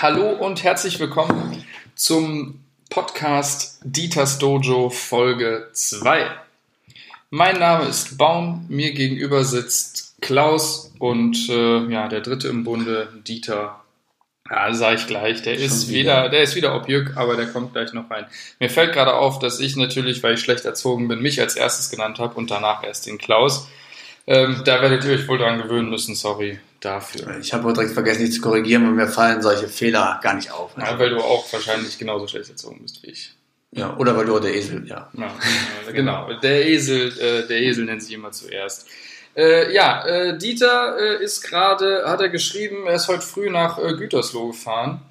Hallo 0.00 0.28
und 0.28 0.62
herzlich 0.62 1.00
willkommen 1.00 1.64
zum 1.96 2.60
Podcast 2.88 3.80
Dieters 3.82 4.38
Dojo 4.38 4.90
Folge 4.90 5.70
2. 5.72 6.24
Mein 7.30 7.58
Name 7.58 7.86
ist 7.86 8.16
Baum, 8.16 8.64
mir 8.68 8.92
gegenüber 8.92 9.42
sitzt 9.42 10.14
Klaus 10.20 10.92
und 11.00 11.48
äh, 11.48 11.90
ja, 11.90 12.06
der 12.06 12.20
dritte 12.20 12.46
im 12.46 12.62
Bunde, 12.62 13.08
Dieter. 13.26 13.82
Ja, 14.48 14.72
sage 14.72 14.98
ich 14.98 15.08
gleich, 15.08 15.42
der 15.42 15.54
ist 15.54 15.88
wieder. 15.88 15.98
wieder, 15.98 16.28
der 16.28 16.42
ist 16.42 16.54
wieder 16.54 16.76
Objück, 16.76 17.16
aber 17.16 17.34
der 17.34 17.48
kommt 17.48 17.72
gleich 17.72 17.92
noch 17.92 18.08
rein. 18.08 18.26
Mir 18.60 18.70
fällt 18.70 18.92
gerade 18.92 19.14
auf, 19.14 19.40
dass 19.40 19.58
ich 19.58 19.74
natürlich, 19.74 20.22
weil 20.22 20.34
ich 20.34 20.40
schlecht 20.40 20.64
erzogen 20.64 21.08
bin, 21.08 21.20
mich 21.20 21.40
als 21.40 21.56
erstes 21.56 21.90
genannt 21.90 22.20
habe 22.20 22.34
und 22.34 22.52
danach 22.52 22.84
erst 22.84 23.06
den 23.06 23.18
Klaus. 23.18 23.66
Ähm, 24.28 24.62
da 24.64 24.80
werdet 24.80 25.04
ihr 25.04 25.14
euch 25.14 25.26
wohl 25.26 25.38
dran 25.38 25.60
gewöhnen 25.60 25.90
müssen, 25.90 26.14
sorry 26.14 26.60
dafür. 26.80 27.38
Ich 27.40 27.52
habe 27.52 27.72
direkt 27.72 27.92
vergessen, 27.92 28.24
dich 28.24 28.34
zu 28.34 28.40
korrigieren, 28.40 28.86
und 28.86 28.94
mir 28.94 29.08
fallen 29.08 29.42
solche 29.42 29.68
Fehler 29.68 30.20
gar 30.22 30.34
nicht 30.34 30.50
auf. 30.52 30.72
Ja, 30.76 30.98
weil 30.98 31.10
du 31.10 31.18
auch 31.18 31.52
wahrscheinlich 31.52 31.98
genauso 31.98 32.26
schlecht 32.26 32.50
erzogen 32.50 32.80
bist 32.82 33.02
wie 33.02 33.10
ich. 33.10 33.32
Ja, 33.72 33.96
oder 33.96 34.16
weil 34.16 34.24
du 34.24 34.38
der 34.38 34.54
Esel, 34.54 34.86
ja. 34.86 35.10
ja 35.12 35.32
genau, 35.92 36.32
der 36.40 36.66
Esel, 36.66 37.08
äh, 37.18 37.46
der 37.46 37.60
Esel 37.60 37.84
nennt 37.84 38.02
sich 38.02 38.14
immer 38.14 38.32
zuerst. 38.32 38.88
Äh, 39.36 39.72
ja, 39.74 40.06
äh, 40.06 40.38
Dieter 40.38 40.96
äh, 40.98 41.22
ist 41.22 41.42
gerade, 41.42 42.04
hat 42.06 42.20
er 42.20 42.30
geschrieben, 42.30 42.86
er 42.86 42.94
ist 42.94 43.08
heute 43.08 43.20
früh 43.20 43.50
nach 43.50 43.78
äh, 43.78 43.94
Gütersloh 43.94 44.48
gefahren, 44.48 45.02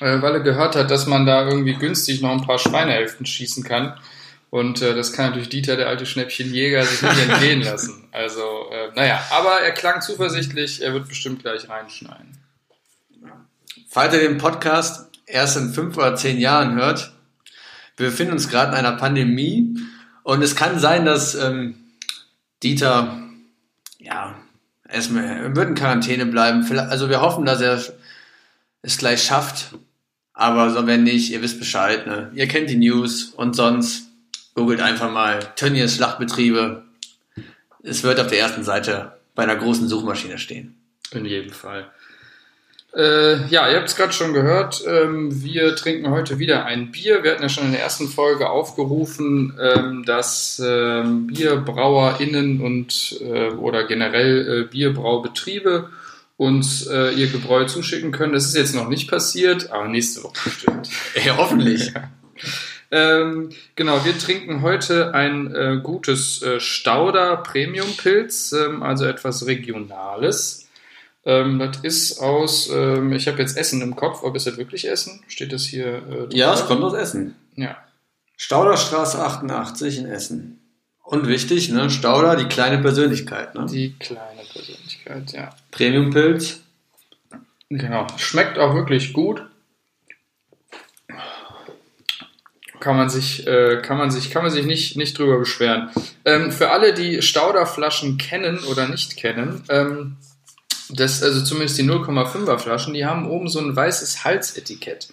äh, 0.00 0.22
weil 0.22 0.34
er 0.34 0.40
gehört 0.40 0.76
hat, 0.76 0.90
dass 0.90 1.06
man 1.06 1.26
da 1.26 1.46
irgendwie 1.46 1.74
günstig 1.74 2.22
noch 2.22 2.30
ein 2.30 2.46
paar 2.46 2.58
Schweinehälften 2.58 3.26
schießen 3.26 3.64
kann. 3.64 3.98
Und 4.50 4.82
äh, 4.82 4.94
das 4.94 5.12
kann 5.12 5.26
natürlich 5.26 5.48
Dieter, 5.48 5.76
der 5.76 5.88
alte 5.88 6.06
Schnäppchenjäger, 6.06 6.84
sich 6.84 7.02
nicht 7.02 7.28
entgehen 7.28 7.62
lassen. 7.62 8.08
Also, 8.10 8.42
äh, 8.72 8.90
naja, 8.96 9.22
aber 9.30 9.60
er 9.60 9.70
klang 9.70 10.00
zuversichtlich, 10.00 10.82
er 10.82 10.92
wird 10.92 11.08
bestimmt 11.08 11.42
gleich 11.42 11.68
reinschneiden. 11.68 12.36
Falls 13.88 14.14
ihr 14.14 14.20
den 14.20 14.38
Podcast 14.38 15.08
erst 15.26 15.56
in 15.56 15.72
fünf 15.72 15.96
oder 15.96 16.16
zehn 16.16 16.38
Jahren 16.38 16.74
hört, 16.74 17.12
wir 17.96 18.10
befinden 18.10 18.32
uns 18.32 18.48
gerade 18.48 18.72
in 18.72 18.78
einer 18.78 18.96
Pandemie 18.96 19.76
und 20.22 20.42
es 20.42 20.56
kann 20.56 20.78
sein, 20.78 21.04
dass 21.04 21.34
ähm, 21.34 21.76
Dieter, 22.62 23.20
ja, 23.98 24.36
erstmal 24.88 25.54
wird 25.54 25.68
in 25.68 25.74
Quarantäne 25.74 26.26
bleiben. 26.26 26.66
Also 26.78 27.08
wir 27.08 27.20
hoffen, 27.20 27.44
dass 27.44 27.60
er 27.60 27.80
es 28.82 28.98
gleich 28.98 29.22
schafft. 29.22 29.74
Aber 30.32 30.70
so 30.70 30.86
wenn 30.86 31.04
nicht, 31.04 31.30
ihr 31.30 31.42
wisst 31.42 31.58
Bescheid, 31.58 32.06
ne? 32.06 32.30
Ihr 32.34 32.48
kennt 32.48 32.70
die 32.70 32.76
News 32.76 33.26
und 33.26 33.54
sonst 33.54 34.09
Googelt 34.60 34.82
einfach 34.82 35.10
mal 35.10 35.40
Tönnies 35.56 35.96
Schlachtbetriebe. 35.96 36.82
Es 37.82 38.02
wird 38.02 38.20
auf 38.20 38.26
der 38.26 38.40
ersten 38.40 38.62
Seite 38.62 39.12
bei 39.34 39.44
einer 39.44 39.56
großen 39.56 39.88
Suchmaschine 39.88 40.36
stehen. 40.36 40.76
In 41.12 41.24
jedem 41.24 41.50
Fall. 41.50 41.86
Äh, 42.94 43.46
ja, 43.46 43.70
ihr 43.70 43.78
habt 43.78 43.88
es 43.88 43.96
gerade 43.96 44.12
schon 44.12 44.34
gehört. 44.34 44.84
Ähm, 44.86 45.42
wir 45.42 45.74
trinken 45.76 46.10
heute 46.10 46.38
wieder 46.38 46.66
ein 46.66 46.90
Bier. 46.90 47.24
Wir 47.24 47.30
hatten 47.30 47.42
ja 47.42 47.48
schon 47.48 47.64
in 47.64 47.72
der 47.72 47.80
ersten 47.80 48.06
Folge 48.06 48.50
aufgerufen, 48.50 49.58
ähm, 49.58 50.04
dass 50.04 50.60
ähm, 50.62 51.28
BierbrauerInnen 51.28 52.60
und 52.60 53.18
äh, 53.22 53.52
oder 53.52 53.84
generell 53.84 54.64
äh, 54.64 54.64
Bierbraubetriebe 54.64 55.88
uns 56.36 56.86
äh, 56.86 57.12
ihr 57.12 57.28
Gebräu 57.28 57.64
zuschicken 57.64 58.12
können. 58.12 58.34
Das 58.34 58.44
ist 58.44 58.56
jetzt 58.56 58.74
noch 58.74 58.90
nicht 58.90 59.08
passiert, 59.08 59.70
aber 59.70 59.88
nächste 59.88 60.22
Woche 60.22 60.36
bestimmt. 60.44 60.90
ja, 61.24 61.38
hoffentlich. 61.38 61.92
ja. 61.94 62.10
Ähm, 62.92 63.50
genau, 63.76 64.04
wir 64.04 64.18
trinken 64.18 64.62
heute 64.62 65.14
ein 65.14 65.54
äh, 65.54 65.80
gutes 65.82 66.42
äh, 66.42 66.58
Stauder 66.58 67.36
Premium 67.38 67.96
Pilz, 67.96 68.52
ähm, 68.52 68.82
also 68.82 69.04
etwas 69.04 69.46
Regionales. 69.46 70.68
Ähm, 71.24 71.58
das 71.58 71.78
ist 71.82 72.20
aus, 72.20 72.68
ähm, 72.72 73.12
ich 73.12 73.28
habe 73.28 73.38
jetzt 73.38 73.56
Essen 73.56 73.80
im 73.82 73.94
Kopf, 73.94 74.22
ob 74.22 74.34
es 74.34 74.44
das 74.44 74.56
wirklich 74.56 74.88
Essen? 74.88 75.22
Steht 75.28 75.52
das 75.52 75.64
hier? 75.64 76.28
Äh, 76.30 76.36
ja, 76.36 76.52
es 76.52 76.66
kommt 76.66 76.82
aus 76.82 76.94
Essen. 76.94 77.36
Ja. 77.56 77.76
Stauderstraße 78.36 79.22
88 79.22 79.98
in 79.98 80.06
Essen. 80.06 80.60
Und 81.04 81.28
wichtig, 81.28 81.70
ne? 81.70 81.90
Stauder, 81.90 82.36
die 82.36 82.46
kleine 82.46 82.78
Persönlichkeit. 82.78 83.54
Ne? 83.54 83.66
Die 83.66 83.94
kleine 83.98 84.42
Persönlichkeit, 84.52 85.32
ja. 85.32 85.50
Premium 85.70 86.10
Pilz. 86.10 86.60
Genau. 87.68 88.06
Schmeckt 88.16 88.58
auch 88.58 88.74
wirklich 88.74 89.12
gut. 89.12 89.42
Kann 92.80 92.96
man 92.96 93.08
sich, 93.08 93.46
äh, 93.46 93.80
kann 93.82 93.98
man 93.98 94.10
sich, 94.10 94.30
kann 94.30 94.42
man 94.42 94.50
sich 94.50 94.66
nicht, 94.66 94.96
nicht 94.96 95.18
drüber 95.18 95.38
beschweren. 95.38 95.90
Ähm, 96.24 96.50
für 96.50 96.70
alle, 96.70 96.94
die 96.94 97.22
Stauderflaschen 97.22 98.18
kennen 98.18 98.58
oder 98.70 98.88
nicht 98.88 99.16
kennen, 99.16 99.62
ähm, 99.68 100.16
das, 100.88 101.22
also 101.22 101.42
zumindest 101.42 101.78
die 101.78 101.84
0,5er 101.84 102.58
Flaschen, 102.58 102.94
die 102.94 103.06
haben 103.06 103.28
oben 103.30 103.48
so 103.48 103.60
ein 103.60 103.76
weißes 103.76 104.24
Halsetikett. 104.24 105.08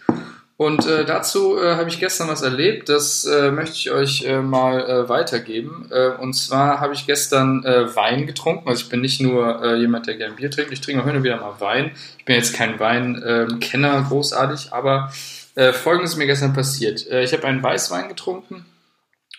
Und 0.57 0.87
äh, 0.87 1.05
dazu 1.05 1.59
äh, 1.59 1.75
habe 1.75 1.87
ich 1.87 1.99
gestern 1.99 2.29
was 2.29 2.41
erlebt, 2.41 2.89
das 2.89 3.25
äh, 3.25 3.51
möchte 3.51 3.75
ich 3.75 3.91
euch 3.91 4.25
äh, 4.25 4.41
mal 4.41 4.89
äh, 4.89 5.07
weitergeben. 5.07 5.87
Äh, 5.91 6.09
und 6.19 6.33
zwar 6.33 6.79
habe 6.79 6.95
ich 6.95 7.05
gestern 7.05 7.63
äh, 7.63 7.95
Wein 7.95 8.25
getrunken. 8.25 8.67
Also 8.67 8.81
ich 8.81 8.89
bin 8.89 9.01
nicht 9.01 9.21
nur 9.21 9.63
äh, 9.63 9.75
jemand, 9.75 10.07
der 10.07 10.15
gern 10.15 10.35
Bier 10.35 10.49
trinkt, 10.49 10.71
ich 10.71 10.81
trinke 10.81 11.03
auch 11.03 11.05
hin 11.05 11.17
und 11.17 11.23
wieder 11.23 11.37
mal 11.37 11.59
Wein. 11.59 11.91
Ich 12.17 12.25
bin 12.25 12.35
jetzt 12.35 12.55
kein 12.55 12.79
Weinkenner 12.79 14.03
großartig, 14.09 14.73
aber 14.73 15.11
äh, 15.57 15.73
Folgendes 15.73 16.11
ist 16.11 16.17
mir 16.17 16.27
gestern 16.27 16.53
passiert. 16.53 17.07
Äh, 17.07 17.23
ich 17.23 17.33
habe 17.33 17.45
einen 17.45 17.63
Weißwein 17.63 18.07
getrunken 18.07 18.65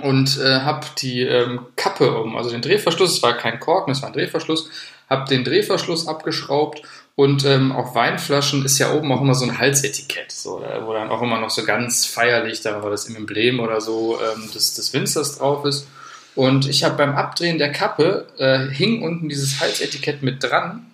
und 0.00 0.38
äh, 0.38 0.60
habe 0.60 0.84
die 0.98 1.22
ähm, 1.22 1.60
Kappe 1.76 2.12
um, 2.18 2.36
also 2.36 2.50
den 2.50 2.60
Drehverschluss, 2.60 3.12
es 3.12 3.22
war 3.22 3.36
kein 3.36 3.60
Korken, 3.60 3.92
es 3.92 4.02
war 4.02 4.08
ein 4.08 4.14
Drehverschluss, 4.14 4.68
habe 5.08 5.28
den 5.28 5.44
Drehverschluss 5.44 6.08
abgeschraubt 6.08 6.82
und 7.14 7.44
ähm, 7.44 7.70
auf 7.70 7.94
Weinflaschen 7.94 8.64
ist 8.64 8.78
ja 8.78 8.92
oben 8.92 9.12
auch 9.12 9.20
immer 9.20 9.34
so 9.34 9.44
ein 9.44 9.58
Halsetikett, 9.58 10.32
so, 10.32 10.60
wo 10.84 10.92
dann 10.92 11.10
auch 11.10 11.22
immer 11.22 11.40
noch 11.40 11.50
so 11.50 11.64
ganz 11.64 12.04
feierlich, 12.04 12.62
da 12.62 12.82
war 12.82 12.90
das 12.90 13.08
im 13.08 13.14
Emblem 13.14 13.60
oder 13.60 13.80
so, 13.80 14.18
ähm, 14.20 14.50
des, 14.52 14.74
des 14.74 14.92
Winzers 14.92 15.38
drauf 15.38 15.64
ist. 15.64 15.86
Und 16.34 16.68
ich 16.68 16.84
habe 16.84 16.96
beim 16.96 17.14
Abdrehen 17.14 17.58
der 17.58 17.72
Kappe, 17.72 18.26
äh, 18.38 18.72
hing 18.72 19.02
unten 19.02 19.28
dieses 19.28 19.60
Halsetikett 19.60 20.22
mit 20.22 20.42
dran 20.42 20.86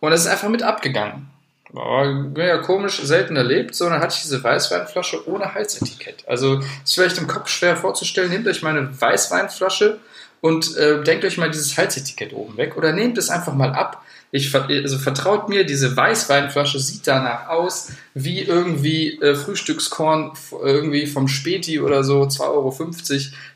und 0.00 0.12
es 0.12 0.22
ist 0.22 0.26
einfach 0.26 0.48
mit 0.48 0.62
abgegangen. 0.62 1.28
Aber 1.74 2.32
ja 2.46 2.58
komisch, 2.58 3.00
selten 3.02 3.36
erlebt, 3.36 3.74
sondern 3.74 4.00
hatte 4.00 4.14
ich 4.16 4.22
diese 4.22 4.42
Weißweinflasche 4.42 5.28
ohne 5.28 5.54
Halsetikett. 5.54 6.24
Also 6.26 6.58
ist 6.58 6.94
vielleicht 6.94 7.18
im 7.18 7.26
Kopf 7.26 7.48
schwer 7.48 7.76
vorzustellen, 7.76 8.30
nehmt 8.30 8.46
euch 8.46 8.62
mal 8.62 8.76
eine 8.76 9.00
Weißweinflasche 9.00 9.98
und 10.40 10.76
äh, 10.76 11.02
denkt 11.02 11.24
euch 11.24 11.38
mal 11.38 11.50
dieses 11.50 11.76
Halsetikett 11.76 12.32
oben 12.32 12.56
weg 12.56 12.76
oder 12.76 12.92
nehmt 12.92 13.18
es 13.18 13.30
einfach 13.30 13.54
mal 13.54 13.72
ab. 13.72 14.02
Ich, 14.30 14.54
also 14.54 14.98
vertraut 14.98 15.48
mir, 15.48 15.64
diese 15.64 15.96
Weißweinflasche 15.96 16.78
sieht 16.78 17.06
danach 17.06 17.48
aus 17.48 17.92
wie 18.12 18.42
irgendwie 18.42 19.18
äh, 19.20 19.34
Frühstückskorn 19.34 20.32
irgendwie 20.62 21.06
vom 21.06 21.28
Späti 21.28 21.80
oder 21.80 22.04
so, 22.04 22.22
2,50 22.24 22.42
Euro. 22.42 22.76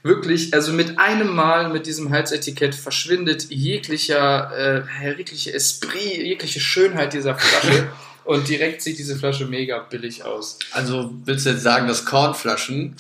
Wirklich, 0.03 0.55
also 0.55 0.73
mit 0.73 0.99
einem 0.99 1.35
Mal 1.35 1.69
mit 1.69 1.87
diesem 1.87 2.11
Halsetikett 2.11 2.75
verschwindet 2.75 3.51
jeglicher, 3.51 4.87
äh, 5.03 5.17
jegliche 5.17 5.53
Esprit, 5.53 6.23
jegliche 6.23 6.61
Schönheit 6.61 7.13
dieser 7.13 7.35
Flasche. 7.37 7.89
und 8.25 8.49
direkt 8.49 8.83
sieht 8.83 8.99
diese 8.99 9.17
Flasche 9.17 9.47
mega 9.47 9.79
billig 9.79 10.25
aus. 10.25 10.59
Also 10.73 11.13
willst 11.25 11.47
du 11.47 11.51
jetzt 11.51 11.63
sagen, 11.63 11.89
dass 11.89 12.05
Kornflaschen 12.05 12.97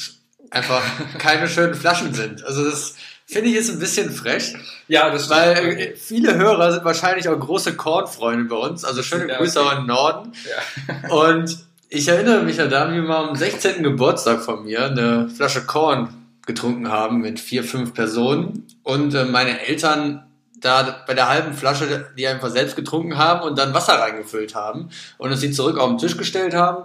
einfach 0.50 0.82
keine 1.19 1.49
schönen 1.49 1.75
Flaschen 1.75 2.12
sind? 2.14 2.44
Also 2.44 2.64
das 2.64 2.97
Finde 3.32 3.48
ich 3.48 3.56
ist 3.56 3.70
ein 3.70 3.78
bisschen 3.78 4.10
frech. 4.10 4.54
Ja, 4.88 5.10
das 5.10 5.31
Weil 5.31 5.56
äh, 5.56 5.97
viele 5.97 6.37
Hörer 6.37 6.72
sind 6.72 6.84
wahrscheinlich 6.84 7.28
auch 7.28 7.38
große 7.38 7.76
Kornfreunde 7.76 8.44
bei 8.44 8.56
uns. 8.56 8.84
Also 8.84 9.03
schöne 9.03 9.28
ja, 9.28 9.38
Grüße 9.38 9.59
okay. 9.59 9.69
auch 9.69 9.72
in 9.72 9.78
den 9.78 9.87
Norden. 9.87 10.32
Ja. 10.44 11.09
Und 11.15 11.59
ich 11.88 12.09
erinnere 12.09 12.43
mich 12.43 12.59
ja 12.59 12.66
daran, 12.66 12.93
wie 12.93 12.97
wir 12.97 13.09
mal 13.09 13.28
am 13.28 13.37
16. 13.37 13.82
Geburtstag 13.82 14.43
von 14.43 14.65
mir 14.65 14.84
eine 14.84 15.31
Flasche 15.31 15.62
Korn 15.62 16.09
getrunken 16.47 16.91
haben 16.91 17.20
mit 17.20 17.41
vier, 17.41 17.65
fünf 17.65 17.94
Personen. 17.94 18.66
Und 18.82 19.14
äh, 19.14 19.25
meine 19.25 19.67
Eltern 19.67 20.25
da 20.61 21.02
bei 21.06 21.14
der 21.14 21.28
halben 21.28 21.55
Flasche 21.55 22.12
die 22.17 22.26
einfach 22.26 22.50
selbst 22.50 22.76
getrunken 22.76 23.19
haben 23.19 23.43
und 23.43 23.58
dann 23.58 23.75
Wasser 23.75 23.94
reingefüllt 23.94 24.55
haben 24.55 24.90
und 25.19 25.32
es 25.32 25.40
sie 25.40 25.50
zurück 25.50 25.78
auf 25.78 25.88
den 25.88 25.99
Tisch 25.99 26.17
gestellt 26.17 26.55
haben. 26.55 26.85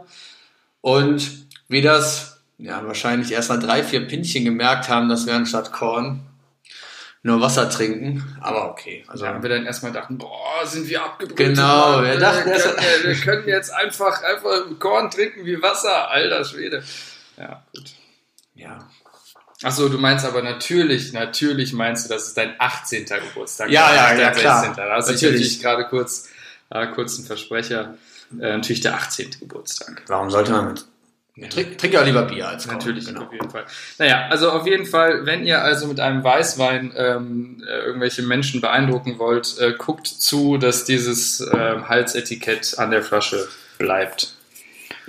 Und 0.82 1.46
wie 1.68 1.82
das 1.82 2.40
ja 2.58 2.86
wahrscheinlich 2.86 3.32
erst 3.32 3.50
nach 3.50 3.60
drei, 3.60 3.84
vier 3.84 4.08
Pinchen 4.08 4.46
gemerkt 4.46 4.90
haben, 4.90 5.10
dass 5.10 5.26
wir 5.26 5.36
anstatt 5.36 5.72
Korn 5.72 6.22
nur 7.24 7.42
Wasser 7.42 7.69
trinken, 7.69 8.24
aber 8.42 8.69
okay. 8.69 9.04
Also 9.08 9.25
ja, 9.25 9.42
wir 9.42 9.50
dann 9.50 9.66
erstmal 9.66 9.92
dachten, 9.92 10.18
boah, 10.18 10.66
sind 10.66 10.88
wir 10.88 11.04
abgebrüht. 11.04 11.38
Genau, 11.38 12.02
wir 12.04 12.18
dachten, 12.18 12.50
wir 12.50 12.60
können, 12.60 13.04
wir 13.04 13.16
können 13.16 13.48
jetzt 13.48 13.74
einfach, 13.74 14.24
einfach 14.24 14.66
Korn 14.80 15.12
trinken 15.12 15.46
wie 15.46 15.62
Wasser, 15.62 16.10
alter 16.10 16.46
Schwede. 16.46 16.84
Ja, 17.38 17.64
gut. 17.74 17.92
Ja. 18.56 18.88
Achso, 19.64 19.90
du 19.90 19.98
meinst 19.98 20.25
aber 20.25 20.44
natürlich, 20.44 21.14
natürlich 21.14 21.74
meinst 21.74 22.06
du, 22.06 22.14
das 22.14 22.28
ist 22.28 22.38
dein 22.38 22.54
18. 22.60 23.06
Geburtstag. 23.06 23.69
Ja, 23.72 23.94
ja, 23.94 24.14
ja, 24.14 24.31
klar. 24.31 24.64
16. 24.64 24.75
Da 24.75 24.96
hast 24.96 25.10
du 25.10 25.14
natürlich 25.14 25.60
gerade 25.60 25.86
kurz, 25.86 26.30
äh, 26.69 26.88
kurz 26.88 27.18
einen 27.18 27.25
Versprecher. 27.25 27.98
Äh, 28.40 28.58
natürlich 28.58 28.81
der 28.81 28.96
18. 28.96 29.31
Geburtstag. 29.40 30.04
Warum 30.08 30.30
sollte 30.30 30.52
man 30.52 30.68
mit 30.68 30.86
Trink, 31.50 31.78
trink 31.78 31.94
ja 31.94 32.01
lieber 32.01 32.24
Bier 32.24 32.48
als 32.48 32.66
Korn. 32.68 32.78
Natürlich, 32.78 33.06
genau. 33.06 33.24
auf 33.24 33.31
jeden 33.31 33.50
Fall. 33.50 33.66
Naja, 34.00 34.28
also 34.30 34.51
auf 34.51 34.66
jeden 34.66 34.88
Fall, 34.88 35.25
wenn 35.28 35.45
ihr 35.45 35.62
also 35.62 35.86
mit 35.88 36.00
einem 36.00 36.24
Weißwein 36.24 36.94
ähm, 36.98 37.63
äh, 37.68 37.86
irgendwelche 37.86 38.24
Menschen 38.24 38.60
beeindrucken 38.60 39.19
wollt, 39.19 39.57
äh, 39.60 39.74
guckt 39.78 40.07
zu, 40.07 40.57
dass 40.57 40.84
dieses 40.84 41.42
äh, 41.42 41.81
Halsetikett 41.88 42.80
an 42.80 42.89
der 42.89 43.04
Flasche 43.04 43.48
bleibt. 43.78 44.34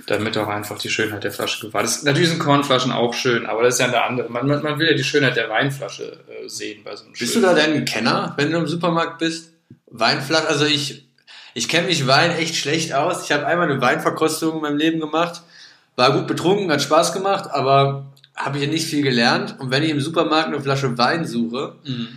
damit 0.05 0.37
auch 0.37 0.47
einfach 0.47 0.77
die 0.77 0.89
Schönheit 0.89 1.23
der 1.23 1.31
Flasche 1.31 1.67
gewahrt 1.67 1.85
ist. 1.85 2.03
Natürlich 2.03 2.29
sind 2.29 2.39
Kornflaschen 2.39 2.91
auch 2.91 3.13
schön, 3.13 3.45
aber 3.45 3.63
das 3.63 3.75
ist 3.75 3.79
ja 3.79 3.87
eine 3.87 4.01
andere. 4.03 4.29
Man, 4.29 4.47
man, 4.47 4.61
man 4.63 4.79
will 4.79 4.87
ja 4.87 4.95
die 4.95 5.03
Schönheit 5.03 5.35
der 5.35 5.49
Weinflasche 5.49 6.19
äh, 6.27 6.47
sehen 6.47 6.83
bei 6.83 6.95
so 6.95 7.05
einem 7.05 7.13
Bist 7.13 7.35
du 7.35 7.41
da 7.41 7.53
denn 7.53 7.73
ein 7.73 7.85
Kenner, 7.85 8.33
wenn 8.37 8.51
du 8.51 8.57
im 8.57 8.67
Supermarkt 8.67 9.19
bist? 9.19 9.53
Weinflasche, 9.87 10.47
also 10.47 10.65
ich, 10.65 11.09
ich 11.53 11.67
kenne 11.67 11.87
mich 11.87 12.07
Wein 12.07 12.31
echt 12.31 12.55
schlecht 12.55 12.93
aus. 12.93 13.23
Ich 13.23 13.31
habe 13.31 13.45
einmal 13.45 13.69
eine 13.69 13.81
Weinverkostung 13.81 14.55
in 14.55 14.61
meinem 14.61 14.77
Leben 14.77 14.99
gemacht, 14.99 15.41
war 15.99 16.13
gut 16.13 16.25
betrunken, 16.25 16.71
hat 16.71 16.81
Spaß 16.81 17.13
gemacht, 17.13 17.51
aber 17.51 18.11
habe 18.35 18.57
ich 18.57 18.67
nicht 18.67 18.87
viel 18.87 19.03
gelernt. 19.03 19.57
Und 19.59 19.69
wenn 19.69 19.83
ich 19.83 19.91
im 19.91 20.01
Supermarkt 20.01 20.47
eine 20.47 20.61
Flasche 20.61 20.97
Wein 20.97 21.27
suche, 21.27 21.75
mhm 21.85 22.07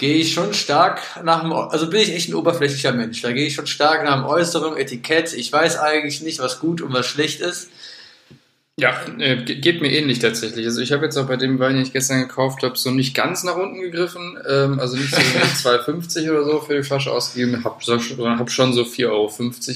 gehe 0.00 0.16
ich 0.16 0.32
schon 0.32 0.54
stark 0.54 1.02
nach 1.24 1.42
dem, 1.42 1.52
also 1.52 1.90
bin 1.90 2.00
ich 2.00 2.14
echt 2.14 2.30
ein 2.30 2.34
oberflächlicher 2.34 2.92
Mensch. 2.92 3.20
Da 3.20 3.32
gehe 3.32 3.46
ich 3.46 3.54
schon 3.54 3.66
stark 3.66 4.02
nach 4.02 4.16
dem 4.16 4.24
Äußeren, 4.24 4.78
Etikett. 4.78 5.34
Ich 5.34 5.52
weiß 5.52 5.78
eigentlich 5.78 6.22
nicht, 6.22 6.38
was 6.38 6.58
gut 6.58 6.80
und 6.80 6.94
was 6.94 7.06
schlecht 7.06 7.42
ist. 7.42 7.68
Ja, 8.78 8.98
äh, 9.18 9.44
geht 9.44 9.82
mir 9.82 9.92
ähnlich 9.92 10.18
tatsächlich. 10.20 10.64
Also 10.64 10.80
ich 10.80 10.92
habe 10.92 11.04
jetzt 11.04 11.18
auch 11.18 11.26
bei 11.26 11.36
dem 11.36 11.58
Wein, 11.58 11.74
den 11.74 11.82
ich 11.82 11.92
gestern 11.92 12.22
gekauft 12.22 12.62
habe, 12.62 12.78
so 12.78 12.90
nicht 12.90 13.14
ganz 13.14 13.44
nach 13.44 13.56
unten 13.56 13.78
gegriffen. 13.78 14.38
Ähm, 14.48 14.80
also 14.80 14.96
nicht 14.96 15.14
so 15.14 15.20
2,50 15.68 16.30
oder 16.30 16.44
so 16.44 16.60
für 16.60 16.76
die 16.76 16.82
Flasche 16.82 17.12
ausgegeben, 17.12 17.62
habe 17.62 17.76
hab 18.38 18.50
schon 18.50 18.72
so 18.72 18.84
4,50 18.84 19.06
Euro 19.10 19.30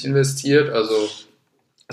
investiert. 0.05 0.71
Also 0.71 0.95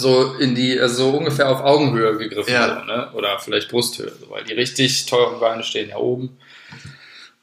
so 0.01 0.33
in 0.33 0.55
die, 0.55 0.79
also 0.79 1.11
so 1.11 1.17
ungefähr 1.17 1.49
auf 1.49 1.61
Augenhöhe 1.61 2.17
gegriffen. 2.17 2.53
Ja. 2.53 2.79
So, 2.79 2.85
ne? 2.85 3.11
Oder 3.13 3.39
vielleicht 3.39 3.69
Brusthöhe, 3.69 4.11
weil 4.29 4.43
die 4.43 4.53
richtig 4.53 5.05
teuren 5.05 5.39
Weine 5.39 5.63
stehen 5.63 5.89
ja 5.89 5.97
oben. 5.97 6.37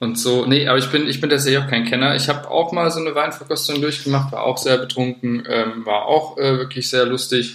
Und 0.01 0.19
so, 0.19 0.47
nee, 0.47 0.69
aber 0.69 0.79
ich 0.79 0.91
bin, 0.91 1.09
ich 1.09 1.21
bin 1.21 1.31
tatsächlich 1.31 1.63
auch 1.63 1.69
kein 1.69 1.85
Kenner. 1.85 2.15
Ich 2.15 2.29
habe 2.29 2.49
auch 2.51 2.71
mal 2.71 2.91
so 2.91 3.01
eine 3.01 3.15
Weinverkostung 3.15 3.81
durchgemacht, 3.81 4.33
war 4.33 4.45
auch 4.45 4.59
sehr 4.59 4.79
betrunken, 4.79 5.45
ähm, 5.49 5.85
war 5.87 6.07
auch 6.07 6.39
äh, 6.39 6.59
wirklich 6.59 6.89
sehr 6.89 7.05
lustig. 7.05 7.55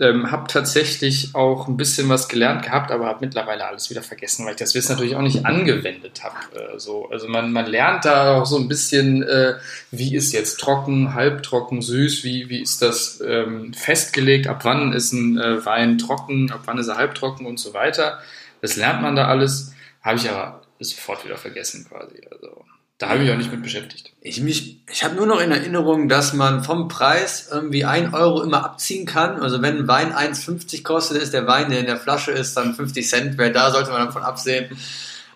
Ähm, 0.00 0.30
habe 0.30 0.46
tatsächlich 0.48 1.34
auch 1.34 1.68
ein 1.68 1.76
bisschen 1.76 2.08
was 2.08 2.28
gelernt 2.28 2.62
gehabt, 2.62 2.90
aber 2.90 3.06
habe 3.06 3.24
mittlerweile 3.24 3.66
alles 3.66 3.90
wieder 3.90 4.02
vergessen, 4.02 4.46
weil 4.46 4.52
ich 4.52 4.58
das 4.58 4.74
Wissen 4.74 4.92
natürlich 4.92 5.14
auch 5.14 5.22
nicht 5.22 5.44
angewendet 5.44 6.22
habe. 6.24 6.36
Äh, 6.58 6.78
so. 6.78 7.10
Also 7.10 7.28
man, 7.28 7.52
man 7.52 7.66
lernt 7.66 8.06
da 8.06 8.40
auch 8.40 8.46
so 8.46 8.56
ein 8.56 8.66
bisschen, 8.66 9.22
äh, 9.22 9.54
wie 9.90 10.16
ist 10.16 10.32
jetzt 10.32 10.58
trocken, 10.58 11.14
halbtrocken, 11.14 11.82
süß, 11.82 12.24
wie, 12.24 12.48
wie 12.48 12.62
ist 12.62 12.80
das 12.80 13.20
ähm, 13.20 13.74
festgelegt, 13.74 14.46
ab 14.46 14.64
wann 14.64 14.94
ist 14.94 15.12
ein 15.12 15.38
äh, 15.38 15.64
Wein 15.66 15.98
trocken, 15.98 16.50
ab 16.50 16.62
wann 16.64 16.78
ist 16.78 16.88
er 16.88 16.96
halbtrocken 16.96 17.44
und 17.44 17.60
so 17.60 17.74
weiter. 17.74 18.20
Das 18.62 18.76
lernt 18.76 19.02
man 19.02 19.16
da 19.16 19.28
alles. 19.28 19.74
Habe 20.02 20.16
ich 20.16 20.30
aber 20.30 20.62
sofort 20.78 21.24
wieder 21.24 21.36
vergessen 21.36 21.86
quasi. 21.88 22.22
Also 22.30 22.59
da 23.00 23.08
habe 23.08 23.20
ich 23.20 23.24
mich 23.24 23.32
auch 23.32 23.38
nicht 23.38 23.50
mit 23.50 23.62
beschäftigt. 23.62 24.12
Ich, 24.20 24.42
mich, 24.42 24.82
ich 24.92 25.02
habe 25.02 25.14
nur 25.14 25.24
noch 25.24 25.40
in 25.40 25.50
Erinnerung, 25.50 26.10
dass 26.10 26.34
man 26.34 26.62
vom 26.62 26.88
Preis 26.88 27.48
irgendwie 27.50 27.86
ein 27.86 28.12
Euro 28.12 28.42
immer 28.42 28.62
abziehen 28.62 29.06
kann. 29.06 29.40
Also 29.40 29.62
wenn 29.62 29.78
ein 29.78 29.88
Wein 29.88 30.12
1,50 30.12 30.82
kostet, 30.82 31.16
ist 31.16 31.32
der 31.32 31.46
Wein, 31.46 31.70
der 31.70 31.80
in 31.80 31.86
der 31.86 31.96
Flasche 31.96 32.30
ist, 32.30 32.58
dann 32.58 32.74
50 32.74 33.08
Cent. 33.08 33.38
Wer 33.38 33.48
da 33.50 33.70
sollte 33.70 33.90
man 33.90 34.04
davon 34.04 34.22
absehen. 34.22 34.76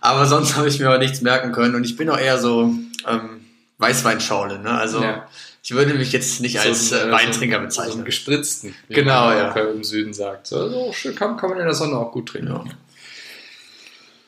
Aber 0.03 0.27
sonst 0.27 0.57
habe 0.57 0.69
ich 0.69 0.79
mir 0.79 0.91
auch 0.91 0.99
nichts 0.99 1.23
merken 1.23 1.53
können. 1.53 1.75
Und 1.75 1.85
ich 1.85 1.97
bin 1.97 2.11
auch 2.11 2.19
eher 2.19 2.37
so 2.37 2.71
ähm, 3.09 3.47
Weißweinschaule. 3.79 4.59
Ne? 4.59 4.71
Also 4.71 5.03
ja. 5.03 5.27
ich 5.63 5.71
würde 5.71 5.95
mich 5.95 6.13
jetzt 6.13 6.43
nicht 6.43 6.61
so 6.61 6.69
als 6.69 6.93
äh, 6.93 7.11
Weintrinker 7.11 7.61
bezeichnen. 7.61 7.93
So 7.93 7.99
einen 7.99 8.05
gespritzten, 8.05 8.75
wie 8.89 8.95
genau, 8.95 9.29
man 9.29 9.39
ja. 9.39 9.55
im 9.55 9.85
Süden 9.85 10.13
sagt. 10.13 10.49
So, 10.49 10.61
also, 10.61 10.93
kann, 11.15 11.39
kann 11.39 11.49
man 11.49 11.61
in 11.61 11.65
der 11.65 11.75
Sonne 11.75 11.97
auch 11.97 12.13
gut 12.13 12.29
trinken. 12.29 12.53
Ja. 12.53 12.65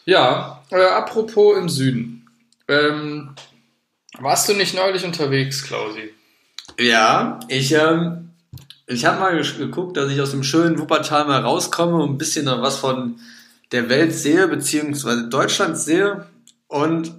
Ja, 0.06 0.62
äh, 0.70 0.86
apropos 0.86 1.58
im 1.58 1.68
Süden. 1.68 2.25
Ähm, 2.68 3.34
warst 4.18 4.48
du 4.48 4.54
nicht 4.54 4.74
neulich 4.74 5.04
unterwegs, 5.04 5.62
Klausi? 5.62 6.12
Ja, 6.78 7.40
ich, 7.48 7.72
ähm, 7.72 8.30
ich 8.86 9.04
habe 9.04 9.20
mal 9.20 9.42
geguckt, 9.42 9.96
dass 9.96 10.10
ich 10.10 10.20
aus 10.20 10.30
dem 10.30 10.42
schönen 10.42 10.78
Wuppertal 10.78 11.26
mal 11.26 11.42
rauskomme 11.42 11.96
und 12.02 12.10
ein 12.10 12.18
bisschen 12.18 12.46
noch 12.46 12.62
was 12.62 12.78
von 12.78 13.20
der 13.72 13.88
Welt 13.88 14.14
sehe, 14.14 14.48
beziehungsweise 14.48 15.28
Deutschland 15.28 15.78
sehe. 15.78 16.26
Und 16.68 17.12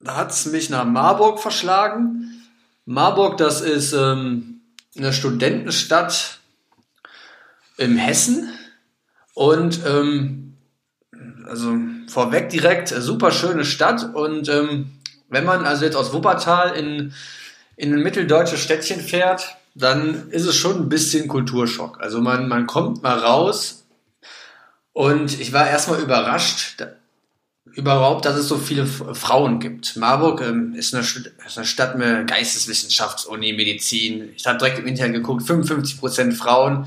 da 0.00 0.16
hat 0.16 0.30
es 0.30 0.46
mich 0.46 0.70
nach 0.70 0.84
Marburg 0.84 1.40
verschlagen. 1.40 2.42
Marburg, 2.84 3.38
das 3.38 3.60
ist 3.60 3.92
ähm, 3.92 4.60
eine 4.96 5.12
Studentenstadt 5.12 6.38
im 7.76 7.96
Hessen. 7.96 8.50
Und 9.34 9.80
ähm, 9.86 10.53
also 11.46 11.76
vorweg 12.08 12.50
direkt, 12.50 12.92
äh, 12.92 13.00
super 13.00 13.30
schöne 13.30 13.64
Stadt 13.64 14.14
und 14.14 14.48
ähm, 14.48 14.92
wenn 15.28 15.44
man 15.44 15.64
also 15.64 15.84
jetzt 15.84 15.96
aus 15.96 16.12
Wuppertal 16.12 16.76
in, 16.76 17.12
in 17.76 17.92
ein 17.92 18.02
mitteldeutsches 18.02 18.60
Städtchen 18.60 19.00
fährt, 19.00 19.56
dann 19.74 20.30
ist 20.30 20.46
es 20.46 20.56
schon 20.56 20.82
ein 20.82 20.88
bisschen 20.88 21.26
Kulturschock. 21.28 22.00
Also 22.00 22.20
man, 22.20 22.48
man 22.48 22.66
kommt 22.66 23.02
mal 23.02 23.18
raus 23.18 23.84
und 24.92 25.40
ich 25.40 25.52
war 25.52 25.68
erstmal 25.68 26.00
überrascht, 26.00 26.74
da, 26.78 26.86
überhaupt, 27.74 28.24
dass 28.24 28.36
es 28.36 28.48
so 28.48 28.56
viele 28.56 28.86
Frauen 28.86 29.58
gibt. 29.58 29.96
Marburg 29.96 30.40
ähm, 30.42 30.74
ist, 30.74 30.94
eine, 30.94 31.02
ist, 31.02 31.56
eine, 31.56 31.66
Stadt 31.66 31.98
mit 31.98 32.28
Geisteswissenschaftsuni, 32.28 33.52
Medizin. 33.52 34.30
Ich 34.36 34.46
habe 34.46 34.58
direkt 34.58 34.78
im 34.78 34.86
Internet 34.86 35.14
geguckt, 35.14 35.42
55% 35.42 36.32
Frauen. 36.32 36.86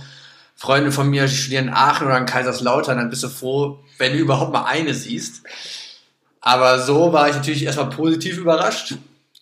Freunde 0.58 0.92
von 0.92 1.10
mir, 1.10 1.28
die 1.28 1.36
studieren 1.36 1.68
in 1.68 1.74
Aachen 1.74 2.08
oder 2.08 2.18
in 2.18 2.26
Kaiserslautern, 2.26 2.98
dann 2.98 3.12
bist 3.12 3.24
du 3.24 3.30
froh, 3.30 3.80
wenn 4.00 4.14
du 4.14 4.18
überhaupt 4.18 4.52
mal 4.52 4.66
eine 4.66 4.94
siehst. 4.94 5.44
Aber 6.42 6.80
so 6.80 7.14
war 7.14 7.30
ich 7.30 7.36
natürlich 7.36 7.64
erstmal 7.64 7.92
positiv 7.92 8.38
überrascht. 8.38 8.96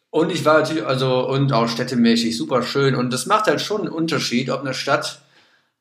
Und 0.09 0.31
ich 0.31 0.43
war 0.43 0.59
natürlich, 0.59 0.85
also, 0.85 1.27
und 1.27 1.53
auch 1.53 1.69
städtemäßig 1.69 2.37
super 2.37 2.63
schön. 2.63 2.95
Und 2.95 3.11
das 3.13 3.25
macht 3.25 3.47
halt 3.47 3.61
schon 3.61 3.81
einen 3.81 3.89
Unterschied, 3.89 4.49
ob 4.49 4.61
eine 4.61 4.73
Stadt 4.73 5.21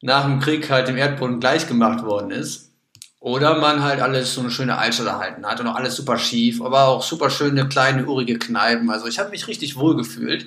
nach 0.02 0.24
dem 0.24 0.38
Krieg 0.38 0.70
halt 0.70 0.86
dem 0.86 0.96
Erdboden 0.96 1.40
gleich 1.40 1.66
gemacht 1.66 2.04
worden 2.04 2.30
ist. 2.30 2.70
Oder 3.18 3.58
man 3.58 3.82
halt 3.82 4.00
alles 4.00 4.34
so 4.34 4.40
eine 4.40 4.50
schöne 4.50 4.76
Altstadt 4.76 5.06
erhalten 5.06 5.46
hat 5.46 5.58
und 5.58 5.66
auch 5.66 5.76
alles 5.76 5.96
super 5.96 6.18
schief, 6.18 6.60
aber 6.60 6.88
auch 6.88 7.02
super 7.02 7.30
schöne 7.30 7.68
kleine, 7.68 8.04
urige 8.04 8.38
Kneipen. 8.38 8.90
Also 8.90 9.06
ich 9.06 9.18
habe 9.18 9.30
mich 9.30 9.48
richtig 9.48 9.76
wohl 9.76 9.96
gefühlt. 9.96 10.46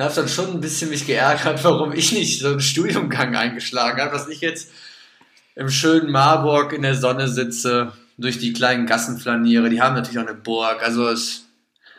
Und 0.00 0.06
habe 0.06 0.14
dann 0.14 0.28
schon 0.30 0.52
ein 0.52 0.60
bisschen 0.62 0.88
mich 0.88 1.06
geärgert, 1.06 1.62
warum 1.64 1.92
ich 1.92 2.12
nicht 2.12 2.40
so 2.40 2.48
einen 2.48 2.60
Studiumgang 2.60 3.36
eingeschlagen 3.36 4.00
habe, 4.00 4.10
dass 4.10 4.28
ich 4.28 4.40
jetzt 4.40 4.70
im 5.54 5.68
schönen 5.68 6.10
Marburg 6.10 6.72
in 6.72 6.80
der 6.80 6.94
Sonne 6.94 7.28
sitze, 7.28 7.92
durch 8.16 8.38
die 8.38 8.54
kleinen 8.54 8.86
Gassen 8.86 9.18
flaniere. 9.18 9.68
Die 9.68 9.82
haben 9.82 9.94
natürlich 9.94 10.18
auch 10.18 10.26
eine 10.26 10.38
Burg. 10.38 10.82
Also 10.82 11.06
es 11.06 11.44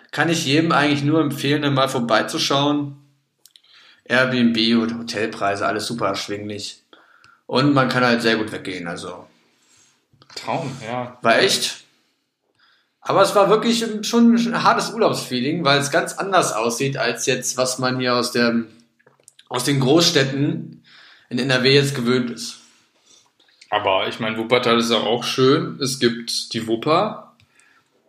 kann 0.10 0.30
ich 0.30 0.48
jedem 0.48 0.72
eigentlich 0.72 1.04
nur 1.04 1.22
empfehlen, 1.22 1.72
mal 1.76 1.90
vorbeizuschauen. 1.90 2.98
Airbnb 4.06 4.82
und 4.82 4.98
Hotelpreise, 4.98 5.68
alles 5.68 5.86
super 5.86 6.08
erschwinglich. 6.08 6.82
Und 7.46 7.72
man 7.76 7.88
kann 7.88 8.04
halt 8.04 8.24
sehr 8.24 8.38
gut 8.38 8.52
weggehen, 8.52 8.88
also. 8.88 9.28
Traum, 10.34 10.76
ja. 10.84 11.20
War 11.22 11.38
echt 11.38 11.81
aber 13.02 13.24
es 13.24 13.34
war 13.36 13.50
wirklich 13.50 13.84
schon 14.04 14.36
ein 14.36 14.64
hartes 14.64 14.94
Urlaubsfeeling, 14.94 15.66
weil 15.66 15.80
es 15.80 15.90
ganz 15.90 16.14
anders 16.14 16.54
aussieht 16.54 16.98
als 16.98 17.26
jetzt, 17.26 17.58
was 17.58 17.80
man 17.80 18.00
hier 18.00 18.16
aus, 18.16 18.32
der, 18.32 18.64
aus 19.50 19.64
den 19.64 19.80
Großstädten 19.80 20.84
in 21.30 21.40
NRW 21.40 21.74
jetzt 21.74 21.96
gewöhnt 21.96 22.30
ist. 22.30 22.58
Aber 23.72 24.08
ich 24.08 24.20
meine, 24.20 24.38
Wuppertal 24.38 24.80
ist 24.80 24.92
auch 24.92 25.24
schön. 25.24 25.80
Es 25.82 26.00
gibt 26.00 26.54
die 26.54 26.68
Wupper 26.68 27.34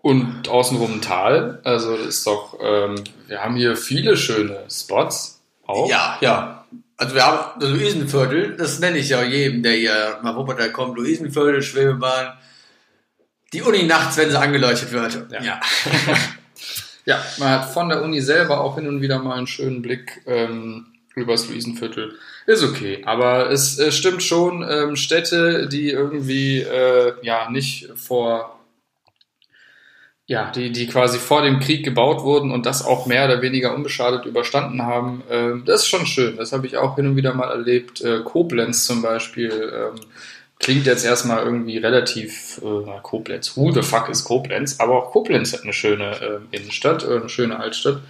und 0.03 0.49
außenrum 0.49 0.95
ein 0.95 1.01
Tal. 1.01 1.61
Also 1.65 1.97
das 1.97 2.07
ist 2.07 2.27
doch, 2.27 2.59
ähm, 2.61 2.97
wir 3.29 3.43
haben 3.43 3.57
hier 3.57 3.77
viele 3.77 4.17
schöne 4.17 4.65
Spots. 4.69 5.41
Auch. 5.67 5.89
Ja, 5.89 6.19
ja. 6.21 6.67
Also 6.97 7.15
wir 7.15 7.25
haben 7.25 7.61
das 7.61 7.71
Luisenviertel, 7.71 8.57
das 8.57 8.79
nenne 8.81 8.99
ich 8.99 9.09
ja 9.09 9.23
jedem, 9.23 9.63
der 9.63 9.73
hier 9.73 10.21
nach 10.23 10.37
Wuppertal 10.37 10.71
kommt. 10.71 10.99
Luisenviertel, 10.99 11.63
Schwebebahn, 11.63 12.35
die 13.53 13.63
Uni 13.63 13.85
nachts, 13.85 14.17
wenn 14.17 14.31
sie 14.31 14.39
angeleuchtet 14.39 14.93
wird. 14.93 15.27
Ja. 15.31 15.43
Ja. 15.43 15.61
ja. 17.05 17.25
man 17.39 17.49
hat 17.51 17.73
von 17.73 17.89
der 17.89 18.03
Uni 18.03 18.21
selber 18.21 18.61
auch 18.61 18.77
hin 18.77 18.89
und 18.89 19.01
wieder 19.01 19.19
mal 19.19 19.37
einen 19.37 19.47
schönen 19.47 19.83
Blick 19.83 20.23
ähm, 20.27 20.87
übers 21.15 21.49
Luisenviertel. 21.49 22.15
Ist 22.47 22.65
okay, 22.65 23.03
aber 23.05 23.51
es 23.51 23.79
äh, 23.79 23.93
stimmt 23.93 24.23
schon, 24.23 24.67
ähm, 24.69 24.97
Städte, 24.97 25.69
die 25.69 25.91
irgendwie 25.91 26.61
äh, 26.61 27.15
ja 27.23 27.51
nicht 27.51 27.91
vor 27.95 28.59
ja, 30.27 30.51
die, 30.51 30.71
die 30.71 30.87
quasi 30.87 31.19
vor 31.19 31.43
dem 31.43 31.61
Krieg 31.61 31.85
gebaut 31.85 32.23
wurden 32.23 32.53
und 32.53 32.65
das 32.65 32.85
auch 32.85 33.07
mehr 33.07 33.25
oder 33.27 33.43
weniger 33.43 33.75
unbeschadet 33.75 34.25
überstanden 34.25 34.83
haben, 34.83 35.23
äh, 35.29 35.63
das 35.67 35.83
ist 35.83 35.89
schon 35.89 36.07
schön. 36.07 36.37
Das 36.37 36.53
habe 36.53 36.67
ich 36.67 36.77
auch 36.77 36.97
hin 36.97 37.07
und 37.07 37.17
wieder 37.17 37.35
mal 37.35 37.51
erlebt. 37.51 38.01
Äh, 38.01 38.21
Koblenz 38.21 38.87
zum 38.87 39.03
Beispiel, 39.03 39.51
ähm, 39.75 40.01
klingt 40.63 40.87
jetzt 40.87 41.05
erstmal 41.05 41.45
irgendwie 41.45 41.77
relativ 41.77 42.59
äh, 42.63 43.01
Koblenz. 43.03 43.57
Who 43.57 43.73
the 43.73 43.83
fuck 43.83 44.09
ist 44.09 44.25
Koblenz? 44.25 44.81
Aber 44.81 44.95
auch 44.95 45.11
Koblenz 45.11 45.53
hat 45.53 45.65
eine 45.65 45.73
schöne 45.73 46.41
äh, 46.53 46.57
Innenstadt, 46.57 47.05
äh, 47.05 47.17
eine 47.17 47.29
schöne 47.29 47.59
Altstadt, 47.59 48.01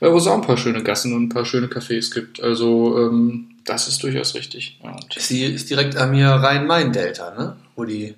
äh, 0.00 0.10
wo 0.10 0.18
es 0.18 0.26
auch 0.26 0.34
ein 0.34 0.42
paar 0.42 0.58
schöne 0.58 0.82
Gassen 0.82 1.14
und 1.14 1.24
ein 1.24 1.28
paar 1.30 1.44
schöne 1.44 1.66
Cafés 1.66 2.12
gibt. 2.12 2.40
Also 2.40 2.98
ähm, 2.98 3.56
das 3.64 3.88
ist 3.88 4.02
durchaus 4.02 4.34
richtig. 4.34 4.78
Ja, 4.84 4.94
Sie 5.16 5.44
ist 5.44 5.70
direkt 5.70 5.96
am 5.96 6.12
hier 6.12 6.28
Rhein-Main-Delta, 6.28 7.34
ne? 7.36 7.56
Wo 7.74 7.84
die 7.84 8.14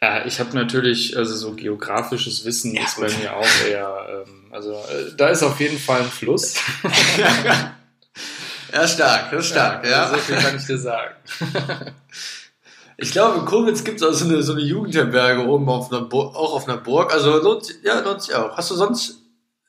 ja, 0.00 0.24
ich 0.26 0.38
habe 0.38 0.54
natürlich, 0.54 1.16
also 1.16 1.34
so 1.34 1.54
geografisches 1.54 2.44
Wissen 2.44 2.72
ja, 2.72 2.84
ist 2.84 3.00
bei 3.00 3.08
mir 3.20 3.34
auch 3.34 3.66
eher, 3.68 4.24
ähm, 4.28 4.44
also 4.52 4.74
äh, 4.74 5.12
da 5.16 5.28
ist 5.28 5.42
auf 5.42 5.58
jeden 5.58 5.78
Fall 5.78 6.02
ein 6.02 6.10
Fluss. 6.10 6.54
Ja, 8.72 8.86
stark, 8.86 9.30
das 9.30 9.46
ist 9.46 9.50
stark, 9.52 9.84
ja. 9.84 9.90
ja. 9.90 10.08
So 10.10 10.16
viel 10.16 10.36
kann 10.36 10.56
ich 10.56 10.66
dir 10.66 10.78
sagen. 10.78 11.14
Ich 13.00 13.12
glaube, 13.12 13.38
in 13.38 13.44
Koblenz 13.44 13.84
gibt 13.84 14.02
es 14.02 14.06
auch 14.06 14.12
so 14.12 14.24
eine, 14.24 14.42
so 14.42 14.52
eine 14.52 14.62
Jugendherberge 14.62 15.46
oben 15.46 15.68
auf 15.68 15.92
einer 15.92 16.12
auch 16.12 16.54
auf 16.54 16.68
einer 16.68 16.78
Burg. 16.78 17.12
Also 17.12 17.40
lohnt, 17.40 17.76
ja, 17.84 18.00
lohnt 18.00 18.22
sich 18.22 18.34
auch. 18.34 18.56
Hast 18.56 18.72
du 18.72 18.74
sonst, 18.74 19.20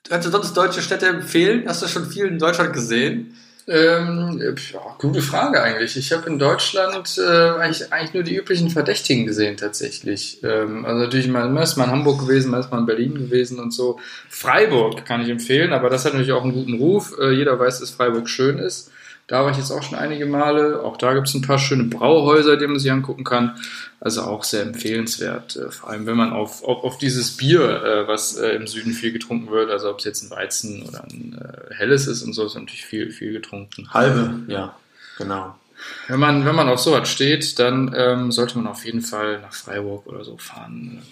kannst 0.10 0.28
du 0.28 0.32
sonst 0.32 0.58
deutsche 0.58 0.82
Städte 0.82 1.06
empfehlen? 1.06 1.66
Hast 1.68 1.84
du 1.84 1.88
schon 1.88 2.08
viel 2.08 2.26
in 2.26 2.40
Deutschland 2.40 2.74
gesehen? 2.74 3.38
Ähm, 3.68 4.42
ja, 4.74 4.80
gute 4.98 5.22
Frage 5.22 5.62
eigentlich. 5.62 5.96
Ich 5.96 6.12
habe 6.12 6.28
in 6.28 6.40
Deutschland 6.40 7.20
äh, 7.20 7.50
eigentlich, 7.60 7.94
eigentlich 7.94 8.16
nur 8.16 8.24
die 8.24 8.36
üblichen 8.36 8.72
Verdächtigen 8.72 9.28
gesehen 9.28 9.58
tatsächlich. 9.58 10.44
Ähm, 10.44 10.84
also 10.86 11.04
natürlich 11.04 11.28
mal, 11.28 11.48
mal 11.50 11.62
ist 11.62 11.78
mal 11.78 11.84
in 11.84 11.92
Hamburg 11.92 12.22
gewesen, 12.22 12.50
mal 12.50 12.62
ist 12.62 12.72
mal 12.72 12.80
in 12.80 12.88
Berlin 12.88 13.14
gewesen 13.14 13.60
und 13.60 13.72
so. 13.72 14.00
Freiburg 14.28 15.06
kann 15.06 15.22
ich 15.22 15.30
empfehlen, 15.30 15.72
aber 15.72 15.92
das 15.92 16.04
hat 16.04 16.14
natürlich 16.14 16.34
auch 16.34 16.42
einen 16.42 16.54
guten 16.54 16.80
Ruf. 16.80 17.14
Äh, 17.22 17.34
jeder 17.34 17.60
weiß, 17.60 17.80
dass 17.80 17.92
Freiburg 17.92 18.28
schön 18.28 18.58
ist. 18.58 18.92
Da 19.30 19.44
war 19.44 19.52
ich 19.52 19.58
jetzt 19.58 19.70
auch 19.70 19.84
schon 19.84 19.98
einige 19.98 20.26
Male. 20.26 20.82
Auch 20.82 20.98
da 20.98 21.14
gibt 21.14 21.28
es 21.28 21.36
ein 21.36 21.44
paar 21.44 21.60
schöne 21.60 21.84
Brauhäuser, 21.84 22.58
die 22.58 22.66
man 22.66 22.80
sich 22.80 22.92
angucken 22.92 23.24
kann. 23.24 23.56
Also 24.00 24.24
auch 24.24 24.44
sehr 24.44 24.64
empfehlenswert. 24.64 25.56
Äh, 25.56 25.70
vor 25.70 25.92
allem, 25.92 26.08
wenn 26.08 26.18
man 26.18 26.34
auf, 26.34 26.64
auf, 26.64 26.84
auf 26.84 26.98
dieses 26.98 27.38
Bier, 27.38 27.62
äh, 27.62 28.08
was 28.08 28.38
äh, 28.38 28.56
im 28.56 28.66
Süden 28.66 28.92
viel 28.92 29.12
getrunken 29.12 29.52
wird, 29.52 29.70
also 29.70 29.92
ob 29.92 30.00
es 30.00 30.06
jetzt 30.06 30.24
ein 30.24 30.32
Weizen 30.32 30.82
oder 30.82 31.04
ein 31.04 31.40
helles 31.78 32.08
ist 32.08 32.24
und 32.24 32.34
so, 32.34 32.44
ist 32.44 32.56
natürlich 32.56 32.86
viel, 32.86 33.12
viel 33.12 33.32
getrunken. 33.32 33.94
Halbe, 33.94 34.34
ja, 34.48 34.76
genau. 35.20 35.56
Wenn 36.08 36.20
man, 36.20 36.46
wenn 36.46 36.56
man 36.56 36.68
auf 36.68 36.80
sowas 36.80 37.08
steht, 37.08 37.60
dann 37.60 37.94
ähm, 37.96 38.32
sollte 38.32 38.58
man 38.58 38.68
auf 38.68 38.84
jeden 38.84 39.02
Fall 39.02 39.42
nach 39.42 39.54
Freiburg 39.54 40.08
oder 40.08 40.24
so 40.24 40.38
fahren. 40.38 41.04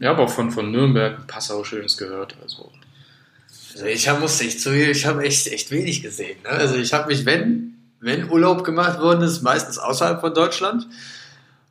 Ja, 0.00 0.12
aber 0.12 0.24
auch 0.24 0.30
von, 0.30 0.50
von 0.50 0.70
Nürnberg, 0.70 1.26
Passau 1.26 1.64
Schönes 1.64 1.98
gehört. 1.98 2.36
Also 2.42 2.48
also 2.48 2.70
ich 3.84 4.08
hab, 4.08 4.20
muss 4.20 4.40
echt 4.40 4.60
zugeben, 4.60 4.90
ich 4.90 5.06
habe 5.06 5.22
echt, 5.22 5.46
echt 5.46 5.70
wenig 5.70 6.02
gesehen. 6.02 6.38
Ne? 6.42 6.50
Also 6.50 6.76
ich 6.76 6.92
habe 6.92 7.08
mich, 7.08 7.24
wenn, 7.26 7.74
wenn 8.00 8.30
Urlaub 8.30 8.64
gemacht 8.64 9.00
worden 9.00 9.22
ist, 9.22 9.42
meistens 9.42 9.78
außerhalb 9.78 10.20
von 10.20 10.34
Deutschland. 10.34 10.86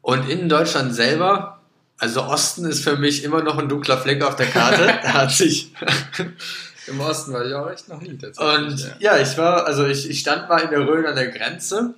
Und 0.01 0.29
in 0.29 0.47
Deutschland 0.47 0.93
selber, 0.93 1.61
also 1.97 2.23
Osten 2.23 2.65
ist 2.65 2.83
für 2.83 2.97
mich 2.97 3.23
immer 3.23 3.43
noch 3.43 3.57
ein 3.57 3.69
dunkler 3.69 3.97
Fleck 3.97 4.23
auf 4.23 4.35
der 4.35 4.47
Karte. 4.47 4.85
da 5.03 5.13
hat 5.13 5.31
sich. 5.31 5.73
Im 6.87 7.01
Osten 7.01 7.33
war 7.33 7.45
ich 7.45 7.53
auch 7.53 7.69
echt 7.69 7.89
noch 7.89 7.99
nie 7.99 8.11
Und 8.11 8.79
ja. 8.79 8.95
ja, 8.99 9.17
ich 9.17 9.37
war, 9.37 9.65
also 9.65 9.85
ich, 9.85 10.09
ich 10.09 10.19
stand 10.19 10.47
mal 10.47 10.59
in 10.59 10.69
der 10.69 10.87
Rhön 10.87 11.05
an 11.05 11.15
der 11.15 11.27
Grenze. 11.27 11.95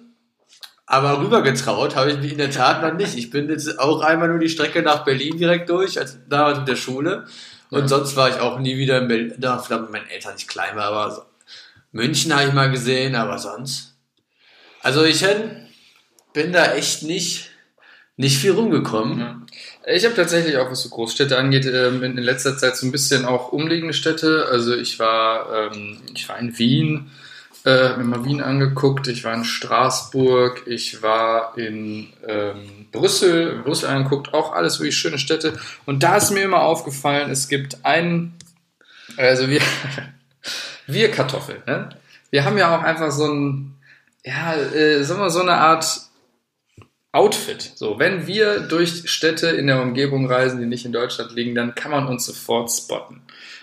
Aber 0.87 1.19
rübergetraut 1.19 1.95
habe 1.95 2.11
ich 2.11 2.17
mich 2.17 2.31
in 2.31 2.39
der 2.39 2.49
Tat 2.49 2.81
noch 2.81 2.95
nicht. 2.95 3.15
Ich 3.15 3.29
bin 3.29 3.47
jetzt 3.47 3.77
auch 3.77 4.01
einmal 4.01 4.27
nur 4.27 4.39
die 4.39 4.49
Strecke 4.49 4.81
nach 4.81 5.05
Berlin 5.05 5.37
direkt 5.37 5.69
durch, 5.69 5.99
als 5.99 6.17
da 6.27 6.57
mit 6.57 6.67
der 6.67 6.75
Schule. 6.75 7.25
Und 7.69 7.81
ja. 7.81 7.87
sonst 7.87 8.15
war 8.15 8.29
ich 8.29 8.39
auch 8.39 8.59
nie 8.59 8.77
wieder 8.77 8.99
in 8.99 9.07
Berlin. 9.07 9.33
Da 9.37 9.59
vielleicht 9.59 9.83
mit 9.83 9.91
meinen 9.91 10.09
Eltern 10.09 10.33
nicht 10.33 10.47
klein 10.47 10.75
war, 10.75 10.85
aber 10.85 11.11
so. 11.11 11.21
München 11.91 12.33
habe 12.33 12.47
ich 12.47 12.53
mal 12.53 12.71
gesehen, 12.71 13.15
aber 13.15 13.39
sonst. 13.39 13.95
Also 14.81 15.03
ich 15.03 15.25
bin 16.33 16.53
da 16.53 16.73
echt 16.73 17.03
nicht, 17.03 17.49
nicht 18.15 18.37
viel 18.37 18.51
rumgekommen. 18.51 19.19
Ja. 19.19 19.41
Ich 19.93 20.05
habe 20.05 20.15
tatsächlich 20.15 20.57
auch, 20.57 20.69
was 20.69 20.83
so 20.83 20.89
Großstädte 20.89 21.37
angeht, 21.37 21.65
ähm, 21.65 22.03
in 22.03 22.17
letzter 22.17 22.57
Zeit 22.57 22.77
so 22.77 22.85
ein 22.85 22.91
bisschen 22.91 23.25
auch 23.25 23.51
umliegende 23.51 23.93
Städte. 23.93 24.45
Also 24.49 24.75
ich 24.75 24.99
war, 24.99 25.71
ähm, 25.71 26.01
ich 26.13 26.29
war 26.29 26.37
in 26.37 26.57
Wien, 26.57 27.11
äh, 27.65 27.97
mir 27.97 28.03
mal 28.03 28.25
Wien 28.25 28.41
angeguckt, 28.41 29.07
ich 29.07 29.23
war 29.23 29.33
in 29.33 29.43
Straßburg, 29.43 30.63
ich 30.67 31.01
war 31.01 31.57
in 31.57 32.13
ähm, 32.25 32.78
Brüssel, 32.91 33.61
Brüssel 33.63 33.89
angeguckt, 33.89 34.33
auch 34.33 34.53
alles 34.53 34.79
wirklich 34.79 34.97
schöne 34.97 35.19
Städte. 35.19 35.59
Und 35.85 36.03
da 36.03 36.17
ist 36.17 36.31
mir 36.31 36.43
immer 36.43 36.61
aufgefallen, 36.61 37.31
es 37.31 37.47
gibt 37.47 37.85
einen, 37.85 38.37
also 39.17 39.49
wir, 39.49 39.61
wir 40.87 41.11
Kartoffeln, 41.11 41.61
ne? 41.65 41.89
Wir 42.31 42.45
haben 42.45 42.57
ja 42.57 42.77
auch 42.77 42.83
einfach 42.83 43.11
so 43.11 43.27
ein, 43.27 43.75
ja, 44.23 44.55
äh, 44.55 45.03
sagen 45.03 45.19
wir 45.19 45.31
so 45.31 45.41
eine 45.41 45.53
Art 45.53 46.09
Outfit. 47.11 47.71
So, 47.75 47.97
wenn 47.97 48.27
wir 48.27 48.59
durch 48.59 49.09
Städte 49.09 49.47
in 49.47 49.65
der 49.65 49.81
Umgebung 49.81 50.27
reisen, 50.27 50.59
die 50.59 50.67
nicht 50.67 50.85
in 50.85 50.91
Deutschland 50.91 51.31
liegen, 51.33 51.55
dann 51.55 51.73
kann 51.73 51.91
man 51.91 52.07
uns 52.07 52.25
sofort 52.25 52.71
spotten. 52.71 53.21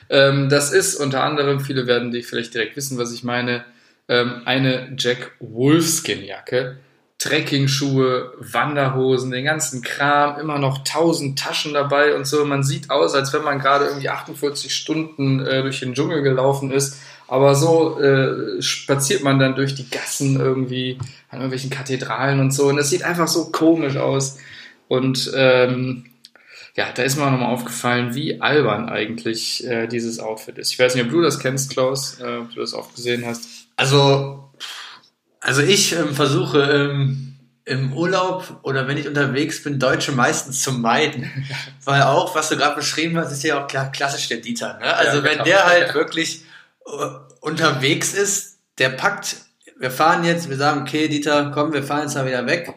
Ähm, 0.09 0.49
das 0.49 0.73
ist 0.73 0.97
unter 0.97 1.23
anderem, 1.23 1.61
viele 1.61 1.87
werden 1.87 2.11
die 2.11 2.23
vielleicht 2.23 2.55
direkt 2.55 2.77
wissen, 2.77 2.99
was 2.99 3.13
ich 3.13 3.23
meine, 3.23 3.65
ähm, 4.09 4.43
eine 4.45 4.95
Jack 4.99 5.33
Wolfskin 5.39 6.25
Jacke, 6.25 6.79
Trekkingschuhe, 7.19 8.35
Wanderhosen, 8.39 9.31
den 9.31 9.45
ganzen 9.45 9.83
Kram, 9.83 10.39
immer 10.39 10.59
noch 10.59 10.85
tausend 10.85 11.39
Taschen 11.39 11.73
dabei 11.73 12.15
und 12.15 12.27
so. 12.27 12.45
Man 12.45 12.63
sieht 12.63 12.91
aus, 12.91 13.15
als 13.15 13.33
wenn 13.33 13.43
man 13.43 13.59
gerade 13.59 13.87
irgendwie 13.87 14.11
48 14.11 14.75
Stunden 14.75 15.45
äh, 15.45 15.63
durch 15.63 15.81
den 15.81 15.95
Dschungel 15.95 16.23
gelaufen 16.23 16.71
ist. 16.71 16.99
Aber 17.29 17.55
so 17.55 17.99
äh, 18.01 18.61
spaziert 18.63 19.25
man 19.25 19.39
dann 19.39 19.57
durch 19.57 19.75
die 19.75 19.89
Gassen 19.89 20.39
irgendwie 20.39 20.99
an 21.29 21.39
irgendwelchen 21.39 21.71
Kathedralen 21.71 22.39
und 22.39 22.53
so. 22.53 22.69
Und 22.69 22.79
es 22.79 22.91
sieht 22.91 23.03
einfach 23.03 23.29
so 23.29 23.51
komisch 23.51 23.97
aus. 23.97 24.39
Und 24.89 25.33
ähm, 25.35 26.05
ja, 26.77 26.93
da 26.95 27.03
ist 27.03 27.17
mir 27.17 27.25
auch 27.25 27.31
nochmal 27.31 27.53
aufgefallen, 27.53 28.15
wie 28.15 28.41
albern 28.41 28.89
eigentlich 28.89 29.67
äh, 29.67 29.87
dieses 29.87 30.21
Outfit 30.21 30.59
ist. 30.59 30.71
Ich 30.73 30.79
weiß 30.79 30.95
nicht, 30.95 31.05
ob 31.05 31.11
du 31.11 31.23
das 31.23 31.39
kennst, 31.39 31.71
Klaus, 31.71 32.21
äh, 32.21 32.37
ob 32.37 32.53
du 32.55 32.61
das 32.61 32.75
oft 32.75 32.95
gesehen 32.95 33.25
hast. 33.25 33.49
Also, 33.77 34.46
also 35.47 35.63
ich 35.63 35.93
ähm, 35.93 36.13
versuche 36.13 36.61
ähm, 36.61 37.37
im 37.65 37.93
Urlaub 37.93 38.59
oder 38.63 38.89
wenn 38.89 38.97
ich 38.97 39.07
unterwegs 39.07 39.63
bin, 39.63 39.79
Deutsche 39.79 40.11
meistens 40.11 40.61
zu 40.61 40.73
meiden. 40.73 41.31
Weil 41.85 42.03
auch, 42.03 42.35
was 42.35 42.49
du 42.49 42.57
gerade 42.57 42.75
beschrieben 42.75 43.17
hast, 43.17 43.31
ist 43.31 43.45
ja 43.45 43.63
auch 43.63 43.69
klar, 43.69 43.93
klassisch 43.93 44.27
der 44.27 44.39
Dieter. 44.39 44.77
Ne? 44.79 44.93
Also 44.93 45.19
ja, 45.19 45.23
wenn 45.23 45.33
genau. 45.35 45.45
der 45.45 45.67
halt 45.67 45.95
wirklich 45.95 46.43
uh, 46.85 47.21
unterwegs 47.41 48.13
ist, 48.13 48.59
der 48.79 48.89
packt, 48.89 49.37
wir 49.79 49.93
fahren 49.93 50.25
jetzt, 50.25 50.51
wir 50.51 50.57
sagen, 50.57 50.81
okay, 50.81 51.07
Dieter, 51.07 51.53
komm, 51.55 51.73
wir 51.73 51.85
fahren 51.85 52.03
jetzt 52.03 52.17
mal 52.17 52.27
wieder 52.27 52.45
weg, 52.49 52.75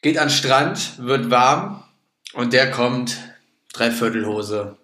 geht 0.00 0.16
an 0.16 0.28
den 0.28 0.34
Strand, 0.34 0.92
wird 0.96 1.30
warm 1.30 1.84
und 2.32 2.54
der 2.54 2.70
kommt, 2.70 3.18
Dreiviertelhose. 3.74 4.78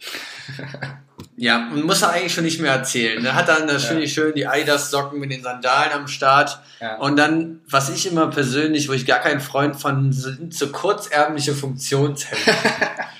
Ja, 1.40 1.68
und 1.72 1.84
muss 1.84 2.02
er 2.02 2.10
eigentlich 2.10 2.34
schon 2.34 2.42
nicht 2.42 2.60
mehr 2.60 2.72
erzählen. 2.72 3.24
Er 3.24 3.36
hat 3.36 3.48
dann, 3.48 3.68
das 3.68 3.88
ja. 3.88 4.06
schön, 4.08 4.34
die 4.34 4.48
Eidas-Socken 4.48 5.20
mit 5.20 5.30
den 5.30 5.40
Sandalen 5.40 5.92
am 5.92 6.08
Start. 6.08 6.58
Ja. 6.80 6.96
Und 6.96 7.16
dann, 7.16 7.60
was 7.70 7.90
ich 7.90 8.10
immer 8.10 8.26
persönlich, 8.26 8.88
wo 8.88 8.92
ich 8.92 9.06
gar 9.06 9.20
kein 9.20 9.40
Freund 9.40 9.76
von, 9.76 10.12
sind 10.12 10.52
so 10.52 10.66
kurzärmliche 10.66 11.54
Funktionshemden. 11.54 12.54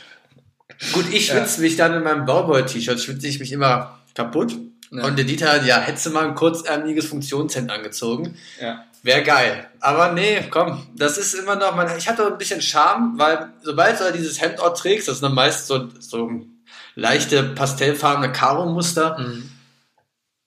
Gut, 0.92 1.12
ich 1.12 1.26
schwitze 1.26 1.58
ja. 1.58 1.62
mich 1.62 1.76
dann 1.76 1.94
in 1.94 2.02
meinem 2.02 2.26
Bauboy-T-Shirt, 2.26 3.00
schwitze 3.00 3.28
ich 3.28 3.38
mich 3.38 3.52
immer 3.52 4.00
kaputt. 4.14 4.56
Ja. 4.90 5.04
Und 5.04 5.16
der 5.16 5.24
Dieter 5.24 5.52
hat, 5.52 5.64
ja, 5.64 5.78
hättest 5.78 6.06
du 6.06 6.10
mal 6.10 6.26
ein 6.26 6.34
kurzärmliches 6.34 7.06
Funktionshemd 7.06 7.70
angezogen. 7.70 8.36
Ja. 8.60 8.84
Wäre 9.04 9.22
geil. 9.22 9.68
Aber 9.78 10.12
nee, 10.12 10.42
komm, 10.50 10.88
das 10.96 11.18
ist 11.18 11.34
immer 11.34 11.54
noch, 11.54 11.76
man, 11.76 11.96
ich 11.96 12.08
hatte 12.08 12.26
ein 12.26 12.36
bisschen 12.36 12.60
Charme, 12.60 13.16
weil 13.16 13.52
sobald 13.62 14.00
du 14.00 14.12
dieses 14.12 14.40
Hemd 14.40 14.58
auch 14.58 14.74
trägst, 14.74 15.06
das 15.06 15.16
ist 15.16 15.22
dann 15.22 15.34
meist 15.34 15.68
so, 15.68 15.88
so 16.00 16.42
leichte 16.98 17.44
pastellfarbene 17.44 18.32
Karo-Muster. 18.32 19.18
Mhm. 19.18 19.50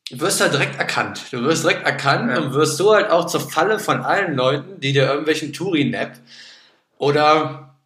Du 0.10 0.20
wirst 0.20 0.42
halt 0.42 0.52
direkt 0.52 0.78
erkannt. 0.78 1.24
Du 1.32 1.42
wirst 1.44 1.64
direkt 1.64 1.86
erkannt 1.86 2.30
ja. 2.30 2.42
und 2.42 2.54
wirst 2.54 2.76
so 2.76 2.94
halt 2.94 3.10
auch 3.10 3.26
zur 3.26 3.40
Falle 3.40 3.80
von 3.80 4.02
allen 4.02 4.36
Leuten, 4.36 4.82
die 4.82 4.92
dir 4.92 5.08
irgendwelchen 5.08 5.54
Touri-Nap 5.54 6.18
oder, 6.98 7.78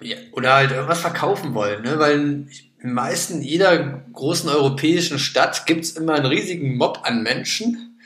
ja, 0.00 0.16
oder 0.32 0.54
halt 0.54 0.70
irgendwas 0.70 1.00
verkaufen 1.00 1.52
wollen. 1.52 1.82
Ne? 1.82 1.98
Weil 1.98 2.14
in 2.14 2.50
den 2.82 2.94
meisten 2.94 3.42
jeder 3.42 3.76
großen 4.14 4.48
europäischen 4.48 5.18
Stadt 5.18 5.66
gibt 5.66 5.84
es 5.84 5.92
immer 5.92 6.14
einen 6.14 6.26
riesigen 6.26 6.78
Mob 6.78 7.00
an 7.02 7.22
Menschen, 7.22 8.00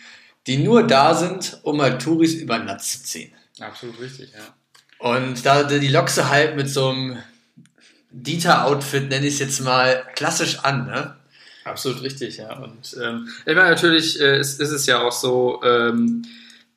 die 0.49 0.56
nur 0.56 0.84
da 0.84 1.14
sind, 1.14 1.60
um 1.62 1.80
halt 1.80 2.02
Touris 2.02 2.34
über 2.34 2.58
den 2.58 2.66
Netz 2.66 2.90
zu 2.90 3.04
ziehen. 3.04 3.32
Absolut 3.60 4.00
richtig, 4.00 4.32
ja. 4.32 4.40
Und 4.99 5.46
da 5.46 5.62
die 5.62 5.88
lockst 5.88 6.28
halt 6.28 6.56
mit 6.56 6.68
so 6.68 6.88
einem 6.88 7.18
Dieter-Outfit, 8.11 9.09
nenne 9.09 9.26
ich 9.26 9.35
es 9.35 9.40
jetzt 9.40 9.61
mal, 9.61 10.05
klassisch 10.14 10.61
an, 10.61 10.87
ne? 10.87 11.17
Absolut 11.64 12.02
richtig, 12.02 12.38
ja. 12.38 12.57
Und 12.59 12.97
ähm, 13.02 13.29
ich 13.47 13.55
meine, 13.55 13.71
natürlich 13.71 14.21
äh, 14.21 14.40
ist, 14.40 14.61
ist 14.61 14.71
es 14.71 14.87
ja 14.87 15.00
auch 15.00 15.12
so, 15.12 15.61
ähm, 15.62 16.25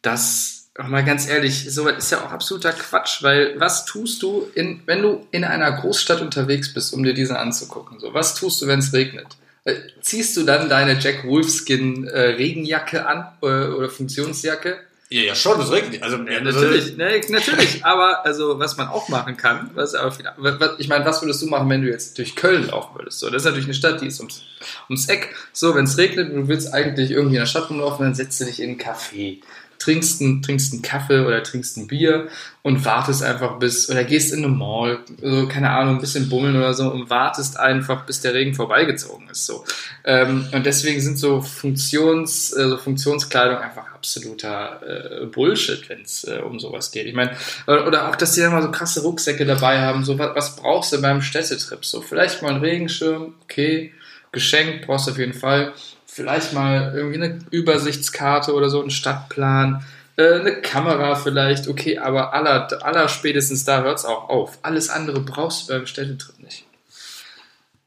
dass, 0.02 0.70
mal 0.78 1.04
ganz 1.04 1.28
ehrlich, 1.28 1.74
so 1.74 1.88
ist 1.88 2.12
ja 2.12 2.24
auch 2.24 2.32
absoluter 2.32 2.74
Quatsch, 2.74 3.24
weil 3.24 3.60
was 3.60 3.86
tust 3.86 4.22
du, 4.22 4.48
in, 4.56 4.82
wenn 4.86 5.02
du 5.02 5.26
in 5.32 5.44
einer 5.44 5.72
Großstadt 5.72 6.22
unterwegs 6.22 6.74
bist, 6.74 6.94
um 6.94 7.04
dir 7.04 7.14
diese 7.14 7.40
anzugucken? 7.40 8.00
So, 8.00 8.14
was 8.14 8.36
tust 8.36 8.62
du, 8.62 8.68
wenn 8.68 8.80
es 8.80 8.94
regnet? 8.94 9.28
Äh, 9.64 9.76
ziehst 10.02 10.36
du 10.36 10.44
dann 10.44 10.70
deine 10.70 11.00
Jack 11.00 11.26
Wolfskin 11.26 12.06
äh, 12.08 12.20
Regenjacke 12.20 13.06
an 13.06 13.28
äh, 13.42 13.46
oder 13.46 13.90
Funktionsjacke? 13.90 14.80
Ja, 15.14 15.22
ja, 15.22 15.36
schon, 15.36 15.60
das 15.60 15.72
regnet. 15.72 16.02
Also, 16.02 16.18
ja, 16.18 16.42
natürlich, 16.42 16.98
ne, 16.98 17.22
natürlich. 17.30 17.86
Aber 17.86 18.26
also, 18.26 18.58
was 18.58 18.78
man 18.78 18.88
auch 18.88 19.10
machen 19.10 19.38
kann, 19.38 19.70
was 19.76 19.94
aber 19.94 20.12
was, 20.38 20.72
ich 20.80 20.88
meine, 20.88 21.06
was 21.06 21.22
würdest 21.22 21.40
du 21.44 21.46
machen, 21.46 21.70
wenn 21.70 21.84
du 21.84 21.88
jetzt 21.88 22.18
durch 22.18 22.36
Köln 22.36 22.66
laufen 22.66 22.96
würdest? 22.96 23.20
So, 23.20 23.30
das 23.30 23.44
ist 23.44 23.46
natürlich 23.46 23.68
eine 23.68 23.76
Stadt, 23.76 24.02
die 24.02 24.08
ist 24.08 24.20
ums, 24.20 24.42
ums 24.90 25.08
Eck. 25.10 25.36
So, 25.52 25.76
wenn 25.76 25.84
es 25.84 26.00
regnet 26.00 26.32
und 26.32 26.36
du 26.36 26.48
willst 26.48 26.74
eigentlich 26.74 27.12
irgendwie 27.12 27.36
in 27.36 27.42
der 27.42 27.46
Stadt 27.46 27.70
rumlaufen, 27.70 28.04
dann 28.04 28.16
setzt 28.16 28.42
du 28.42 28.46
dich 28.46 28.60
in 28.60 28.72
einen 28.72 28.80
Café. 28.80 29.44
Trinkst 29.80 30.22
einen, 30.22 30.42
trinkst 30.42 30.74
einen 30.74 30.82
Kaffee 30.82 31.26
oder 31.26 31.44
trinkst 31.44 31.78
ein 31.78 31.88
Bier 31.88 32.30
und 32.62 32.86
wartest 32.86 33.24
einfach 33.24 33.60
bis, 33.60 33.90
oder 33.90 34.04
gehst 34.04 34.34
in 34.34 34.44
eine 34.44 34.54
Mall, 34.54 35.00
so, 35.22 35.48
keine 35.48 35.70
Ahnung, 35.70 35.96
ein 35.96 36.02
bisschen 36.02 36.30
bummeln 36.30 36.56
oder 36.56 36.74
so 36.74 36.92
und 36.92 37.10
wartest 37.10 37.60
einfach, 37.60 38.06
bis 38.06 38.22
der 38.22 38.34
Regen 38.34 38.54
vorbeigezogen 38.54 39.30
ist. 39.30 39.46
So. 39.46 39.66
Ähm, 40.06 40.48
und 40.52 40.66
deswegen 40.66 41.02
sind 41.02 41.18
so 41.18 41.42
Funktions, 41.42 42.54
äh, 42.54 42.70
so 42.70 42.78
Funktionskleidung 42.78 43.58
einfach 43.58 43.94
absoluter 43.94 45.22
äh, 45.22 45.26
Bullshit, 45.26 45.88
wenn 45.90 46.02
es 46.02 46.26
äh, 46.26 46.40
um 46.40 46.60
sowas 46.60 46.92
geht. 46.92 47.06
Ich 47.06 47.14
meine, 47.14 47.32
oder 47.68 48.10
auch, 48.10 48.16
dass 48.16 48.34
die 48.34 48.42
dann 48.42 48.52
mal 48.52 48.62
so 48.62 48.72
krasse 48.72 49.02
Rucksäcke 49.02 49.46
dabei 49.46 49.80
haben. 49.80 50.04
So, 50.04 50.20
was, 50.20 50.36
was 50.36 50.56
brauchst 50.56 50.94
du 50.94 51.02
beim 51.02 51.22
Städtetrip? 51.22 51.86
So, 51.86 52.02
vielleicht 52.02 52.42
mal 52.42 52.52
einen 52.52 52.62
Regenschirm, 52.62 53.34
okay, 53.44 53.94
geschenkt 54.32 54.88
brauchst 54.88 55.08
du 55.08 55.12
auf 55.12 55.18
jeden 55.18 55.34
Fall. 55.34 55.74
Vielleicht 56.14 56.54
mal 56.54 56.94
irgendwie 56.96 57.24
eine 57.24 57.40
Übersichtskarte 57.50 58.54
oder 58.54 58.70
so, 58.70 58.80
einen 58.80 58.92
Stadtplan, 58.92 59.84
äh, 60.16 60.34
eine 60.36 60.62
Kamera 60.62 61.16
vielleicht, 61.16 61.68
okay, 61.68 61.98
aber 61.98 62.34
aller, 62.34 62.68
aller 62.86 63.10
spätestens 63.10 63.66
da 63.66 63.82
hört 63.82 63.98
es 63.98 64.06
auch 64.06 64.30
auf. 64.30 64.60
Alles 64.62 64.90
andere 64.90 65.22
brauchst 65.22 65.68
du 65.68 65.74
beim 65.74 65.88
Städtetrip 65.88 66.38
nicht. 66.38 66.66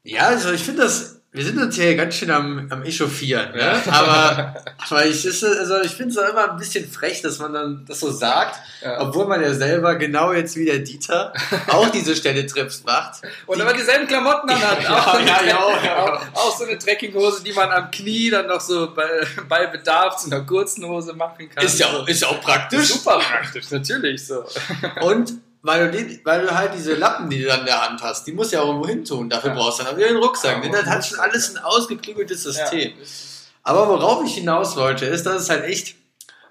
Ja, 0.03 0.23
also 0.27 0.51
ich 0.51 0.61
finde 0.61 0.81
das 0.81 1.16
wir 1.33 1.43
sind 1.43 1.59
uns 1.59 1.75
hier 1.75 1.95
ganz 1.95 2.15
schön 2.15 2.31
am, 2.31 2.67
am 2.71 2.83
Echauffieren, 2.83 3.51
ne? 3.51 3.81
aber, 3.91 4.55
aber 4.89 5.05
ich, 5.05 5.25
also 5.25 5.81
ich 5.81 5.91
finde 5.91 6.11
es 6.11 6.17
auch 6.17 6.29
immer 6.29 6.51
ein 6.51 6.57
bisschen 6.57 6.89
frech, 6.89 7.21
dass 7.21 7.39
man 7.39 7.53
dann 7.53 7.85
das 7.85 7.99
so 7.99 8.11
sagt, 8.11 8.59
ja. 8.81 9.01
obwohl 9.01 9.27
man 9.27 9.41
ja 9.41 9.53
selber 9.53 9.95
genau 9.95 10.31
jetzt 10.31 10.55
wie 10.55 10.65
der 10.65 10.79
Dieter 10.79 11.33
auch 11.67 11.89
diese 11.89 12.15
Städtetrips 12.15 12.83
macht. 12.85 13.21
Und 13.45 13.61
aber 13.61 13.73
dieselben 13.73 14.07
Klamotten 14.07 14.47
dann 14.47 14.61
hat. 14.61 14.81
Ja, 14.81 14.97
auch, 14.97 15.19
ja, 15.19 15.43
ja, 15.45 16.03
auch, 16.03 16.21
auch, 16.33 16.57
so 16.57 16.63
eine 16.63 16.77
Trekkinghose, 16.77 17.43
die 17.43 17.53
man 17.53 17.71
am 17.71 17.91
Knie 17.91 18.29
dann 18.29 18.47
noch 18.47 18.61
so 18.61 18.93
bei, 18.93 19.05
bei 19.49 19.67
Bedarf 19.67 20.17
zu 20.17 20.31
einer 20.31 20.45
kurzen 20.45 20.85
Hose 20.85 21.13
machen 21.13 21.49
kann. 21.49 21.63
Ist 21.63 21.77
ja 21.77 21.87
auch, 21.87 22.07
ist 22.07 22.25
auch 22.25 22.41
praktisch. 22.41 22.87
Super 22.87 23.19
praktisch, 23.19 23.69
natürlich 23.69 24.25
so. 24.25 24.45
Und 25.01 25.33
weil 25.67 25.91
du, 25.91 25.97
die, 25.97 26.21
weil 26.23 26.41
du 26.41 26.55
halt 26.55 26.73
diese 26.73 26.95
Lappen, 26.95 27.29
die 27.29 27.41
du 27.41 27.47
dann 27.47 27.59
in 27.59 27.65
der 27.65 27.87
Hand 27.87 28.01
hast, 28.01 28.25
die 28.25 28.31
musst 28.31 28.51
du 28.51 28.55
ja 28.55 28.63
auch 28.63 28.67
irgendwo 28.67 28.87
hin 28.87 29.03
tun. 29.03 29.29
Dafür 29.29 29.51
ja. 29.51 29.57
brauchst 29.57 29.79
du 29.79 29.83
dann 29.83 29.97
wieder 29.97 30.07
den 30.07 30.17
Rucksack. 30.17 30.63
Ja, 30.63 30.71
das 30.71 30.85
hat 30.85 31.05
schon 31.05 31.19
alles 31.19 31.53
ein 31.53 31.61
ausgeklügeltes 31.61 32.43
System. 32.43 32.91
Ja. 32.91 33.05
Aber 33.63 33.89
worauf 33.89 34.23
ich 34.25 34.35
hinaus 34.35 34.77
wollte, 34.77 35.05
ist, 35.05 35.25
dass 35.25 35.41
es 35.41 35.49
halt 35.49 35.65
echt, 35.65 35.95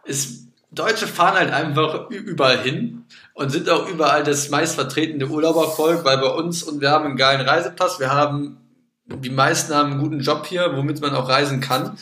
ist, 0.04 0.48
Deutsche 0.70 1.06
fahren 1.06 1.34
halt 1.34 1.50
einfach 1.50 2.10
überall 2.10 2.58
hin 2.58 3.06
und 3.32 3.48
sind 3.48 3.70
auch 3.70 3.88
überall 3.88 4.22
das 4.22 4.50
meistvertretene 4.50 5.26
Urlaubervolk, 5.26 6.04
weil 6.04 6.18
bei 6.18 6.28
uns, 6.28 6.62
und 6.62 6.82
wir 6.82 6.90
haben 6.90 7.06
einen 7.06 7.16
geilen 7.16 7.40
Reisepass, 7.40 7.98
wir 7.98 8.12
haben, 8.12 8.58
die 9.06 9.30
meisten 9.30 9.74
haben 9.74 9.92
einen 9.92 10.00
guten 10.00 10.20
Job 10.20 10.44
hier, 10.46 10.76
womit 10.76 11.00
man 11.00 11.14
auch 11.14 11.28
reisen 11.28 11.62
kann. 11.62 11.96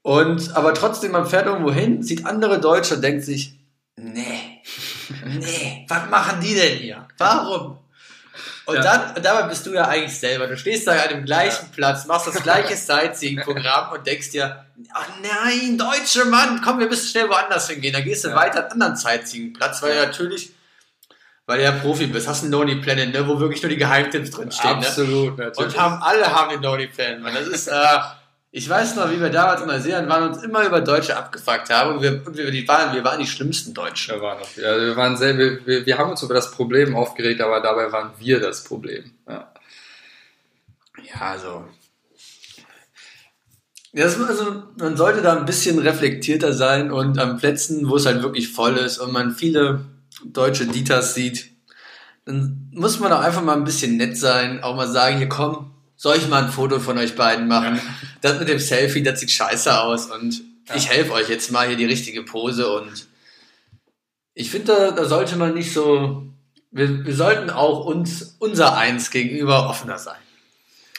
Und, 0.00 0.56
aber 0.56 0.72
trotzdem, 0.72 1.12
man 1.12 1.26
fährt 1.26 1.44
irgendwo 1.44 1.72
hin, 1.72 2.02
sieht 2.02 2.24
andere 2.24 2.58
Deutsche 2.58 2.94
und 2.94 3.02
denkt 3.02 3.24
sich, 3.24 3.58
nee, 3.96 4.40
nee, 5.24 5.86
was 5.88 6.10
machen 6.10 6.40
die 6.40 6.54
denn 6.54 6.78
hier? 6.78 7.06
Warum? 7.18 7.78
Und 8.66 8.74
ja. 8.74 8.82
dann, 8.82 9.22
dabei 9.22 9.42
bist 9.48 9.64
du 9.64 9.72
ja 9.72 9.86
eigentlich 9.86 10.18
selber. 10.18 10.48
Du 10.48 10.56
stehst 10.56 10.86
da 10.88 10.92
an 10.92 11.08
dem 11.08 11.24
gleichen 11.24 11.66
ja. 11.66 11.74
Platz, 11.74 12.04
machst 12.06 12.26
das 12.26 12.42
gleiche 12.42 12.76
Sightseeing-Programm 12.76 13.92
und 13.92 14.06
denkst 14.06 14.30
dir, 14.30 14.64
oh 14.76 15.12
nein, 15.22 15.78
deutsche 15.78 16.24
Mann, 16.24 16.60
komm, 16.62 16.80
wir 16.80 16.88
müssen 16.88 17.08
schnell 17.08 17.28
woanders 17.28 17.70
hingehen. 17.70 17.92
Dann 17.92 18.02
gehst 18.02 18.24
du 18.24 18.28
ja. 18.28 18.34
weiter 18.34 18.58
an 18.58 18.64
einen 18.64 18.72
anderen 18.72 18.96
Sightseeing-Platz, 18.96 19.82
weil 19.82 19.94
ja 19.94 20.06
natürlich, 20.06 20.50
weil 21.46 21.58
du 21.58 21.64
ja 21.64 21.72
Profi 21.72 22.08
bist, 22.08 22.26
hast 22.26 22.42
einen 22.42 22.52
Lonely 22.52 22.76
Planet, 22.76 23.12
ne, 23.12 23.28
wo 23.28 23.38
wirklich 23.38 23.62
nur 23.62 23.70
die 23.70 23.76
Geheimtipps 23.76 24.32
drinstehen. 24.32 24.80
Ne? 24.80 24.86
Absolut, 24.86 25.38
ne? 25.38 25.44
natürlich. 25.44 25.74
Und 25.74 25.80
haben, 25.80 26.02
alle 26.02 26.26
haben 26.26 26.50
den 26.50 26.62
Lonely 26.62 26.88
Planet, 26.88 27.20
man. 27.20 27.34
Das 27.34 27.46
ist, 27.46 27.68
äh, 27.68 27.98
ich 28.50 28.68
weiß 28.68 28.96
noch, 28.96 29.10
wie 29.10 29.20
wir 29.20 29.28
damals 29.28 29.60
in 29.60 29.66
Neuseeland 29.66 30.08
waren 30.08 30.22
und 30.24 30.34
uns 30.34 30.42
immer 30.42 30.64
über 30.64 30.80
Deutsche 30.80 31.16
abgefuckt 31.16 31.68
haben. 31.70 31.96
Und 31.96 32.02
wir, 32.02 32.26
und 32.26 32.36
wir, 32.36 32.68
waren, 32.68 32.94
wir 32.94 33.04
waren 33.04 33.20
die 33.20 33.26
schlimmsten 33.26 33.74
Deutschen. 33.74 34.14
Wir 34.14 34.22
waren, 34.22 34.40
noch, 34.40 34.56
ja, 34.56 34.80
wir, 34.80 34.96
waren 34.96 35.16
sehr, 35.16 35.36
wir, 35.36 35.84
wir, 35.84 35.98
haben 35.98 36.10
uns 36.10 36.22
über 36.22 36.34
das 36.34 36.50
Problem 36.50 36.96
aufgeregt, 36.96 37.40
aber 37.40 37.60
dabei 37.60 37.92
waren 37.92 38.12
wir 38.18 38.40
das 38.40 38.64
Problem. 38.64 39.12
Ja, 39.28 39.52
ja 41.02 41.20
also. 41.20 41.66
Das, 43.92 44.20
also, 44.20 44.62
man 44.78 44.96
sollte 44.96 45.22
da 45.22 45.36
ein 45.36 45.46
bisschen 45.46 45.78
reflektierter 45.78 46.52
sein 46.52 46.90
und 46.90 47.18
an 47.18 47.38
Plätzen, 47.38 47.88
wo 47.88 47.96
es 47.96 48.06
halt 48.06 48.22
wirklich 48.22 48.52
voll 48.52 48.76
ist 48.76 48.98
und 48.98 49.12
man 49.12 49.32
viele 49.34 49.86
deutsche 50.24 50.66
Dieters 50.66 51.14
sieht, 51.14 51.50
dann 52.24 52.70
muss 52.72 53.00
man 53.00 53.12
auch 53.12 53.20
einfach 53.20 53.42
mal 53.42 53.56
ein 53.56 53.64
bisschen 53.64 53.96
nett 53.96 54.16
sein, 54.16 54.62
auch 54.62 54.76
mal 54.76 54.88
sagen, 54.88 55.18
hier 55.18 55.28
komm, 55.28 55.75
soll 55.96 56.16
ich 56.16 56.28
mal 56.28 56.44
ein 56.44 56.50
Foto 56.50 56.78
von 56.78 56.98
euch 56.98 57.16
beiden 57.16 57.48
machen? 57.48 57.80
Das 58.20 58.38
mit 58.38 58.48
dem 58.48 58.58
Selfie, 58.58 59.02
das 59.02 59.20
sieht 59.20 59.30
scheiße 59.30 59.80
aus 59.80 60.06
und 60.06 60.42
ja. 60.68 60.74
ich 60.74 60.88
helfe 60.88 61.12
euch 61.12 61.28
jetzt 61.28 61.50
mal 61.50 61.66
hier 61.66 61.76
die 61.76 61.86
richtige 61.86 62.22
Pose 62.22 62.70
und 62.70 63.06
ich 64.34 64.50
finde, 64.50 64.66
da, 64.66 64.90
da, 64.90 65.06
sollte 65.06 65.36
man 65.36 65.54
nicht 65.54 65.72
so, 65.72 66.24
wir, 66.70 67.06
wir 67.06 67.14
sollten 67.14 67.48
auch 67.48 67.86
uns, 67.86 68.36
unser 68.38 68.76
Eins 68.76 69.10
gegenüber 69.10 69.70
offener 69.70 69.98
sein. 69.98 70.18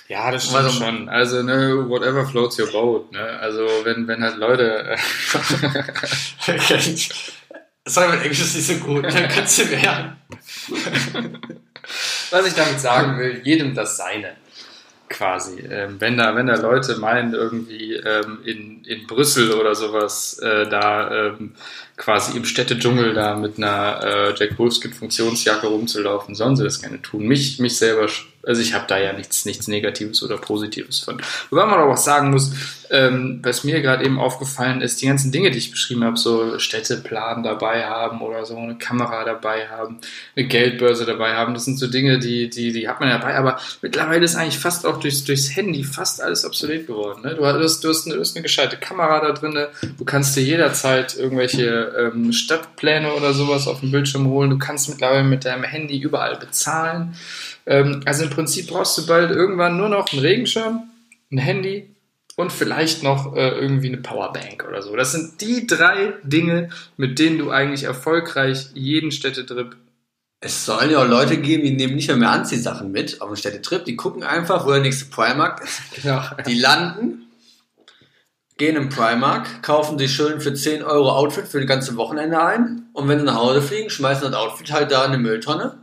Ja, 0.08 0.32
das 0.32 0.46
stimmt 0.46 0.64
also, 0.64 0.84
schon. 0.84 1.10
Also, 1.10 1.44
ne, 1.44 1.88
whatever 1.88 2.26
floats 2.26 2.58
your 2.58 2.72
boat, 2.72 3.12
ne? 3.12 3.20
Also, 3.40 3.68
wenn, 3.84 4.08
wenn 4.08 4.24
halt 4.24 4.38
Leute. 4.38 4.96
Sorry, 7.86 8.08
mein 8.08 8.22
Englisch 8.22 8.40
ist 8.40 8.56
nicht 8.56 8.68
so 8.68 8.76
gut, 8.76 9.04
dann 9.04 9.28
kannst 9.28 9.60
du 9.60 9.66
mehr. 9.66 10.18
Was 12.32 12.48
ich 12.48 12.54
damit 12.54 12.80
sagen 12.80 13.20
will, 13.20 13.42
jedem 13.44 13.76
das 13.76 13.98
Seine 13.98 14.36
quasi. 15.10 15.60
Ähm, 15.62 16.00
wenn, 16.00 16.17
da, 16.17 16.36
wenn 16.36 16.48
da 16.48 16.56
Leute 16.56 16.98
meinen, 16.98 17.34
irgendwie 17.34 17.96
ähm, 17.96 18.39
in, 18.46 18.84
in 18.84 19.08
Brüssel 19.08 19.54
oder 19.54 19.76
sowas 19.76 20.39
äh, 20.39 20.67
da 20.67 21.28
ähm, 21.28 21.54
quasi 21.98 22.38
im 22.38 22.46
Städtedschungel 22.46 23.14
da 23.14 23.36
mit 23.36 23.58
einer 23.58 24.02
äh, 24.04 24.34
Jack 24.38 24.58
Wolfskin 24.60 24.94
Funktionsjacke 24.94 25.68
rumzulaufen, 25.68 26.36
sollen 26.36 26.56
sie 26.56 26.64
das 26.64 26.82
gerne 26.82 27.02
tun. 27.02 27.28
Mich, 27.28 27.60
mich 27.60 27.78
selber 27.78 28.08
also 28.48 28.62
ich 28.62 28.74
habe 28.74 28.86
da 28.88 28.98
ja 28.98 29.12
nichts, 29.14 29.46
nichts 29.46 29.68
Negatives 29.68 30.24
oder 30.24 30.38
Positives 30.38 31.00
von. 31.00 31.22
Wobei 31.50 31.66
man 31.66 31.80
aber 31.80 31.92
auch 31.92 31.98
sagen 31.98 32.32
muss, 32.32 32.54
ähm, 32.90 33.42
was 33.44 33.66
mir 33.66 33.82
gerade 33.82 34.06
eben 34.06 34.20
aufgefallen 34.20 34.80
ist, 34.80 35.02
die 35.02 35.08
ganzen 35.08 35.34
Dinge, 35.34 35.52
die 35.52 35.58
ich 35.58 35.72
beschrieben 35.72 36.06
habe, 36.06 36.16
so 36.16 36.58
Städteplan 36.58 37.44
dabei 37.44 37.84
haben 37.86 38.22
oder 38.22 38.46
so 38.46 38.56
eine 38.56 38.78
Kamera 38.78 39.26
dabei 39.26 39.68
haben, 39.68 40.00
eine 40.36 40.48
Geldbörse 40.48 41.06
dabei 41.06 41.34
haben, 41.34 41.54
das 41.54 41.66
sind 41.66 41.78
so 41.78 41.88
Dinge, 41.88 42.20
die, 42.20 42.50
die, 42.50 42.72
die 42.72 42.88
hat 42.88 43.02
man 43.02 43.10
dabei, 43.10 43.36
aber 43.36 43.60
mittlerweile 43.82 44.24
ist 44.24 44.36
eigentlich 44.36 44.60
fast 44.60 44.86
auch 44.86 45.02
durchs, 45.02 45.26
durchs 45.26 45.54
Handy 45.54 45.84
fast 45.84 46.22
alles 46.22 46.46
obsolet 46.46 46.88
geworden. 46.88 47.24
Ne? 47.24 47.36
Du, 47.36 47.46
hast, 47.46 47.84
du, 47.84 47.90
hast 47.90 48.06
eine, 48.06 48.16
du 48.16 48.22
hast 48.22 48.38
eine 48.38 48.44
gescheite 48.44 48.78
Kamera 48.78 49.20
da 49.20 49.34
drin, 49.34 49.60
du 49.98 50.06
kannst 50.06 50.38
dir 50.38 50.44
jederzeit 50.44 51.18
irgendwelche 51.18 51.87
ähm, 51.95 52.34
Stadtpläne 52.34 53.13
oder 53.13 53.34
sowas 53.34 53.67
auf 53.67 53.82
dem 53.82 53.91
Bildschirm 53.91 54.28
holen, 54.28 54.50
du 54.50 54.58
kannst 54.58 54.89
mittlerweile 54.89 55.23
mit 55.23 55.45
deinem 55.45 55.63
Handy 55.63 56.00
überall 56.00 56.38
bezahlen. 56.38 57.15
Ähm, 57.65 58.02
also 58.06 58.23
im 58.23 58.30
Prinzip 58.30 58.67
brauchst 58.67 58.97
du 58.97 59.06
bald 59.06 59.32
irgendwann 59.32 59.78
nur 59.78 59.89
noch 59.89 60.12
einen 60.12 60.21
Regenschirm, 60.21 60.84
ein 61.32 61.38
Handy 61.38 61.89
und 62.36 62.52
vielleicht 62.52 63.04
noch 63.04 63.36
äh, 63.36 63.50
irgendwie 63.50 63.88
eine 63.88 63.97
Powerbank 63.97 64.65
oder 64.67 64.82
so. 64.82 64.95
Das 64.95 65.12
sind 65.12 65.41
die 65.41 65.67
drei 65.67 66.13
Dinge, 66.23 66.69
mit 66.97 67.19
denen 67.19 67.38
du 67.38 67.52
eigentlich 67.52 67.84
erfolgreich 67.84 68.67
jeden 68.73 69.12
Städtetrip 69.12 69.76
es 70.39 70.65
sollen 70.65 70.91
ja 70.91 71.02
auch 71.02 71.08
Leute 71.08 71.38
geben, 71.38 71.63
die 71.63 71.71
nehmen 71.71 71.95
nicht 71.95 72.08
mehr, 72.08 72.17
mehr 72.17 72.32
Anziehsachen 72.32 72.91
mit 72.91 73.21
auf 73.21 73.30
den 73.30 73.38
Städtetrip. 73.38 73.86
Die 73.86 73.95
gucken 73.95 74.23
einfach, 74.23 74.65
wo 74.65 74.71
der 74.71 74.82
nächste 74.82 75.06
Primark 75.06 75.63
ist. 75.63 75.82
Genau. 75.95 76.21
Die 76.45 76.60
landen, 76.60 77.27
gehen 78.58 78.76
im 78.76 78.89
Primark, 78.89 79.62
kaufen 79.62 79.98
sich 79.98 80.13
schön 80.13 80.41
für 80.41 80.54
10 80.54 80.84
Euro 80.84 81.12
Outfit 81.12 81.48
für 81.48 81.60
das 81.60 81.67
ganze 81.67 81.96
Wochenende 81.96 82.43
ein 82.43 82.88
und 82.93 83.08
wenn 83.08 83.20
sie 83.20 83.26
nach 83.26 83.36
Hause 83.36 83.62
fliegen, 83.62 83.89
schmeißen 83.89 84.24
das 84.24 84.34
Outfit 84.34 84.72
halt 84.72 84.91
da 84.91 85.06
in 85.06 85.12
eine 85.12 85.22
Mülltonne 85.22 85.78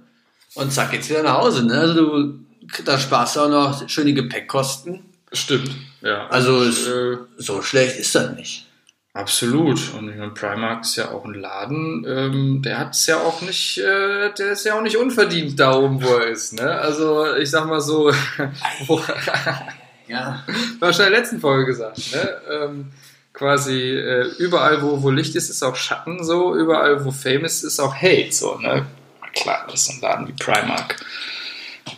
und 0.54 0.72
zack, 0.72 0.90
geht's 0.90 1.08
wieder 1.08 1.22
nach 1.22 1.38
Hause. 1.38 1.66
Ne? 1.66 1.78
Also 1.78 1.94
du, 1.94 2.38
da 2.84 2.98
sparst 2.98 3.36
du 3.36 3.40
auch 3.40 3.48
noch 3.48 3.88
schöne 3.88 4.14
Gepäckkosten. 4.14 5.04
Stimmt, 5.32 5.70
ja. 6.00 6.28
Also 6.28 6.62
ist, 6.62 6.86
äh, 6.86 7.16
so 7.36 7.62
schlecht 7.62 7.98
ist 7.98 8.14
das 8.14 8.34
nicht. 8.36 8.66
Absolut. 9.14 9.80
Und 9.96 10.10
ich 10.10 10.16
meine, 10.16 10.32
Primark 10.32 10.82
ist 10.82 10.96
ja 10.96 11.12
auch 11.12 11.24
ein 11.24 11.34
Laden, 11.34 12.04
ähm, 12.06 12.62
der 12.62 12.80
hat 12.80 12.94
es 12.94 13.06
ja 13.06 13.18
auch 13.18 13.42
nicht, 13.42 13.78
äh, 13.78 14.32
der 14.34 14.52
ist 14.52 14.64
ja 14.64 14.76
auch 14.76 14.82
nicht 14.82 14.96
unverdient 14.96 15.58
da 15.58 15.76
oben, 15.76 16.02
wo 16.02 16.08
er 16.14 16.26
ist. 16.26 16.54
Ne? 16.54 16.68
Also 16.68 17.32
ich 17.36 17.48
sag 17.48 17.66
mal 17.68 17.80
so, 17.80 18.10
ja. 20.06 20.44
Du 20.80 20.86
hast 20.86 20.98
in 20.98 21.10
der 21.10 21.18
letzten 21.18 21.40
Folge 21.40 21.66
gesagt, 21.66 22.12
ne? 22.12 22.36
Ähm, 22.50 22.92
quasi 23.32 23.80
äh, 23.80 24.26
überall, 24.38 24.80
wo, 24.82 25.02
wo 25.02 25.10
Licht 25.10 25.34
ist, 25.34 25.50
ist 25.50 25.62
auch 25.62 25.76
Schatten 25.76 26.22
so, 26.24 26.56
überall, 26.56 27.04
wo 27.04 27.10
Fame 27.10 27.44
ist, 27.44 27.64
ist 27.64 27.80
auch 27.80 27.94
Hate 27.94 28.32
so, 28.32 28.58
ne? 28.58 28.86
klar, 29.34 29.66
dass 29.70 29.86
so 29.86 29.92
ein 29.92 30.00
Laden 30.00 30.28
wie 30.28 30.32
Primark 30.32 30.96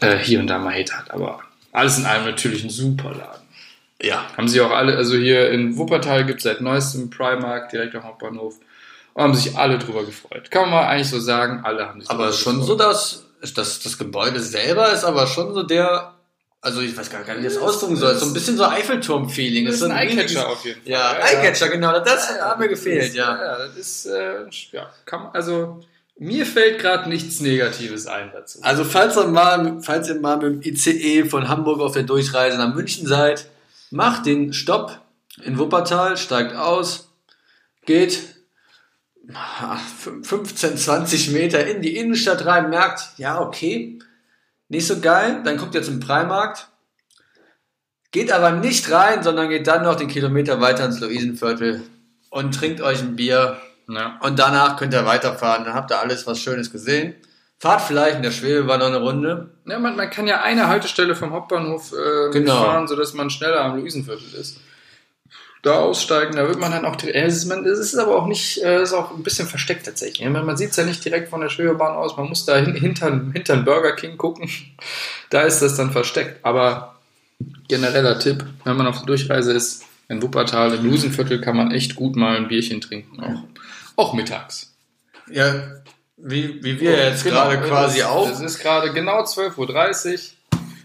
äh, 0.01 0.17
hier 0.17 0.41
und 0.41 0.49
da 0.49 0.59
mal 0.59 0.75
Hate 0.75 0.97
hat, 0.97 1.11
aber 1.11 1.41
alles 1.73 1.99
in 1.99 2.07
allem 2.07 2.25
natürlich 2.25 2.65
ein 2.65 2.71
super 2.71 3.11
Laden. 3.11 3.47
Ja. 4.01 4.27
Haben 4.37 4.49
sie 4.49 4.61
auch 4.61 4.71
alle, 4.71 4.97
also 4.97 5.17
hier 5.17 5.51
in 5.51 5.77
Wuppertal 5.77 6.25
gibt 6.25 6.39
es 6.39 6.45
seit 6.45 6.61
neuestem 6.61 7.11
Primark 7.11 7.71
direkt 7.71 7.95
am 7.95 8.05
Hauptbahnhof 8.05 8.57
und 9.15 9.23
haben 9.23 9.35
sich 9.35 9.57
alle 9.57 9.79
drüber 9.79 10.05
gefreut. 10.05 10.51
Kann 10.51 10.63
man 10.63 10.71
mal 10.71 10.87
eigentlich 10.87 11.11
so 11.11 11.21
sagen, 11.21 11.61
alle 11.65 11.89
haben 11.89 12.01
sich 12.01 12.11
Aber 12.11 12.33
schon 12.33 12.61
gefreut. 12.61 12.69
so, 12.69 12.75
dass 12.77 13.27
das, 13.55 13.81
das 13.81 13.99
Gebäude 13.99 14.41
selber 14.41 14.93
ist 14.93 15.05
aber 15.05 15.27
schon 15.27 15.55
so 15.55 15.63
der 15.63 16.16
also 16.61 16.81
ich 16.81 16.97
weiß 16.97 17.11
gar 17.11 17.21
nicht, 17.21 17.29
wie 17.29 17.47
ich 17.47 17.55
das 17.55 17.59
ausdrücken 17.59 17.97
soll. 17.97 18.17
So 18.17 18.27
ein 18.27 18.33
bisschen 18.33 18.57
so 18.57 18.65
Eiffelturm-Feeling. 18.65 19.67
Das 19.67 19.77
ist 19.77 19.83
ein 19.83 19.93
Eyecatcher 19.93 20.49
auf 20.49 20.65
jeden 20.65 20.83
Fall. 20.83 20.91
Ja, 20.91 21.19
ja 21.19 21.25
Eyecatcher, 21.27 21.69
genau. 21.69 22.01
Das 22.01 22.31
ja, 22.37 22.51
hat 22.51 22.59
mir 22.59 22.69
gefehlt, 22.69 23.15
ja. 23.15 23.37
Ja, 23.37 23.59
das 23.59 23.77
ist, 23.77 24.07
äh, 24.07 24.47
ja, 24.73 24.91
kann, 25.05 25.29
also 25.33 25.81
mir 26.19 26.47
fällt 26.47 26.81
gerade 26.81 27.09
nichts 27.09 27.41
Negatives 27.41 28.07
ein 28.07 28.31
dazu. 28.33 28.59
Also 28.63 28.85
falls 28.85 29.17
ihr, 29.17 29.27
mal, 29.27 29.81
falls 29.83 30.09
ihr 30.09 30.19
mal 30.19 30.39
mit 30.39 30.65
dem 30.65 30.73
ICE 30.73 31.25
von 31.25 31.49
Hamburg 31.49 31.81
auf 31.81 31.93
der 31.93 32.05
Durchreise 32.05 32.57
nach 32.57 32.75
München 32.75 33.07
seid, 33.07 33.47
macht 33.91 34.27
den 34.27 34.53
Stopp 34.53 35.01
in 35.45 35.59
Wuppertal, 35.59 36.17
steigt 36.17 36.57
aus, 36.57 37.13
geht 37.85 38.19
15, 40.23 40.77
20 40.77 41.31
Meter 41.31 41.67
in 41.67 41.83
die 41.83 41.97
Innenstadt 41.97 42.47
rein, 42.47 42.71
merkt, 42.71 43.19
ja, 43.19 43.41
okay, 43.41 43.99
nicht 44.69 44.87
so 44.87 45.01
geil, 45.01 45.43
dann 45.45 45.57
guckt 45.57 45.75
ihr 45.75 45.83
zum 45.83 46.01
Primarkt, 46.01 46.69
geht 48.11 48.33
aber 48.33 48.53
nicht 48.53 48.91
rein, 48.91 49.23
sondern 49.23 49.49
geht 49.49 49.67
dann 49.67 49.83
noch 49.83 49.97
den 49.97 50.09
Kilometer 50.09 50.61
weiter 50.61 50.85
ins 50.85 51.01
Luisenviertel 51.01 51.83
und 52.31 52.55
trinkt 52.55 52.81
euch 52.81 53.01
ein 53.01 53.17
Bier. 53.17 53.59
Ja. 53.89 54.19
Und 54.23 54.39
danach 54.39 54.77
könnt 54.77 54.95
ihr 54.95 55.07
weiterfahren. 55.07 55.65
Dann 55.65 55.75
habt 55.75 55.93
ihr 55.93 56.01
alles 56.01 56.27
was 56.27 56.41
Schönes 56.41 56.73
gesehen. 56.73 57.15
Fahrt 57.59 57.83
vielleicht 57.83 58.17
in 58.17 58.23
der 58.23 58.33
Schwebe 58.33 58.67
war 58.67 58.79
noch 58.79 58.87
eine 58.87 58.99
Runde. 58.99 59.51
Ja, 59.65 59.79
man, 59.79 59.97
man 59.97 60.11
kann 60.11 60.27
ja 60.27 60.43
eine 60.43 60.69
Haltestelle 60.69 61.15
vom 61.15 61.33
Hauptbahnhof 61.33 61.93
äh, 61.93 62.31
genau. 62.31 62.65
fahren, 62.65 62.87
sodass 62.87 63.15
man 63.15 63.31
schneller 63.31 63.61
am 63.61 63.79
Luisenviertel 63.79 64.35
ist 64.35 64.59
da 65.67 65.81
aussteigen, 65.81 66.37
da 66.37 66.47
wird 66.47 66.61
man 66.61 66.71
dann 66.71 66.85
auch, 66.85 66.97
es 67.03 67.37
ist, 67.37 67.47
man, 67.47 67.65
es 67.67 67.79
ist 67.79 67.97
aber 67.97 68.17
auch 68.17 68.27
nicht, 68.27 68.59
es 68.59 68.91
ist 68.91 68.93
auch 68.93 69.11
ein 69.11 69.23
bisschen 69.23 69.49
versteckt 69.49 69.85
tatsächlich. 69.85 70.29
Man, 70.29 70.57
sieht 70.57 70.71
es 70.71 70.77
ja 70.77 70.85
nicht 70.85 71.05
direkt 71.05 71.29
von 71.29 71.41
der 71.41 71.49
Schwebebahn 71.49 71.97
aus, 71.97 72.17
man 72.17 72.29
muss 72.29 72.45
da 72.45 72.57
hinter, 72.57 73.11
hinter 73.33 73.57
Burger 73.57 73.93
King 73.97 74.17
gucken, 74.17 74.49
da 75.31 75.43
ist 75.43 75.61
das 75.61 75.77
dann 75.77 75.91
versteckt. 75.91 76.45
Aber 76.45 76.97
genereller 77.69 78.19
Tipp, 78.19 78.45
wenn 78.65 78.77
man 78.77 78.87
auf 78.87 78.99
der 78.99 79.07
Durchreise 79.07 79.53
ist, 79.53 79.83
in 80.09 80.23
Wuppertal, 80.23 80.73
im 80.75 80.89
Lusenviertel 80.89 81.41
kann 81.41 81.57
man 81.57 81.73
echt 81.73 81.97
gut 81.97 82.15
mal 82.15 82.37
ein 82.37 82.47
Bierchen 82.47 82.81
trinken, 82.81 83.21
auch, 83.21 84.05
auch 84.05 84.13
mittags. 84.15 84.73
Ja, 85.29 85.53
wie, 86.17 86.63
wie 86.63 86.81
wir 86.81 86.97
jetzt 86.97 87.25
genau, 87.25 87.49
gerade 87.49 87.59
quasi 87.67 88.03
auch. 88.05 88.31
Es 88.31 88.41
ist 88.41 88.61
gerade 88.61 88.93
genau 88.93 89.25
12.30 89.25 90.13
Uhr. 90.13 90.19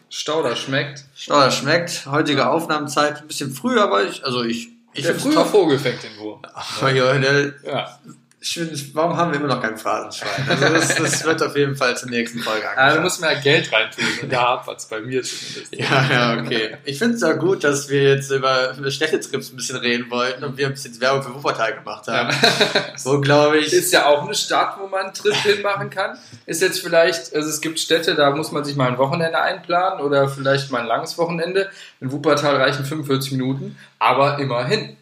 Stauder 0.10 0.58
schmeckt. 0.58 1.06
Stauder 1.16 1.52
schmeckt. 1.52 2.06
Heutige 2.06 2.50
Aufnahmezeit 2.50 3.22
ein 3.22 3.28
bisschen 3.28 3.52
früher, 3.52 3.84
aber 3.84 4.04
ich, 4.04 4.26
also 4.26 4.44
ich, 4.44 4.71
ich 4.94 5.06
der 5.06 5.16
frühe 5.16 5.46
Vogel 5.46 5.80
fängt 5.80 6.04
den 6.04 6.18
Wurm. 6.18 6.42
Ja, 6.44 7.18
der, 7.22 7.54
ja. 7.64 8.00
Ich 8.44 8.96
warum 8.96 9.16
haben 9.16 9.32
wir 9.32 9.40
immer 9.40 9.50
noch 9.50 9.62
kein 9.62 9.78
Phrasenschwein? 9.78 10.50
Also 10.50 10.66
das, 10.74 10.96
das 10.96 11.24
wird 11.24 11.44
auf 11.44 11.56
jeden 11.56 11.76
Fall 11.76 11.96
zur 11.96 12.10
nächsten 12.10 12.40
Folge 12.40 12.68
angeschaut. 12.68 12.90
Ja, 12.90 12.96
du 12.96 13.02
musst 13.02 13.22
mehr 13.22 13.36
Geld 13.36 13.72
reintun. 13.72 14.04
Da 14.32 14.42
hapert 14.42 14.80
es 14.80 14.88
bei 14.88 15.00
mir 15.00 15.22
zumindest. 15.22 15.76
Ja, 15.76 16.10
ja, 16.12 16.42
okay. 16.42 16.78
Ich 16.84 16.98
finde 16.98 17.18
es 17.18 17.22
ja 17.22 17.34
gut, 17.34 17.64
dass 17.64 17.88
wir 17.90 18.02
jetzt 18.02 18.32
über, 18.32 18.76
über 18.76 18.90
Städtetrips 18.90 19.52
ein 19.52 19.58
bisschen 19.58 19.76
reden 19.76 20.10
wollten 20.10 20.44
und 20.44 20.58
wir 20.58 20.66
ein 20.66 20.72
bisschen 20.72 21.00
Werbung 21.00 21.22
für 21.22 21.36
Wuppertal 21.36 21.76
gemacht 21.76 22.08
haben. 22.08 22.32
Ja. 22.32 22.82
So 22.96 23.22
glaube 23.22 23.60
ich. 23.60 23.72
Ist 23.74 23.94
ja 23.94 24.08
auch 24.08 24.24
eine 24.24 24.34
Stadt, 24.34 24.76
wo 24.80 24.88
man 24.88 25.06
einen 25.06 25.14
Trip 25.14 25.36
hinmachen 25.36 25.92
kann. 25.92 26.18
Ist 26.48 26.62
jetzt 26.62 26.80
vielleicht, 26.80 27.36
also 27.36 27.48
es 27.48 27.62
gibt 27.62 27.80
Städte, 27.80 28.16
da 28.16 28.32
muss 28.32 28.52
man 28.52 28.64
sich 28.64 28.76
mal 28.76 28.90
ein 28.90 28.98
Wochenende 28.98 29.40
einplanen 29.40 30.04
oder 30.04 30.28
vielleicht 30.30 30.72
mal 30.72 30.82
ein 30.82 30.88
langes 30.88 31.18
Wochenende. 31.18 31.70
In 32.00 32.12
Wuppertal 32.12 32.56
reichen 32.56 32.86
45 32.86 33.34
Minuten, 33.34 33.78
aber 34.00 34.40
immerhin. 34.40 34.98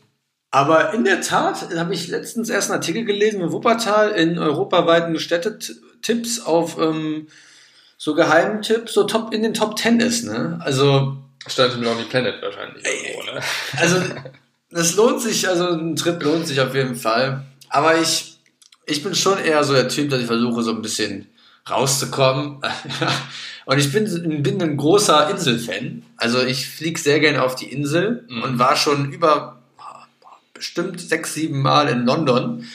Aber 0.51 0.93
in 0.93 1.03
der 1.03 1.21
Tat 1.21 1.69
habe 1.75 1.93
ich 1.93 2.07
letztens 2.07 2.49
erst 2.49 2.71
einen 2.71 2.79
Artikel 2.79 3.05
gelesen 3.05 3.41
in 3.41 3.51
Wuppertal 3.51 4.11
in 4.11 4.39
europaweiten 4.39 5.19
Städtetipps 5.19 6.41
auf 6.41 6.79
ähm, 6.79 7.27
so 7.97 8.15
geheimen 8.15 8.61
Tipps, 8.61 8.93
so 8.93 9.03
top 9.03 9.33
in 9.33 9.43
den 9.43 9.53
Top 9.53 9.75
Ten 9.75 9.99
ist. 9.99 10.25
Ne? 10.25 10.59
Also 10.63 11.17
stand 11.45 11.75
im 11.75 11.83
Lonely 11.83 12.05
Planet 12.05 12.41
wahrscheinlich. 12.41 12.83
Irgendwo, 12.83 13.31
ne? 13.31 13.41
Also 13.77 13.97
das 14.71 14.95
lohnt 14.95 15.21
sich, 15.21 15.47
also 15.47 15.69
ein 15.69 15.95
Trip 15.95 16.21
lohnt 16.23 16.47
sich 16.47 16.59
auf 16.61 16.73
jeden 16.73 16.95
Fall. 16.95 17.45
Aber 17.69 17.99
ich, 17.99 18.39
ich 18.85 19.03
bin 19.03 19.13
schon 19.13 19.37
eher 19.37 19.63
so 19.63 19.73
der 19.73 19.89
Typ, 19.89 20.09
dass 20.09 20.21
ich 20.21 20.27
versuche 20.27 20.63
so 20.63 20.71
ein 20.71 20.81
bisschen 20.81 21.27
rauszukommen. 21.69 22.61
Und 23.65 23.77
ich 23.77 23.91
bin, 23.91 24.41
bin 24.41 24.61
ein 24.61 24.77
großer 24.77 25.29
Inselfan. 25.29 26.03
Also 26.17 26.41
ich 26.41 26.67
fliege 26.67 26.99
sehr 26.99 27.19
gerne 27.19 27.43
auf 27.43 27.55
die 27.55 27.71
Insel 27.71 28.25
mhm. 28.27 28.41
und 28.41 28.59
war 28.59 28.75
schon 28.75 29.11
über 29.11 29.58
bestimmt 30.59 31.01
sechs, 31.01 31.33
sieben 31.33 31.61
Mal 31.61 31.89
in 31.89 32.05
London. 32.05 32.65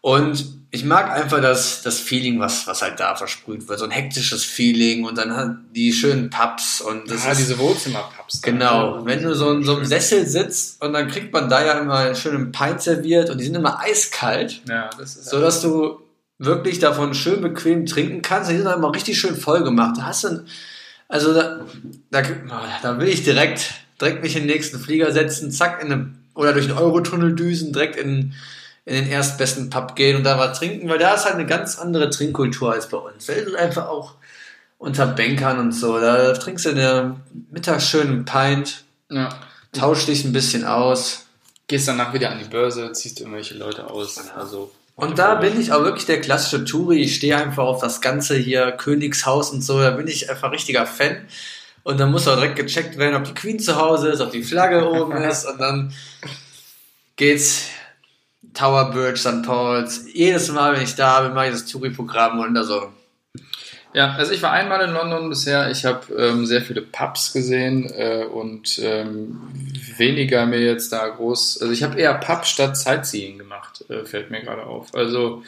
Und 0.00 0.56
ich 0.70 0.84
mag 0.84 1.10
einfach 1.10 1.40
das, 1.40 1.82
das 1.82 1.98
Feeling, 1.98 2.38
was, 2.38 2.66
was 2.66 2.82
halt 2.82 3.00
da 3.00 3.16
versprüht 3.16 3.68
wird. 3.68 3.78
So 3.78 3.84
ein 3.84 3.90
hektisches 3.90 4.44
Feeling 4.44 5.04
und 5.04 5.16
dann 5.16 5.34
halt 5.34 5.56
die 5.74 5.92
schönen 5.92 6.30
Pubs 6.30 6.80
und 6.80 7.10
das 7.10 7.24
ja, 7.24 7.32
ist, 7.32 7.38
diese 7.38 7.58
Wohnzimmer-Pubs. 7.58 8.42
Genau. 8.42 9.04
Wenn 9.04 9.22
du 9.22 9.34
so 9.34 9.52
in 9.52 9.64
so 9.64 9.76
einem 9.76 9.84
Sessel 9.84 10.26
sitzt 10.26 10.82
und 10.82 10.92
dann 10.92 11.08
kriegt 11.08 11.32
man 11.32 11.48
da 11.48 11.64
ja 11.64 11.78
immer 11.78 11.98
einen 11.98 12.16
schönen 12.16 12.52
Pint 12.52 12.82
serviert 12.82 13.30
und 13.30 13.38
die 13.38 13.44
sind 13.44 13.54
immer 13.54 13.80
eiskalt. 13.80 14.60
Ja, 14.68 14.90
das 14.98 15.16
ist. 15.16 15.30
So 15.30 15.40
dass 15.40 15.62
du 15.62 16.00
wirklich 16.38 16.78
davon 16.78 17.14
schön 17.14 17.40
bequem 17.40 17.86
trinken 17.86 18.22
kannst. 18.22 18.50
Die 18.50 18.56
sind 18.56 18.66
dann 18.66 18.78
immer 18.78 18.94
richtig 18.94 19.18
schön 19.18 19.36
voll 19.36 19.64
gemacht. 19.64 19.96
Da 19.96 20.02
hast 20.02 20.24
du, 20.24 20.44
also 21.08 21.32
da, 21.32 21.60
da, 22.10 22.22
da 22.82 22.98
will 22.98 23.08
ich 23.08 23.24
direkt, 23.24 23.74
direkt 24.00 24.22
mich 24.22 24.36
in 24.36 24.42
den 24.42 24.54
nächsten 24.54 24.78
Flieger 24.78 25.12
setzen, 25.12 25.50
zack, 25.50 25.82
in 25.82 25.92
eine 25.92 26.14
oder 26.36 26.52
durch 26.52 26.66
den 26.66 26.76
Eurotunnel 26.76 27.34
düsen, 27.34 27.72
direkt 27.72 27.96
in, 27.96 28.34
in 28.84 28.94
den 28.94 29.08
erstbesten 29.08 29.70
Pub 29.70 29.96
gehen 29.96 30.16
und 30.16 30.24
da 30.24 30.38
was 30.38 30.58
trinken, 30.58 30.88
weil 30.88 30.98
da 30.98 31.14
ist 31.14 31.24
halt 31.24 31.34
eine 31.34 31.46
ganz 31.46 31.78
andere 31.78 32.10
Trinkkultur 32.10 32.72
als 32.72 32.88
bei 32.88 32.98
uns. 32.98 33.28
Weil 33.28 33.44
du 33.44 33.56
einfach 33.56 33.88
auch 33.88 34.14
unter 34.78 35.06
Bankern 35.06 35.58
und 35.58 35.72
so, 35.72 35.98
da 35.98 36.32
trinkst 36.34 36.66
du 36.66 36.70
in 36.70 36.76
der 36.76 37.16
Mittag 37.50 37.82
schön 37.82 38.08
einen 38.08 38.24
Pint, 38.24 38.84
ja. 39.10 39.30
tausch 39.72 40.06
dich 40.06 40.24
ein 40.24 40.32
bisschen 40.32 40.64
aus. 40.64 41.26
Gehst 41.66 41.88
danach 41.88 42.14
wieder 42.14 42.30
an 42.30 42.38
die 42.38 42.48
Börse, 42.48 42.92
ziehst 42.92 43.18
irgendwelche 43.18 43.54
Leute 43.54 43.90
aus. 43.90 44.20
Also 44.36 44.70
und 44.96 45.18
da 45.18 45.34
bin 45.34 45.60
ich 45.60 45.72
auch 45.72 45.84
wirklich 45.84 46.06
der 46.06 46.22
klassische 46.22 46.64
Touri. 46.64 47.02
Ich 47.02 47.16
stehe 47.16 47.36
einfach 47.36 47.64
auf 47.64 47.82
das 47.82 48.00
Ganze 48.00 48.34
hier, 48.34 48.72
Königshaus 48.72 49.50
und 49.50 49.62
so. 49.62 49.78
Da 49.78 49.90
bin 49.90 50.08
ich 50.08 50.30
einfach 50.30 50.52
richtiger 50.52 50.86
Fan. 50.86 51.28
Und 51.86 52.00
dann 52.00 52.10
muss 52.10 52.26
auch 52.26 52.34
direkt 52.34 52.56
gecheckt 52.56 52.98
werden, 52.98 53.14
ob 53.14 53.22
die 53.22 53.34
Queen 53.34 53.60
zu 53.60 53.76
Hause 53.76 54.08
ist, 54.08 54.20
ob 54.20 54.32
die 54.32 54.42
Flagge 54.42 54.90
oben 54.90 55.22
ist. 55.22 55.44
Und 55.44 55.60
dann 55.60 55.94
geht's 57.14 57.68
Tower 58.54 58.90
Bridge, 58.90 59.18
St. 59.18 59.44
Paul's. 59.44 60.04
Jedes 60.12 60.50
Mal, 60.50 60.74
wenn 60.74 60.82
ich 60.82 60.96
da 60.96 61.20
bin, 61.20 61.32
mache 61.32 61.46
ich 61.46 61.52
das 61.52 61.66
Touri-Programm 61.66 62.40
und 62.40 62.54
da 62.54 62.64
so. 62.64 62.92
Ja, 63.94 64.16
also 64.16 64.32
ich 64.32 64.42
war 64.42 64.50
einmal 64.50 64.80
in 64.80 64.94
London 64.94 65.28
bisher. 65.28 65.70
Ich 65.70 65.84
habe 65.84 66.12
ähm, 66.12 66.44
sehr 66.44 66.60
viele 66.60 66.82
Pubs 66.82 67.32
gesehen 67.32 67.88
äh, 67.96 68.24
und 68.24 68.80
ähm, 68.82 69.38
weniger 69.96 70.44
mir 70.44 70.60
jetzt 70.60 70.90
da 70.90 71.06
groß. 71.06 71.62
Also 71.62 71.72
ich 71.72 71.84
habe 71.84 72.00
eher 72.00 72.14
Pub 72.14 72.46
statt 72.46 72.76
Sightseeing 72.76 73.38
gemacht, 73.38 73.84
äh, 73.88 74.04
fällt 74.04 74.32
mir 74.32 74.42
gerade 74.42 74.64
auf. 74.64 74.92
Also 74.92 75.44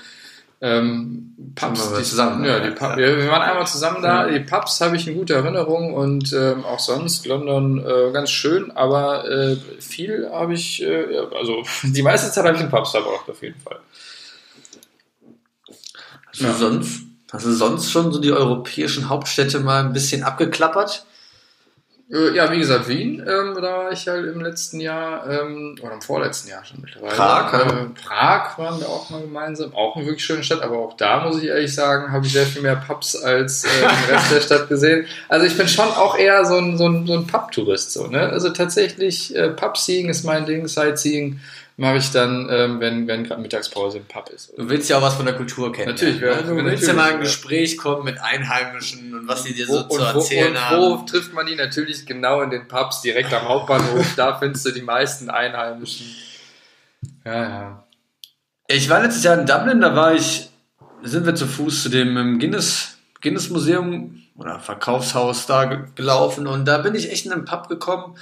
ähm, 0.60 1.36
Pubs, 1.54 1.92
die, 1.96 2.02
zusammen, 2.02 2.44
ja, 2.44 2.58
die 2.58 2.70
Pub, 2.70 2.90
ja. 2.98 3.16
Wir 3.16 3.28
waren 3.28 3.42
einmal 3.42 3.66
zusammen 3.66 4.02
da. 4.02 4.26
Die 4.26 4.40
Pubs 4.40 4.80
habe 4.80 4.96
ich 4.96 5.06
in 5.06 5.14
guter 5.14 5.36
Erinnerung 5.36 5.94
und 5.94 6.32
ähm, 6.32 6.64
auch 6.64 6.80
sonst 6.80 7.26
London 7.26 7.78
äh, 7.78 8.10
ganz 8.12 8.30
schön, 8.30 8.72
aber 8.72 9.28
äh, 9.28 9.56
viel 9.78 10.28
habe 10.32 10.54
ich, 10.54 10.82
äh, 10.82 11.16
also 11.36 11.62
die 11.84 12.02
meiste 12.02 12.30
Zeit 12.32 12.44
habe 12.44 12.56
ich 12.56 12.62
in 12.62 12.70
Pubs 12.70 12.90
verbracht, 12.90 13.28
auf 13.28 13.42
jeden 13.42 13.60
Fall. 13.60 13.78
Hast 16.26 16.40
du, 16.40 16.52
sonst, 16.52 17.02
hast 17.32 17.46
du 17.46 17.52
sonst 17.52 17.90
schon 17.90 18.12
so 18.12 18.20
die 18.20 18.32
europäischen 18.32 19.08
Hauptstädte 19.08 19.60
mal 19.60 19.84
ein 19.84 19.92
bisschen 19.92 20.24
abgeklappert? 20.24 21.04
Äh, 22.10 22.34
ja, 22.34 22.50
wie 22.50 22.58
gesagt, 22.58 22.88
Wien, 22.88 23.20
ähm, 23.20 23.54
da 23.54 23.62
war 23.62 23.92
ich 23.92 24.08
halt 24.08 24.26
im 24.26 24.40
letzten 24.40 24.80
Jahr, 24.80 25.28
ähm, 25.28 25.76
oder 25.82 25.92
im 25.92 26.00
vorletzten 26.00 26.48
Jahr 26.48 26.64
schon 26.64 26.80
mittlerweile. 26.80 27.14
Prag, 27.14 27.52
äh, 27.52 27.84
Prag 28.02 28.58
waren 28.58 28.80
wir 28.80 28.88
auch 28.88 29.10
mal 29.10 29.20
gemeinsam, 29.20 29.74
auch 29.74 29.94
eine 29.94 30.06
wirklich 30.06 30.24
schöne 30.24 30.42
Stadt, 30.42 30.62
aber 30.62 30.78
auch 30.78 30.96
da 30.96 31.22
muss 31.24 31.42
ich 31.42 31.48
ehrlich 31.48 31.74
sagen, 31.74 32.10
habe 32.10 32.24
ich 32.24 32.32
sehr 32.32 32.46
viel 32.46 32.62
mehr 32.62 32.76
Pubs 32.76 33.14
als 33.14 33.64
äh, 33.64 33.68
im 33.82 34.14
Rest 34.14 34.32
der 34.32 34.40
Stadt 34.40 34.68
gesehen. 34.70 35.06
Also 35.28 35.44
ich 35.44 35.56
bin 35.56 35.68
schon 35.68 35.88
auch 35.88 36.16
eher 36.16 36.46
so 36.46 36.56
ein, 36.56 36.78
so 36.78 36.88
ein, 36.88 37.06
so 37.06 37.12
ein 37.12 37.26
Pub-Tourist, 37.26 37.92
so, 37.92 38.06
ne? 38.06 38.20
Also 38.30 38.50
tatsächlich, 38.50 39.36
äh, 39.36 39.50
Pub-Seeing 39.50 40.08
ist 40.08 40.24
mein 40.24 40.46
Ding, 40.46 40.66
Sightseeing 40.66 41.40
mache 41.78 41.98
ich 41.98 42.10
dann, 42.10 42.48
ähm, 42.50 42.80
wenn, 42.80 43.06
wenn 43.06 43.22
gerade 43.22 43.40
Mittagspause 43.40 43.98
im 43.98 44.04
Pub 44.04 44.28
ist. 44.30 44.52
Du 44.58 44.68
willst 44.68 44.90
ja 44.90 44.98
auch 44.98 45.02
was 45.02 45.14
von 45.14 45.24
der 45.24 45.36
Kultur 45.36 45.72
kennen. 45.72 45.92
Natürlich. 45.92 46.20
Ja. 46.20 46.42
Du 46.42 46.56
willst 46.56 46.86
ja 46.88 46.92
mal 46.92 47.12
ein 47.12 47.20
Gespräch 47.20 47.78
kommen 47.78 48.04
mit 48.04 48.20
Einheimischen 48.20 49.14
und 49.14 49.28
was 49.28 49.44
sie 49.44 49.54
dir 49.54 49.66
so 49.66 49.84
wo, 49.88 49.96
zu 49.96 50.02
erzählen 50.02 50.46
wo, 50.46 50.50
und 50.50 50.70
haben. 50.70 50.76
Wo 50.80 50.96
trifft 51.06 51.32
man 51.32 51.46
die? 51.46 51.54
Natürlich 51.54 52.04
genau 52.04 52.42
in 52.42 52.50
den 52.50 52.66
Pubs, 52.66 53.00
direkt 53.02 53.32
am 53.32 53.48
Hauptbahnhof. 53.48 54.14
da 54.16 54.36
findest 54.36 54.66
du 54.66 54.72
die 54.72 54.82
meisten 54.82 55.30
Einheimischen. 55.30 56.06
Ja, 57.24 57.48
ja. 57.48 57.84
Ich 58.66 58.90
war 58.90 59.00
letztes 59.00 59.22
Jahr 59.22 59.38
in 59.38 59.46
Dublin, 59.46 59.80
da 59.80 59.94
war 59.94 60.14
ich, 60.14 60.50
sind 61.02 61.26
wir 61.26 61.36
zu 61.36 61.46
Fuß 61.46 61.84
zu 61.84 61.88
dem 61.90 62.16
ähm, 62.16 62.38
Guinness, 62.40 62.98
Guinness 63.20 63.50
Museum 63.50 64.24
oder 64.36 64.58
Verkaufshaus 64.58 65.46
da 65.46 65.64
gelaufen 65.94 66.48
und 66.48 66.64
da 66.64 66.78
bin 66.78 66.96
ich 66.96 67.12
echt 67.12 67.24
in 67.24 67.32
einen 67.32 67.44
Pub 67.44 67.68
gekommen 67.68 68.16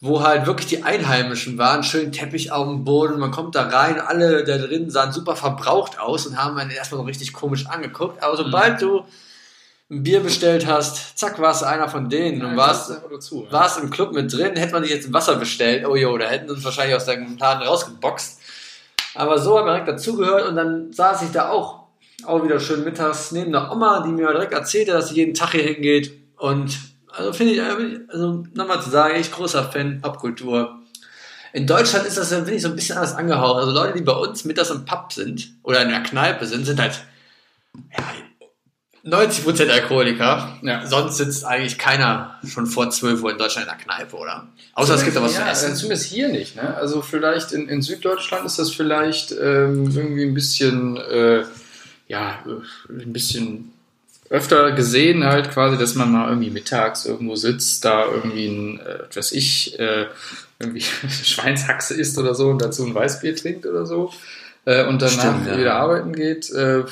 wo 0.00 0.22
halt 0.22 0.46
wirklich 0.46 0.68
die 0.68 0.84
Einheimischen 0.84 1.58
waren, 1.58 1.82
schön 1.82 2.12
Teppich 2.12 2.52
auf 2.52 2.68
dem 2.68 2.84
Boden, 2.84 3.18
man 3.18 3.32
kommt 3.32 3.56
da 3.56 3.68
rein, 3.68 4.00
alle 4.00 4.44
da 4.44 4.56
drin 4.58 4.90
sahen 4.90 5.12
super 5.12 5.34
verbraucht 5.34 5.98
aus 5.98 6.26
und 6.26 6.36
haben 6.36 6.56
einen 6.56 6.70
erstmal 6.70 7.00
so 7.00 7.06
richtig 7.06 7.32
komisch 7.32 7.66
angeguckt, 7.66 8.22
aber 8.22 8.36
sobald 8.36 8.74
mhm. 8.74 8.86
du 8.86 9.04
ein 9.90 10.02
Bier 10.02 10.20
bestellt 10.20 10.66
hast, 10.66 11.18
zack, 11.18 11.40
warst 11.40 11.62
du 11.62 11.66
einer 11.66 11.88
von 11.88 12.10
denen 12.10 12.44
und 12.44 12.56
warst, 12.56 12.92
dazu, 13.10 13.44
ja. 13.44 13.52
warst 13.52 13.80
im 13.80 13.90
Club 13.90 14.12
mit 14.12 14.32
drin, 14.32 14.54
hätte 14.54 14.72
man 14.72 14.82
dich 14.82 14.92
jetzt 14.92 15.08
ein 15.08 15.14
Wasser 15.14 15.36
bestellt, 15.36 15.86
oh 15.86 15.96
jo, 15.96 16.16
da 16.18 16.26
hätten 16.26 16.46
sie 16.46 16.54
uns 16.54 16.64
wahrscheinlich 16.64 16.94
aus 16.94 17.06
deinem 17.06 17.36
Laden 17.38 17.66
rausgeboxt. 17.66 18.38
Aber 19.14 19.38
so 19.38 19.58
hat 19.58 19.64
man 19.64 19.74
direkt 19.74 19.88
dazugehört 19.88 20.46
und 20.46 20.56
dann 20.56 20.92
saß 20.92 21.22
ich 21.22 21.30
da 21.30 21.48
auch, 21.48 21.86
auch 22.24 22.44
wieder 22.44 22.60
schön 22.60 22.84
mittags 22.84 23.32
neben 23.32 23.50
der 23.50 23.72
Oma, 23.72 24.02
die 24.04 24.12
mir 24.12 24.30
direkt 24.30 24.52
erzählte, 24.52 24.92
dass 24.92 25.08
sie 25.08 25.16
jeden 25.16 25.34
Tag 25.34 25.52
hier 25.52 25.62
hingeht 25.62 26.12
und 26.36 26.78
also 27.12 27.32
finde 27.32 27.54
ich, 27.54 27.60
also 28.10 28.44
nochmal 28.54 28.82
zu 28.82 28.90
sagen, 28.90 29.16
ich 29.18 29.30
großer 29.30 29.70
Fan 29.70 30.00
Popkultur. 30.00 30.78
In 31.52 31.66
Deutschland 31.66 32.06
ist 32.06 32.18
das, 32.18 32.28
finde 32.28 32.54
ich, 32.54 32.62
so 32.62 32.68
ein 32.68 32.76
bisschen 32.76 32.96
anders 32.96 33.14
angehaucht. 33.14 33.60
Also 33.60 33.72
Leute, 33.72 33.98
die 33.98 34.04
bei 34.04 34.12
uns 34.12 34.44
mittags 34.44 34.70
im 34.70 34.84
Pub 34.84 35.12
sind 35.12 35.48
oder 35.62 35.82
in 35.82 35.88
der 35.88 36.02
Kneipe 36.02 36.46
sind, 36.46 36.66
sind 36.66 36.80
halt 36.80 37.00
ja, 37.96 38.04
90% 39.04 39.70
Alkoholiker. 39.70 40.58
Ja. 40.62 40.86
Sonst 40.86 41.16
sitzt 41.16 41.44
eigentlich 41.44 41.78
keiner 41.78 42.38
schon 42.46 42.66
vor 42.66 42.90
12 42.90 43.22
Uhr 43.22 43.32
in 43.32 43.38
Deutschland 43.38 43.66
in 43.66 43.74
der 43.74 43.82
Kneipe, 43.82 44.16
oder? 44.16 44.48
Außer 44.74 44.94
es 44.94 45.04
gibt 45.04 45.16
da 45.16 45.22
was 45.22 45.34
ja, 45.34 45.44
zu 45.44 45.50
essen. 45.50 45.76
Zumindest 45.76 46.06
hier 46.06 46.28
nicht. 46.28 46.56
Ne? 46.56 46.76
Also 46.76 47.00
vielleicht 47.00 47.52
in, 47.52 47.68
in 47.68 47.80
Süddeutschland 47.80 48.44
ist 48.44 48.58
das 48.58 48.70
vielleicht 48.70 49.32
ähm, 49.32 49.90
irgendwie 49.94 50.24
ein 50.24 50.34
bisschen, 50.34 50.96
äh, 50.98 51.44
ja, 52.08 52.38
ein 52.88 53.12
bisschen 53.12 53.72
öfter 54.30 54.72
gesehen 54.72 55.24
halt 55.24 55.50
quasi, 55.50 55.78
dass 55.78 55.94
man 55.94 56.12
mal 56.12 56.28
irgendwie 56.28 56.50
mittags 56.50 57.06
irgendwo 57.06 57.34
sitzt, 57.34 57.84
da 57.84 58.04
irgendwie 58.06 58.46
ein, 58.46 58.80
äh, 58.80 58.98
was 59.14 59.32
ich, 59.32 59.78
äh, 59.78 60.06
irgendwie 60.58 60.82
Schweinshaxe 61.24 61.94
isst 61.94 62.18
oder 62.18 62.34
so 62.34 62.48
und 62.48 62.60
dazu 62.60 62.84
ein 62.84 62.94
Weißbier 62.94 63.34
trinkt 63.36 63.66
oder 63.66 63.86
so 63.86 64.12
äh, 64.64 64.86
und 64.86 65.00
danach 65.00 65.18
Stimmt, 65.18 65.46
ja. 65.46 65.58
wieder 65.58 65.74
arbeiten 65.74 66.12
geht. 66.12 66.50
Äh, 66.50 66.84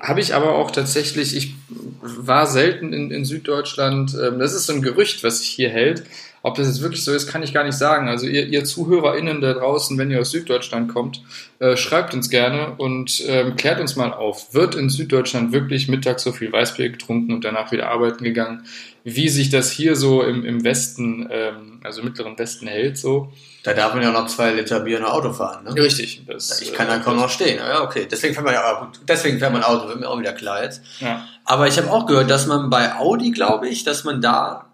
habe 0.00 0.20
ich 0.20 0.34
aber 0.34 0.54
auch 0.54 0.70
tatsächlich, 0.70 1.36
ich 1.36 1.54
war 2.00 2.46
selten 2.46 2.92
in, 2.92 3.10
in 3.10 3.24
Süddeutschland. 3.24 4.14
Ähm, 4.14 4.38
das 4.38 4.54
ist 4.54 4.66
so 4.66 4.72
ein 4.72 4.82
Gerücht, 4.82 5.24
was 5.24 5.40
sich 5.40 5.48
hier 5.48 5.70
hält. 5.70 6.04
Ob 6.46 6.54
das 6.54 6.68
jetzt 6.68 6.80
wirklich 6.80 7.02
so 7.02 7.12
ist, 7.12 7.26
kann 7.26 7.42
ich 7.42 7.52
gar 7.52 7.64
nicht 7.64 7.76
sagen. 7.76 8.08
Also 8.08 8.28
ihr, 8.28 8.46
ihr 8.46 8.64
ZuhörerInnen 8.64 9.40
da 9.40 9.52
draußen, 9.54 9.98
wenn 9.98 10.12
ihr 10.12 10.20
aus 10.20 10.30
Süddeutschland 10.30 10.94
kommt, 10.94 11.20
äh, 11.58 11.76
schreibt 11.76 12.14
uns 12.14 12.30
gerne 12.30 12.74
und 12.78 13.20
ähm, 13.26 13.56
klärt 13.56 13.80
uns 13.80 13.96
mal 13.96 14.12
auf. 14.12 14.54
Wird 14.54 14.76
in 14.76 14.88
Süddeutschland 14.88 15.50
wirklich 15.50 15.88
mittags 15.88 16.22
so 16.22 16.30
viel 16.30 16.52
Weißbier 16.52 16.90
getrunken 16.90 17.32
und 17.32 17.44
danach 17.44 17.72
wieder 17.72 17.88
arbeiten 17.88 18.22
gegangen? 18.22 18.64
Wie 19.02 19.28
sich 19.28 19.50
das 19.50 19.72
hier 19.72 19.96
so 19.96 20.22
im, 20.22 20.44
im 20.44 20.62
Westen, 20.62 21.28
ähm, 21.32 21.80
also 21.82 22.04
mittleren 22.04 22.38
Westen 22.38 22.68
hält 22.68 22.96
so? 22.96 23.32
Da 23.64 23.74
darf 23.74 23.94
man 23.94 24.04
ja 24.04 24.12
noch 24.12 24.28
zwei 24.28 24.52
Liter 24.52 24.78
Bier 24.78 24.98
in 24.98 25.04
ein 25.04 25.10
Auto 25.10 25.32
fahren, 25.32 25.64
ne? 25.64 25.74
Richtig. 25.74 26.22
Das, 26.28 26.62
ich 26.62 26.72
kann 26.72 26.86
da 26.86 26.98
kaum 26.98 27.16
noch 27.16 27.28
stehen. 27.28 27.58
Ja, 27.58 27.82
okay. 27.82 28.06
Deswegen 28.08 28.34
fährt 28.34 28.46
man 28.46 28.54
ja, 28.54 28.92
deswegen 29.08 29.40
fährt 29.40 29.52
man 29.52 29.64
Auto, 29.64 29.88
wird 29.88 29.98
mir 29.98 30.08
auch 30.08 30.20
wieder 30.20 30.32
klar 30.32 30.62
jetzt. 30.62 30.80
Ja. 31.00 31.26
Aber 31.44 31.66
ich 31.66 31.76
habe 31.76 31.90
auch 31.90 32.06
gehört, 32.06 32.30
dass 32.30 32.46
man 32.46 32.70
bei 32.70 32.94
Audi, 32.94 33.32
glaube 33.32 33.68
ich, 33.68 33.82
dass 33.82 34.04
man 34.04 34.20
da 34.20 34.66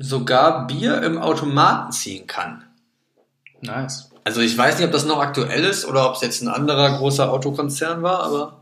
sogar 0.00 0.66
Bier 0.66 1.02
im 1.02 1.18
Automaten 1.18 1.92
ziehen 1.92 2.26
kann. 2.26 2.64
Nice. 3.60 4.10
Also 4.24 4.40
ich 4.40 4.56
weiß 4.56 4.76
nicht, 4.78 4.86
ob 4.86 4.92
das 4.92 5.04
noch 5.04 5.20
aktuell 5.20 5.64
ist 5.64 5.84
oder 5.84 6.08
ob 6.08 6.16
es 6.16 6.22
jetzt 6.22 6.42
ein 6.42 6.48
anderer 6.48 6.98
großer 6.98 7.30
Autokonzern 7.30 8.02
war, 8.02 8.22
aber 8.22 8.60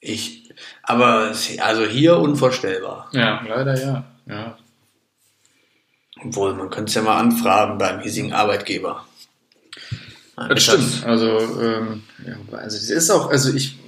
ich, 0.00 0.52
aber 0.82 1.32
also 1.60 1.84
hier 1.84 2.18
unvorstellbar. 2.18 3.08
Ja, 3.12 3.42
leider 3.46 3.78
ja. 3.78 4.04
ja. 4.26 4.58
Obwohl, 6.24 6.54
man 6.54 6.70
könnte 6.70 6.90
es 6.90 6.94
ja 6.94 7.02
mal 7.02 7.18
anfragen 7.18 7.78
beim 7.78 8.00
hiesigen 8.00 8.32
Arbeitgeber. 8.32 9.04
Das 10.36 10.62
stimmt. 10.62 11.04
Also, 11.04 11.38
ähm, 11.60 12.02
ja, 12.26 12.34
also 12.56 12.76
das 12.76 12.88
ist 12.90 13.10
auch, 13.10 13.30
also 13.30 13.52
ich 13.52 13.78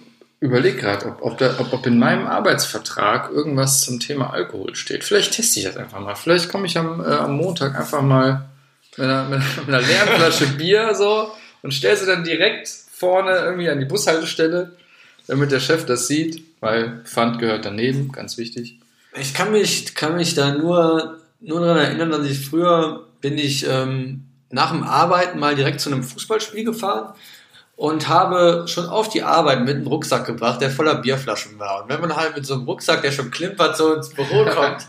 überlege 0.42 0.76
gerade, 0.76 1.06
ob, 1.06 1.22
ob, 1.22 1.40
ob, 1.60 1.72
ob 1.72 1.86
in 1.86 1.98
meinem 1.98 2.26
Arbeitsvertrag 2.26 3.30
irgendwas 3.30 3.82
zum 3.82 4.00
Thema 4.00 4.32
Alkohol 4.32 4.74
steht. 4.74 5.04
Vielleicht 5.04 5.34
teste 5.34 5.60
ich 5.60 5.66
das 5.66 5.76
einfach 5.76 6.00
mal. 6.00 6.16
Vielleicht 6.16 6.50
komme 6.50 6.66
ich 6.66 6.76
am, 6.76 7.00
äh, 7.00 7.04
am 7.04 7.36
Montag 7.36 7.78
einfach 7.78 8.02
mal 8.02 8.44
mit 8.90 9.06
einer, 9.06 9.28
mit 9.28 9.40
einer 9.68 9.80
leeren 9.80 10.08
Flasche 10.08 10.46
Bier 10.58 10.96
so 10.96 11.30
und 11.62 11.72
stelle 11.72 11.96
sie 11.96 12.06
dann 12.06 12.24
direkt 12.24 12.68
vorne 12.68 13.30
irgendwie 13.36 13.70
an 13.70 13.78
die 13.78 13.84
Bushaltestelle, 13.84 14.72
damit 15.28 15.52
der 15.52 15.60
Chef 15.60 15.86
das 15.86 16.08
sieht, 16.08 16.42
weil 16.58 17.02
Pfand 17.04 17.38
gehört 17.38 17.64
daneben, 17.64 18.10
ganz 18.10 18.36
wichtig. 18.36 18.80
Ich 19.14 19.34
kann 19.34 19.52
mich, 19.52 19.94
kann 19.94 20.16
mich 20.16 20.34
da 20.34 20.56
nur, 20.56 21.20
nur 21.40 21.60
daran 21.60 21.84
erinnern, 21.84 22.10
dass 22.10 22.26
ich 22.26 22.44
früher 22.44 23.06
bin 23.20 23.38
ich 23.38 23.64
ähm, 23.68 24.24
nach 24.50 24.72
dem 24.72 24.82
Arbeiten 24.82 25.38
mal 25.38 25.54
direkt 25.54 25.80
zu 25.80 25.88
einem 25.88 26.02
Fußballspiel 26.02 26.64
gefahren 26.64 27.14
und 27.82 28.06
habe 28.06 28.68
schon 28.68 28.88
auf 28.88 29.08
die 29.08 29.24
Arbeit 29.24 29.62
mit 29.62 29.74
einem 29.74 29.88
Rucksack 29.88 30.24
gebracht, 30.24 30.60
der 30.60 30.70
voller 30.70 30.94
Bierflaschen 30.94 31.58
war. 31.58 31.82
Und 31.82 31.88
wenn 31.88 32.00
man 32.00 32.14
halt 32.14 32.36
mit 32.36 32.46
so 32.46 32.54
einem 32.54 32.62
Rucksack, 32.62 33.02
der 33.02 33.10
schon 33.10 33.32
klimpert, 33.32 33.76
so 33.76 33.94
ins 33.94 34.10
Büro 34.10 34.44
kommt, 34.54 34.86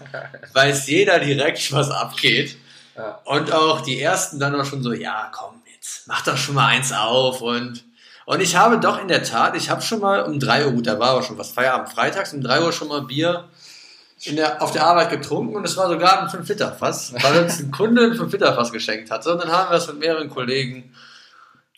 weiß 0.53 0.85
jeder 0.89 1.17
direkt, 1.17 1.73
was 1.73 1.89
abgeht. 1.89 2.55
Ja. 2.95 3.19
Und 3.25 3.51
auch 3.51 3.81
die 3.81 3.99
ersten 3.99 4.39
dann 4.39 4.53
auch 4.53 4.65
schon 4.65 4.83
so, 4.83 4.93
ja, 4.93 5.31
komm, 5.33 5.55
jetzt 5.73 6.07
mach 6.07 6.21
doch 6.21 6.37
schon 6.37 6.53
mal 6.53 6.67
eins 6.67 6.93
auf. 6.93 7.41
Und, 7.41 7.83
und 8.27 8.41
ich 8.41 8.55
habe 8.57 8.79
doch 8.79 9.01
in 9.01 9.07
der 9.07 9.23
Tat, 9.23 9.57
ich 9.57 9.71
habe 9.71 9.81
schon 9.81 9.99
mal 9.99 10.21
um 10.21 10.39
drei 10.39 10.67
Uhr, 10.67 10.73
gut, 10.73 10.85
da 10.85 10.99
war 10.99 11.09
aber 11.09 11.23
schon 11.23 11.39
was 11.39 11.49
Feierabend, 11.49 11.89
freitags 11.89 12.31
um 12.33 12.43
drei 12.43 12.61
Uhr 12.61 12.71
schon 12.71 12.89
mal 12.89 13.01
Bier 13.01 13.45
in 14.21 14.35
der, 14.35 14.61
auf 14.61 14.71
der 14.71 14.85
Arbeit 14.85 15.09
getrunken 15.09 15.55
und 15.55 15.65
es 15.65 15.75
war 15.77 15.89
sogar 15.89 16.21
ein 16.21 16.27
5-Liter-Fass, 16.27 17.15
weil 17.23 17.43
uns 17.43 17.59
ein 17.59 17.71
Kunde 17.71 18.03
ein 18.03 18.13
5-Liter-Fass 18.13 18.71
geschenkt 18.71 19.09
hatte. 19.09 19.31
Und 19.33 19.41
dann 19.41 19.51
haben 19.51 19.71
wir 19.71 19.77
es 19.77 19.87
mit 19.87 19.97
mehreren 19.97 20.29
Kollegen 20.29 20.93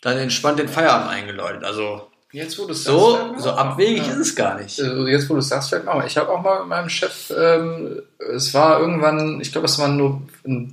dann 0.06 0.18
entspannt 0.18 0.60
den 0.60 0.68
Feierabend 0.68 1.10
eingeläutet. 1.10 1.64
Also 1.64 2.06
Jetzt, 2.30 2.58
wo 2.58 2.66
du 2.66 2.74
so, 2.74 3.12
sagst, 3.12 3.40
so 3.40 3.50
abwegig 3.50 4.06
ja. 4.06 4.12
ist 4.12 4.18
es 4.18 4.36
gar 4.36 4.60
nicht. 4.60 4.80
Also 4.80 5.06
jetzt, 5.06 5.28
wo 5.30 5.34
du 5.34 5.40
es 5.40 5.48
sagst, 5.48 5.70
fällt 5.70 5.84
mir 5.84 5.92
auch. 5.92 6.04
Ich 6.04 6.16
habe 6.16 6.30
auch 6.30 6.42
mal 6.42 6.60
mit 6.60 6.68
meinem 6.68 6.88
Chef, 6.88 7.32
ähm, 7.36 8.02
es 8.34 8.52
war 8.52 8.78
irgendwann, 8.80 9.40
ich 9.40 9.52
glaube, 9.52 9.66
es 9.66 9.78
war 9.78 9.88
nur 9.88 10.22
ein 10.46 10.70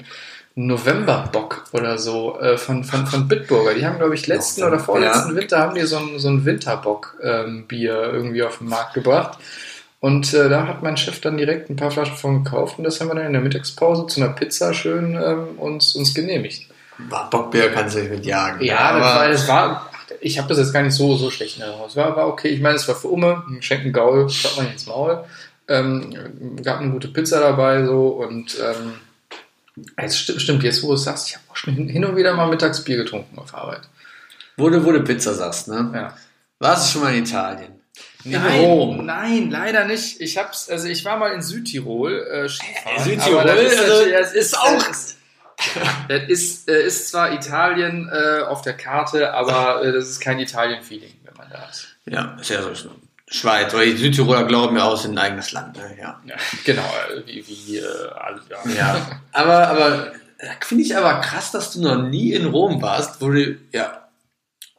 Novemberbock 0.55 1.65
oder 1.71 1.97
so 1.97 2.39
äh, 2.39 2.57
von, 2.57 2.83
von, 2.83 3.07
von 3.07 3.27
Bitburger. 3.27 3.73
Die 3.75 3.85
haben, 3.85 3.97
glaube 3.97 4.13
ich, 4.13 4.27
letzten 4.27 4.63
oder 4.63 4.77
vorletzten 4.77 5.29
ja. 5.29 5.35
Winter 5.35 5.59
haben 5.59 5.75
die 5.75 5.81
so 5.81 5.97
ein, 5.97 6.19
so 6.19 6.29
ein 6.29 6.43
Winterbock-Bier 6.43 8.03
ähm, 8.03 8.13
irgendwie 8.13 8.43
auf 8.43 8.57
den 8.57 8.67
Markt 8.67 8.93
gebracht. 8.93 9.39
Und 9.99 10.33
äh, 10.33 10.49
da 10.49 10.67
hat 10.67 10.83
mein 10.83 10.97
Chef 10.97 11.21
dann 11.21 11.37
direkt 11.37 11.69
ein 11.69 11.75
paar 11.75 11.91
Flaschen 11.91 12.17
von 12.17 12.43
gekauft 12.43 12.77
und 12.77 12.83
das 12.83 12.99
haben 12.99 13.07
wir 13.07 13.15
dann 13.15 13.27
in 13.27 13.33
der 13.33 13.41
Mittagspause 13.41 14.05
zu 14.07 14.21
einer 14.21 14.33
Pizza 14.33 14.73
schön 14.73 15.15
ähm, 15.15 15.57
uns, 15.57 15.95
uns 15.95 16.13
genehmigt. 16.13 16.67
Bockbier 17.29 17.71
kannst 17.71 17.95
du 17.95 17.99
nicht 17.99 18.11
mit 18.11 18.25
jagen. 18.25 18.63
Ja, 18.63 18.79
aber 18.79 18.99
das 18.99 19.15
war, 19.15 19.29
das 19.29 19.47
war 19.47 19.89
ich 20.21 20.37
habe 20.37 20.47
das 20.47 20.57
jetzt 20.57 20.73
gar 20.73 20.83
nicht 20.83 20.93
so, 20.93 21.15
so 21.15 21.29
schlecht 21.29 21.57
in 21.57 21.63
Erinnerung. 21.63 21.87
Es 21.87 21.95
war, 21.95 22.15
war 22.15 22.27
okay. 22.27 22.49
Ich 22.49 22.61
meine, 22.61 22.75
es 22.75 22.87
war 22.87 22.95
für 22.95 23.07
Umme, 23.07 23.43
ein 23.47 23.61
Schenken 23.61 23.91
Gaul, 23.91 24.29
schaut 24.29 24.57
man 24.57 24.71
ins 24.71 24.85
Maul. 24.85 25.23
Ähm, 25.67 26.61
gab 26.61 26.79
eine 26.79 26.91
gute 26.91 27.07
Pizza 27.07 27.39
dabei 27.39 27.85
so 27.85 28.07
und 28.07 28.57
ähm, 28.59 28.93
es 29.95 30.17
stimmt, 30.17 30.41
stimmt, 30.41 30.63
jetzt 30.63 30.83
wo 30.83 30.87
du 30.89 30.93
es 30.95 31.03
sagst, 31.03 31.29
ich 31.29 31.35
habe 31.35 31.45
auch 31.49 31.55
schon 31.55 31.73
hin 31.73 32.03
und 32.03 32.15
wieder 32.15 32.33
mal 32.33 32.47
mittags 32.47 32.83
Bier 32.83 32.97
getrunken 32.97 33.37
auf 33.39 33.55
Arbeit. 33.55 33.81
Wo 34.57 34.69
du, 34.69 34.83
wo 34.85 34.91
du 34.91 35.01
Pizza 35.01 35.33
sagst, 35.33 35.67
ne? 35.69 35.91
Ja. 35.93 36.17
Warst 36.59 36.87
du 36.87 36.91
schon 36.93 37.01
mal 37.01 37.15
in 37.15 37.23
Italien? 37.23 37.71
Nein, 38.25 38.61
Rom. 38.61 39.05
nein, 39.05 39.49
leider 39.49 39.85
nicht. 39.85 40.21
Ich 40.21 40.37
hab's, 40.37 40.69
also 40.69 40.87
ich 40.87 41.03
war 41.03 41.17
mal 41.17 41.33
in 41.33 41.41
Südtirol 41.41 42.13
äh, 42.13 42.49
Skifahren. 42.49 43.03
Südtirol, 43.03 43.39
aber 43.41 43.53
das 43.55 43.73
ist, 43.73 43.79
also, 43.79 44.11
das 44.11 44.33
ist 44.33 44.57
auch. 44.57 44.87
Das, 44.87 45.15
das 46.07 46.23
ist, 46.27 46.69
äh, 46.69 46.85
ist 46.85 47.09
zwar 47.09 47.33
Italien 47.33 48.09
äh, 48.11 48.41
auf 48.43 48.61
der 48.61 48.73
Karte, 48.73 49.33
aber 49.33 49.83
äh, 49.83 49.91
das 49.91 50.09
ist 50.09 50.19
kein 50.19 50.39
Italien-Feeling, 50.39 51.13
wenn 51.23 51.35
man 51.35 51.49
da 51.49 51.69
ist. 51.69 51.87
Ja, 52.05 52.37
ist 52.39 52.49
ja 52.49 52.61
so. 52.61 52.91
Schweiz, 53.27 53.73
oder 53.73 53.85
die 53.85 53.97
Südtiroler 53.97 54.43
glauben 54.43 54.77
ja 54.77 54.83
auch, 54.83 54.93
ist 54.93 55.05
ein 55.05 55.17
eigenes 55.17 55.51
Land. 55.53 55.75
Ne? 55.77 55.97
Ja. 55.99 56.21
ja. 56.25 56.35
genau, 56.65 56.83
äh, 56.83 57.25
wie, 57.25 57.45
wie 57.47 57.77
äh, 57.77 57.83
alle, 58.15 58.41
ja. 58.49 58.71
ja. 58.75 59.21
Aber, 59.31 59.67
aber 59.69 60.11
finde 60.61 60.83
ich 60.83 60.95
aber 60.95 61.21
krass, 61.21 61.51
dass 61.51 61.71
du 61.71 61.81
noch 61.81 62.03
nie 62.03 62.33
in 62.33 62.45
Rom 62.45 62.81
warst, 62.81 63.21
wo 63.21 63.29
du 63.29 63.57
ja 63.71 64.03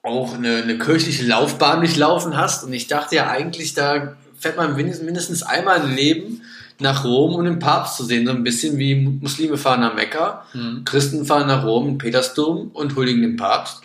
auch 0.02 0.34
eine, 0.34 0.62
eine 0.62 0.78
kirchliche 0.78 1.24
Laufbahn 1.24 1.80
durchlaufen 1.80 2.36
hast. 2.36 2.64
Und 2.64 2.72
ich 2.72 2.86
dachte 2.86 3.16
ja 3.16 3.28
eigentlich, 3.28 3.74
da 3.74 4.16
fährt 4.38 4.56
man 4.56 4.76
mindestens 4.76 5.42
einmal 5.42 5.80
im 5.82 5.94
Leben 5.94 6.42
nach 6.78 7.04
Rom, 7.04 7.34
um 7.34 7.44
den 7.44 7.58
Papst 7.58 7.96
zu 7.96 8.04
sehen. 8.04 8.26
So 8.26 8.32
ein 8.32 8.44
bisschen 8.44 8.78
wie 8.78 8.94
Muslime 8.94 9.56
fahren 9.56 9.80
nach 9.80 9.94
Mekka, 9.94 10.44
mhm. 10.52 10.84
Christen 10.84 11.24
fahren 11.24 11.46
nach 11.46 11.64
Rom, 11.64 11.98
Petersdom 11.98 12.70
und 12.72 12.96
huldigen 12.96 13.22
den 13.22 13.36
Papst. 13.36 13.82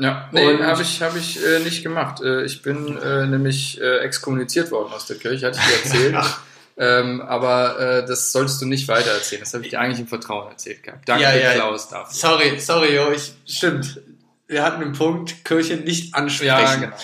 Ja, 0.00 0.28
nee, 0.30 0.62
habe 0.62 0.82
ich, 0.82 1.02
hab 1.02 1.16
ich 1.16 1.44
äh, 1.44 1.58
nicht 1.60 1.82
gemacht. 1.82 2.22
Äh, 2.22 2.44
ich 2.44 2.62
bin 2.62 2.96
äh, 2.98 3.26
nämlich 3.26 3.80
äh, 3.80 3.98
exkommuniziert 3.98 4.70
worden 4.70 4.92
aus 4.92 5.06
der 5.06 5.16
Kirche, 5.16 5.46
hatte 5.46 5.58
ich 5.58 5.66
dir 5.66 6.14
erzählt. 6.14 6.36
ähm, 6.76 7.20
aber 7.20 7.80
äh, 7.80 8.06
das 8.06 8.30
solltest 8.30 8.62
du 8.62 8.66
nicht 8.66 8.86
weiter 8.86 9.10
erzählen. 9.10 9.40
Das 9.40 9.54
habe 9.54 9.64
ich 9.64 9.70
dir 9.70 9.80
eigentlich 9.80 9.98
im 9.98 10.06
Vertrauen 10.06 10.50
erzählt 10.50 10.84
gehabt. 10.84 11.08
Danke, 11.08 11.24
ja, 11.24 11.34
ja, 11.34 11.54
Klaus, 11.54 11.88
dafür. 11.88 12.14
Sorry, 12.14 12.60
sorry, 12.60 12.94
yo, 12.94 13.10
ich, 13.10 13.32
stimmt. 13.44 14.00
Wir 14.46 14.62
hatten 14.62 14.80
den 14.80 14.92
Punkt, 14.92 15.44
Kirche 15.44 15.76
nicht 15.76 16.14
ansprechen. 16.14 16.46
Ja, 16.46 16.74
genau. 16.76 16.96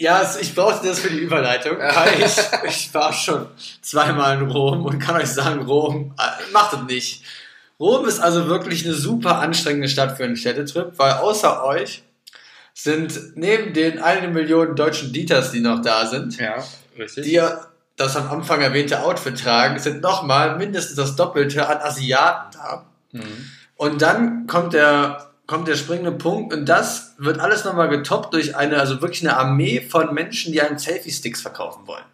Ja, 0.00 0.34
ich 0.40 0.54
brauchte 0.54 0.88
das 0.88 0.98
für 0.98 1.10
die 1.10 1.18
Überleitung, 1.18 1.76
weil 1.76 2.22
ich, 2.22 2.36
ich 2.64 2.94
war 2.94 3.12
schon 3.12 3.46
zweimal 3.82 4.38
in 4.38 4.50
Rom 4.50 4.86
und 4.86 4.98
kann 4.98 5.16
euch 5.16 5.28
sagen, 5.28 5.60
Rom, 5.60 6.14
äh, 6.18 6.52
macht 6.52 6.72
es 6.72 6.82
nicht. 6.84 7.22
Rom 7.78 8.06
ist 8.06 8.18
also 8.18 8.48
wirklich 8.48 8.82
eine 8.86 8.94
super 8.94 9.40
anstrengende 9.40 9.90
Stadt 9.90 10.16
für 10.16 10.24
einen 10.24 10.38
Städtetrip, 10.38 10.94
weil 10.96 11.12
außer 11.12 11.62
euch 11.66 12.02
sind 12.72 13.36
neben 13.36 13.74
den 13.74 14.02
eine 14.02 14.28
Million 14.28 14.74
deutschen 14.74 15.12
Dieters, 15.12 15.52
die 15.52 15.60
noch 15.60 15.82
da 15.82 16.06
sind, 16.06 16.38
ja, 16.38 16.64
die 16.96 17.42
das 17.96 18.16
am 18.16 18.30
Anfang 18.30 18.62
erwähnte 18.62 19.02
Outfit 19.02 19.38
tragen, 19.38 19.78
sind 19.78 20.00
nochmal 20.00 20.56
mindestens 20.56 20.96
das 20.96 21.14
Doppelte 21.14 21.68
an 21.68 21.76
Asiaten 21.76 22.52
da. 22.54 22.86
Mhm. 23.12 23.50
Und 23.76 24.00
dann 24.00 24.46
kommt 24.46 24.72
der, 24.72 25.29
kommt 25.50 25.66
der 25.66 25.74
springende 25.74 26.12
Punkt 26.12 26.54
und 26.54 26.64
das 26.64 27.14
wird 27.18 27.40
alles 27.40 27.64
nochmal 27.64 27.88
getoppt 27.88 28.32
durch 28.32 28.54
eine, 28.54 28.78
also 28.78 29.02
wirklich 29.02 29.22
eine 29.22 29.36
Armee 29.36 29.80
von 29.80 30.14
Menschen, 30.14 30.52
die 30.52 30.62
einen 30.62 30.78
Selfie-Sticks 30.78 31.42
verkaufen 31.42 31.88
wollen. 31.88 32.04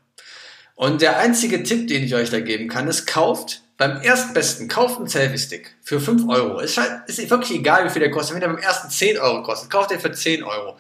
Und 0.75 1.03
der 1.03 1.18
einzige 1.18 1.62
Tipp, 1.62 1.87
den 1.87 2.03
ich 2.03 2.14
euch 2.14 2.31
da 2.31 2.40
geben 2.40 2.66
kann, 2.66 2.88
ist, 2.88 3.07
kauft 3.07 3.61
beim 3.77 4.01
erstbesten, 4.01 4.68
kauft 4.68 4.96
einen 4.96 5.09
Selfie-Stick 5.09 5.77
für 5.83 6.01
5 6.01 6.27
Euro. 6.31 6.61
Ist, 6.61 6.79
halt, 6.79 7.03
ist 7.09 7.29
wirklich 7.29 7.59
egal, 7.59 7.85
wie 7.85 7.90
viel 7.90 8.01
der 8.01 8.11
kostet. 8.11 8.37
Wenn 8.37 8.40
der 8.40 8.49
beim 8.49 8.57
ersten 8.57 8.88
10 8.88 9.18
Euro 9.18 9.42
kostet, 9.42 9.68
kauft 9.68 9.90
den 9.90 10.01
für 10.01 10.12
10 10.12 10.42
Euro. 10.42 10.79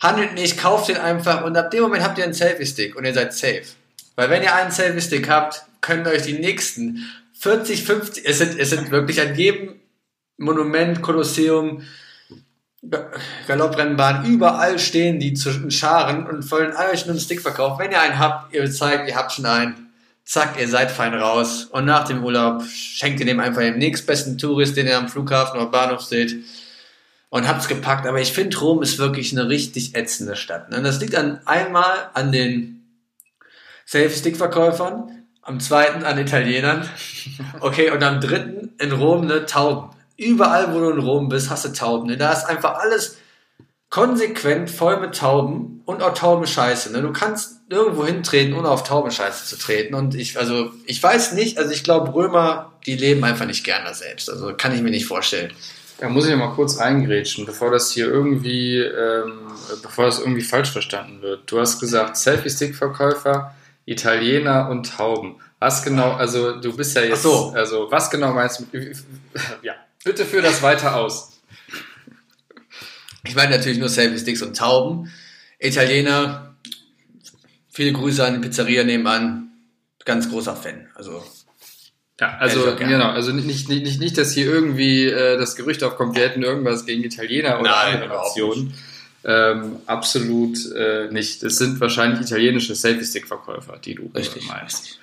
Handelt 0.00 0.34
nicht, 0.34 0.58
kauft 0.58 0.88
den 0.88 0.96
einfach 0.96 1.44
und 1.44 1.56
ab 1.56 1.70
dem 1.70 1.82
Moment 1.82 2.02
habt 2.02 2.18
ihr 2.18 2.24
einen 2.24 2.34
Selfie-Stick 2.34 2.96
und 2.96 3.04
ihr 3.04 3.14
seid 3.14 3.32
safe. 3.34 3.62
Weil 4.16 4.30
wenn 4.30 4.42
ihr 4.42 4.52
einen 4.52 4.72
Selfie-Stick 4.72 5.28
habt, 5.28 5.62
können 5.80 6.08
euch 6.08 6.22
die 6.22 6.40
nächsten 6.40 7.08
40, 7.34 7.84
50, 7.84 8.26
es 8.26 8.38
sind, 8.38 8.58
es 8.58 8.70
sind 8.70 8.90
wirklich 8.90 9.20
an 9.20 9.36
jedem 9.36 9.77
Monument, 10.38 11.02
Kolosseum, 11.02 11.82
Galopprennbahn, 13.46 14.24
überall 14.24 14.78
stehen 14.78 15.18
die 15.18 15.34
zwischen 15.34 15.70
Scharen 15.70 16.26
und 16.26 16.48
wollen 16.50 16.72
euch 16.72 17.06
nur 17.06 17.14
einen 17.14 17.20
Stick 17.20 17.42
verkaufen. 17.42 17.80
Wenn 17.80 17.90
ihr 17.90 18.00
einen 18.00 18.18
habt, 18.18 18.54
ihr 18.54 18.70
zeigt, 18.70 19.08
ihr 19.08 19.16
habt 19.16 19.32
schon 19.32 19.46
einen, 19.46 19.88
zack, 20.24 20.58
ihr 20.60 20.68
seid 20.68 20.90
fein 20.90 21.12
raus. 21.14 21.64
Und 21.72 21.86
nach 21.86 22.04
dem 22.04 22.24
Urlaub 22.24 22.62
schenkt 22.64 23.18
ihr 23.18 23.26
dem 23.26 23.40
einfach 23.40 23.62
den 23.62 23.78
nächstbesten 23.78 24.38
Tourist, 24.38 24.76
den 24.76 24.86
ihr 24.86 24.96
am 24.96 25.08
Flughafen 25.08 25.58
oder 25.58 25.70
Bahnhof 25.70 26.02
seht. 26.02 26.36
Und 27.30 27.48
habt's 27.48 27.68
gepackt. 27.68 28.06
Aber 28.06 28.20
ich 28.20 28.32
finde, 28.32 28.56
Rom 28.58 28.80
ist 28.80 28.98
wirklich 28.98 29.32
eine 29.32 29.48
richtig 29.48 29.96
ätzende 29.96 30.36
Stadt. 30.36 30.72
Und 30.72 30.84
das 30.84 31.00
liegt 31.00 31.16
an 31.16 31.40
einmal 31.46 32.10
an 32.14 32.30
den 32.30 32.84
Selfie-Stick-Verkäufern, 33.86 35.26
am 35.42 35.60
zweiten 35.60 36.04
an 36.04 36.18
Italienern. 36.18 36.88
Okay, 37.60 37.90
und 37.90 38.02
am 38.02 38.20
dritten 38.20 38.72
in 38.78 38.90
Rom 38.92 39.22
eine 39.22 39.46
Tauben. 39.46 39.90
Überall, 40.18 40.74
wo 40.74 40.80
du 40.80 40.90
in 40.90 40.98
Rom 40.98 41.28
bist, 41.28 41.48
hast 41.48 41.64
du 41.64 41.72
Tauben. 41.72 42.08
Ne? 42.08 42.16
Da 42.16 42.32
ist 42.32 42.44
einfach 42.44 42.74
alles 42.74 43.18
konsequent 43.88 44.68
voll 44.68 45.00
mit 45.00 45.16
Tauben 45.16 45.80
und 45.86 46.02
auch 46.02 46.12
Taubenscheiße. 46.12 46.92
Ne? 46.92 47.00
Du 47.02 47.12
kannst 47.12 47.70
nirgendwo 47.70 48.04
hintreten, 48.04 48.54
ohne 48.54 48.68
auf 48.68 48.82
Taubenscheiße 48.82 49.46
zu 49.46 49.56
treten. 49.56 49.94
Und 49.94 50.16
ich, 50.16 50.36
also, 50.36 50.72
ich 50.86 51.00
weiß 51.00 51.32
nicht, 51.32 51.56
also 51.56 51.70
ich 51.70 51.84
glaube, 51.84 52.12
Römer, 52.12 52.72
die 52.84 52.96
leben 52.96 53.22
einfach 53.22 53.46
nicht 53.46 53.64
gerne 53.64 53.94
selbst. 53.94 54.28
Also 54.28 54.52
kann 54.54 54.74
ich 54.74 54.82
mir 54.82 54.90
nicht 54.90 55.06
vorstellen. 55.06 55.52
Da 55.98 56.08
muss 56.08 56.26
ich 56.26 56.34
mal 56.34 56.52
kurz 56.54 56.80
reingrätschen, 56.80 57.46
bevor 57.46 57.70
das 57.70 57.90
hier 57.92 58.06
irgendwie, 58.06 58.78
ähm, 58.78 59.52
bevor 59.82 60.06
das 60.06 60.18
irgendwie 60.18 60.42
falsch 60.42 60.70
verstanden 60.70 61.22
wird. 61.22 61.50
Du 61.50 61.60
hast 61.60 61.78
gesagt, 61.80 62.16
Selfie-Stick-Verkäufer, 62.16 63.54
Italiener 63.84 64.68
und 64.68 64.96
Tauben. 64.96 65.36
Was 65.60 65.82
genau, 65.84 66.12
also 66.12 66.60
du 66.60 66.76
bist 66.76 66.94
ja 66.94 67.02
jetzt, 67.02 67.22
so. 67.22 67.52
also 67.54 67.90
was 67.90 68.10
genau 68.10 68.32
meinst 68.32 68.60
du? 68.60 68.64
Ja, 69.62 69.74
Bitte 70.04 70.24
führ 70.24 70.42
das 70.42 70.62
weiter 70.62 70.96
aus. 70.96 71.40
Ich 73.24 73.34
meine 73.34 73.56
natürlich 73.56 73.78
nur 73.78 73.88
Selfie 73.88 74.18
Sticks 74.18 74.42
und 74.42 74.56
Tauben. 74.56 75.12
Italiener, 75.58 76.56
viele 77.68 77.92
Grüße 77.92 78.24
an 78.24 78.34
die 78.34 78.40
Pizzeria 78.40 78.84
nebenan. 78.84 79.50
Ganz 80.04 80.30
großer 80.30 80.56
Fan. 80.56 80.88
Also 80.94 81.22
ja, 82.20 82.36
also 82.38 82.74
genau, 82.76 83.10
also 83.10 83.32
nicht, 83.32 83.46
nicht, 83.46 83.68
nicht, 83.68 84.00
nicht, 84.00 84.18
dass 84.18 84.32
hier 84.32 84.46
irgendwie 84.46 85.04
äh, 85.04 85.38
das 85.38 85.54
Gerücht 85.54 85.84
aufkommt, 85.84 86.16
wir 86.16 86.24
hätten 86.24 86.42
irgendwas 86.42 86.84
gegen 86.84 87.04
Italiener 87.04 87.60
oder 87.60 87.70
Nein, 87.70 87.94
andere 87.94 88.08
Nationen. 88.08 88.74
Ähm, 89.24 89.76
absolut 89.86 90.58
äh, 90.74 91.08
nicht. 91.12 91.42
Es 91.44 91.58
sind 91.58 91.80
wahrscheinlich 91.80 92.20
italienische 92.20 92.74
Selfie-Stick-Verkäufer, 92.74 93.78
die 93.78 93.94
du 93.94 94.10
Richtig. 94.14 94.48
meinst. 94.48 94.98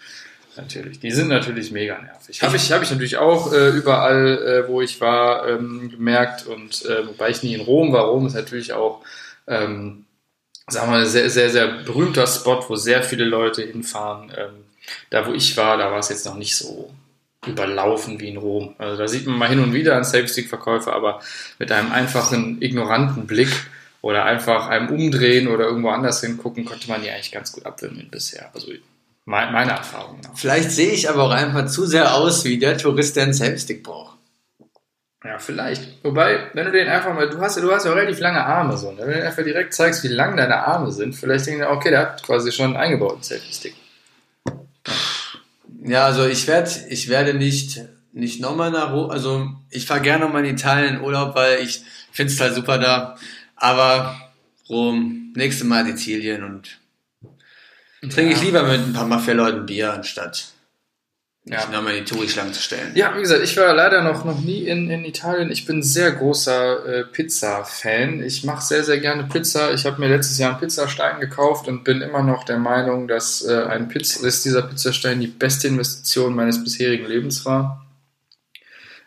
Natürlich. 0.58 1.00
Die 1.00 1.12
sind 1.12 1.28
natürlich 1.28 1.72
mega 1.72 2.00
nervig. 2.00 2.42
Habe 2.42 2.56
ich, 2.56 2.72
hab 2.72 2.82
ich 2.82 2.92
natürlich 2.92 3.18
auch 3.18 3.52
äh, 3.52 3.70
überall, 3.70 4.38
äh, 4.66 4.68
wo 4.68 4.82
ich 4.82 5.02
war, 5.02 5.48
ähm, 5.48 5.90
gemerkt. 5.90 6.46
Und 6.48 6.86
äh, 6.86 7.08
wobei 7.08 7.30
ich 7.30 7.44
nie 7.44 7.54
in 7.54 7.62
Rom 7.62 7.92
war. 7.94 8.06
Rom 8.06 8.28
ist 8.28 8.36
natürlich 8.36 8.74
auch, 8.74 9.02
ähm, 9.48 10.06
sagen 10.68 10.88
wir 10.88 10.98
mal, 11.00 11.06
sehr, 11.06 11.30
sehr, 11.30 11.50
sehr 11.50 11.68
berühmter 11.84 12.28
Spot, 12.28 12.64
wo 12.68 12.76
sehr 12.76 13.04
viele 13.04 13.26
Leute 13.26 13.64
hinfahren. 13.64 14.32
Ähm, 14.38 14.66
da, 15.10 15.28
wo 15.28 15.34
ich 15.34 15.58
war, 15.58 15.78
da 15.78 15.92
war 15.92 16.00
es 16.00 16.10
jetzt 16.10 16.26
noch 16.26 16.38
nicht 16.38 16.56
so 16.56 16.92
überlaufen 17.46 18.20
wie 18.20 18.30
in 18.30 18.38
Rom. 18.38 18.76
Also 18.78 18.98
da 18.98 19.08
sieht 19.08 19.28
man 19.28 19.38
mal 19.38 19.50
hin 19.50 19.60
und 19.60 19.74
wieder 19.74 19.96
einen 19.96 20.04
Safe-Stick-Verkäufer, 20.04 20.94
aber 20.94 21.22
mit 21.60 21.72
einem 21.72 21.92
einfachen, 21.92 22.62
ignoranten 22.62 23.28
Blick 23.28 23.50
oder 24.02 24.26
einfach 24.26 24.68
einem 24.68 24.90
Umdrehen 24.90 25.48
oder 25.48 25.66
irgendwo 25.66 25.90
anders 25.90 26.22
hingucken, 26.22 26.66
konnte 26.66 26.88
man 26.88 27.02
die 27.02 27.10
eigentlich 27.10 27.32
ganz 27.32 27.52
gut 27.52 27.66
abwimmeln 27.66 28.10
bisher. 28.10 28.50
Also 28.54 28.72
meine 29.26 29.72
Erfahrung 29.72 30.20
nach. 30.22 30.38
Vielleicht 30.38 30.72
sehe 30.72 30.92
ich 30.92 31.10
aber 31.10 31.24
auch 31.24 31.32
einfach 31.32 31.66
zu 31.66 31.86
sehr 31.86 32.16
aus 32.16 32.46
wie 32.46 32.60
der 32.60 32.78
Tourist, 32.78 33.16
der 33.16 33.24
einen 33.24 33.34
Selfstick 33.34 33.84
braucht. 33.84 34.18
Ja, 35.24 35.40
vielleicht. 35.40 36.04
Wobei, 36.04 36.52
wenn 36.54 36.68
du 36.68 36.72
den 36.72 36.88
einfach 36.88 37.12
mal, 37.16 37.28
du 37.28 37.42
hast, 37.42 37.58
du 37.58 37.72
hast 37.72 37.86
ja 37.86 37.94
relativ 37.94 38.20
lange 38.20 38.46
Arme 38.46 38.78
so, 38.78 38.92
ne? 38.92 39.00
wenn 39.00 39.08
du 39.08 39.14
den 39.16 39.24
einfach 39.24 39.44
direkt 39.44 39.74
zeigst, 39.74 40.04
wie 40.04 40.08
lang 40.10 40.38
deine 40.38 40.58
Arme 40.58 40.92
sind, 40.92 41.16
vielleicht 41.16 41.48
denken 41.48 41.62
die, 41.62 41.68
okay, 41.68 41.90
der 41.90 42.00
hat 42.02 42.24
quasi 42.24 42.52
schon 42.52 42.66
einen 42.66 42.78
eingebauten 42.78 43.24
Selfie-Stick. 43.24 43.74
Ja, 45.84 46.06
also 46.06 46.28
ich 46.28 46.46
werde, 46.46 46.70
ich 46.90 47.10
werde 47.10 47.34
nicht, 47.34 47.82
nicht 48.14 48.40
nochmal 48.40 48.70
nach 48.70 48.94
Rom, 48.94 49.10
also 49.10 49.50
ich 49.72 49.88
fahre 49.88 50.02
gerne 50.02 50.26
nochmal 50.26 50.46
in 50.46 50.56
Italien 50.56 50.96
in 50.96 51.02
Urlaub, 51.02 51.34
weil 51.34 51.60
ich 51.64 51.84
finde 52.12 52.32
es 52.32 52.40
halt 52.40 52.54
super 52.54 52.78
da, 52.78 53.18
aber 53.56 54.16
Rom, 54.70 55.34
nächste 55.36 55.66
Mal 55.66 55.86
Sizilien 55.86 56.44
und 56.44 56.80
Trinke 58.02 58.34
ich 58.34 58.42
lieber 58.42 58.64
mit 58.64 58.80
ein 58.80 58.94
paar 58.94 59.08
Mafia-Leuten 59.08 59.66
Bier, 59.66 59.94
anstatt 59.94 60.56
ja. 61.46 61.60
mich 61.60 61.70
nochmal 61.70 61.96
in 61.96 62.06
die 62.06 62.12
Touri-Schlangen 62.12 62.54
zu 62.54 62.62
stellen. 62.62 62.92
Ja, 62.96 63.16
wie 63.16 63.22
gesagt, 63.22 63.44
ich 63.44 63.56
war 63.58 63.74
leider 63.74 64.04
noch, 64.04 64.26
noch 64.26 64.42
nie 64.42 64.64
in, 64.64 64.90
in 64.90 65.06
Italien. 65.06 65.52
Ich 65.52 65.66
bin 65.66 65.84
sehr 65.84 66.12
großer 66.12 66.86
äh, 66.86 67.04
Pizza-Fan. 67.06 68.24
Ich 68.24 68.44
mache 68.44 68.64
sehr, 68.64 68.84
sehr 68.84 69.00
gerne 69.00 69.24
Pizza. 69.24 69.74
Ich 69.74 69.86
habe 69.86 70.00
mir 70.00 70.10
letztes 70.10 70.40
Jahr 70.40 70.52
einen 70.52 70.60
Pizzastein 70.60 71.20
gekauft 71.20 71.68
und 71.68 71.84
bin 71.84 72.02
immer 72.02 72.24
noch 72.24 72.44
der 72.46 72.58
Meinung, 72.58 73.08
dass, 73.08 73.46
äh, 73.46 73.64
ein 73.64 73.88
Pizza, 73.88 74.24
dass 74.24 74.42
dieser 74.42 74.64
Pizzastein 74.64 75.20
die 75.20 75.28
beste 75.28 75.68
Investition 75.68 76.36
meines 76.36 76.64
bisherigen 76.64 77.06
Lebens 77.06 77.46
war. 77.46 77.86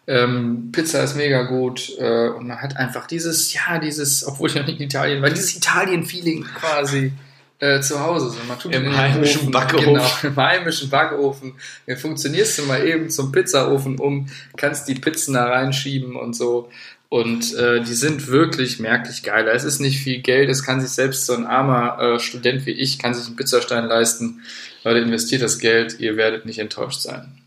Ähm, 0.07 0.71
Pizza 0.73 1.03
ist 1.03 1.17
mega 1.17 1.43
gut 1.43 1.93
äh, 1.99 2.29
und 2.29 2.47
man 2.47 2.63
hat 2.63 2.77
einfach 2.79 3.07
dieses, 3.07 3.53
ja, 3.53 3.79
dieses, 3.79 4.27
obwohl 4.27 4.49
ich 4.49 4.55
noch 4.55 4.65
nicht 4.65 4.81
in 4.81 4.87
Italien 4.87 5.21
war, 5.21 5.29
dieses 5.29 5.55
Italien-Feeling 5.55 6.45
quasi 6.45 7.13
äh, 7.59 7.81
zu 7.81 8.01
Hause. 8.01 8.37
Man 8.47 8.59
tut 8.59 8.75
Im 8.75 8.97
heimischen 8.97 9.43
Ofen, 9.43 9.51
Backofen. 9.51 9.95
Genau, 9.95 10.11
im 10.23 10.37
heimischen 10.37 10.91
Backofen. 10.91 11.55
Dann 11.87 11.97
funktionierst 11.97 12.59
du 12.59 12.63
mal 12.63 12.87
eben 12.87 13.11
zum 13.11 13.33
Pizzaofen 13.33 13.99
um, 13.99 14.29
kannst 14.57 14.89
die 14.89 14.95
Pizzen 14.95 15.35
da 15.35 15.47
reinschieben 15.47 16.17
und 16.17 16.35
so. 16.35 16.71
Und 17.11 17.55
äh, 17.55 17.81
die 17.83 17.95
sind 17.95 18.29
wirklich 18.29 18.81
merklich 18.81 19.23
geiler. 19.23 19.53
Es 19.55 19.65
ist 19.65 19.81
nicht 19.81 19.99
viel 19.99 20.21
Geld, 20.21 20.51
es 20.51 20.63
kann 20.63 20.81
sich 20.81 20.91
selbst 20.91 21.25
so 21.25 21.35
ein 21.35 21.47
armer 21.47 21.99
äh, 22.01 22.19
Student 22.21 22.67
wie 22.67 22.73
ich, 22.73 22.99
kann 22.99 23.15
sich 23.15 23.27
einen 23.27 23.37
Pizzastein 23.37 23.87
leisten. 23.87 24.43
Leute, 24.85 25.01
investiert 25.01 25.43
das 25.43 25.59
Geld, 25.59 26.01
ihr 26.01 26.17
werdet 26.17 26.45
nicht 26.45 26.59
enttäuscht 26.59 27.01
sein. 27.01 27.39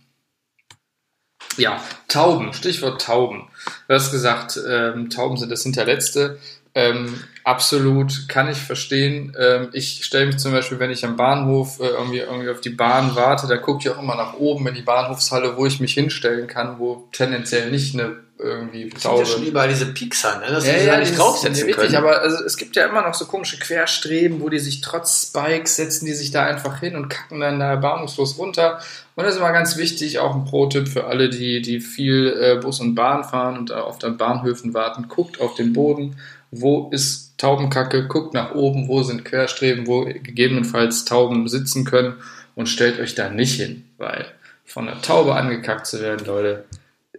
Ja, 1.58 1.84
Tauben, 2.08 2.54
Stichwort 2.54 3.02
Tauben. 3.02 3.48
Du 3.88 3.94
hast 3.94 4.12
gesagt, 4.12 4.60
ähm, 4.68 5.10
Tauben 5.10 5.38
sind 5.38 5.52
das 5.52 5.64
Hinterletzte. 5.64 6.40
Ähm, 6.74 7.22
absolut 7.44 8.28
kann 8.28 8.50
ich 8.50 8.58
verstehen. 8.58 9.36
Ähm, 9.40 9.70
ich 9.74 10.04
stelle 10.04 10.28
mich 10.28 10.38
zum 10.38 10.52
Beispiel, 10.52 10.80
wenn 10.80 10.92
ich 10.92 11.06
am 11.06 11.16
Bahnhof 11.16 11.80
äh, 11.80 11.88
irgendwie, 11.88 12.20
irgendwie 12.20 12.50
auf 12.50 12.62
die 12.62 12.70
Bahn 12.70 13.16
warte, 13.16 13.48
da 13.48 13.58
gucke 13.58 13.80
ich 13.82 13.90
auch 13.90 14.02
immer 14.02 14.16
nach 14.16 14.34
oben 14.34 14.68
in 14.68 14.76
die 14.76 14.82
Bahnhofshalle, 14.82 15.58
wo 15.58 15.66
ich 15.66 15.80
mich 15.80 15.94
hinstellen 15.94 16.48
kann, 16.48 16.80
wo 16.80 17.08
tendenziell 17.12 17.72
nicht 17.72 17.94
eine 17.94 18.18
irgendwie 18.38 18.90
Taube. 18.90 19.20
ja 19.20 19.26
schon 19.26 19.44
überall 19.44 19.70
diese 19.70 19.86
Piekser, 19.94 20.40
ne? 20.40 20.48
dass 20.48 20.66
ja, 20.66 20.80
sie 20.80 20.88
ja, 20.88 20.98
nicht 20.98 21.16
draufsetzen 21.16 21.66
richtig, 21.66 21.76
können. 21.76 21.96
aber 21.96 22.22
also, 22.22 22.44
es 22.44 22.58
gibt 22.58 22.76
ja 22.76 22.88
immer 22.88 23.04
noch 23.04 23.14
so 23.14 23.26
komische 23.26 23.60
Querstreben, 23.60 24.42
wo 24.42 24.50
die 24.50 24.58
sich 24.58 24.82
trotz 24.82 25.28
Spikes 25.28 25.76
setzen, 25.76 26.08
die 26.08 26.14
sich 26.14 26.32
da 26.32 26.44
einfach 26.46 26.80
hin 26.80 26.96
und 26.96 27.10
kacken 27.10 27.40
dann 27.40 27.60
da 27.60 27.76
bahnhofslos 27.76 28.40
runter. 28.40 28.80
Und 29.16 29.26
das 29.26 29.36
ist 29.36 29.40
immer 29.40 29.52
ganz 29.52 29.78
wichtig, 29.78 30.18
auch 30.18 30.34
ein 30.34 30.46
Pro-Tipp 30.46 30.88
für 30.88 31.06
alle, 31.06 31.30
die, 31.30 31.62
die 31.62 31.82
viel 31.82 32.36
äh, 32.36 32.56
Bus 32.60 32.80
und 32.80 32.96
Bahn 32.96 33.24
fahren 33.24 33.60
und 33.60 33.70
oft 33.70 34.04
an 34.04 34.18
Bahnhöfen 34.18 34.74
warten. 34.74 35.08
Guckt 35.08 35.40
auf 35.40 35.54
den 35.54 35.74
Boden 35.74 36.16
wo 36.52 36.90
ist 36.92 37.31
Taubenkacke, 37.42 38.08
guckt 38.08 38.36
nach 38.36 38.54
oben, 38.54 38.88
wo 38.88 39.02
sind 39.02 39.26
Querstreben, 39.26 39.88
wo 39.88 40.06
gegebenenfalls 40.06 41.06
Tauben 41.06 41.48
sitzen 41.48 41.86
können 41.86 42.14
und 42.56 42.70
stellt 42.70 43.00
euch 43.00 43.16
da 43.16 43.30
nicht 43.30 43.60
hin, 43.60 43.86
weil 43.98 44.26
von 44.64 44.88
einer 44.88 45.02
Taube 45.02 45.36
angekackt 45.36 45.88
zu 45.88 46.00
werden, 46.02 46.26
Leute, 46.28 46.66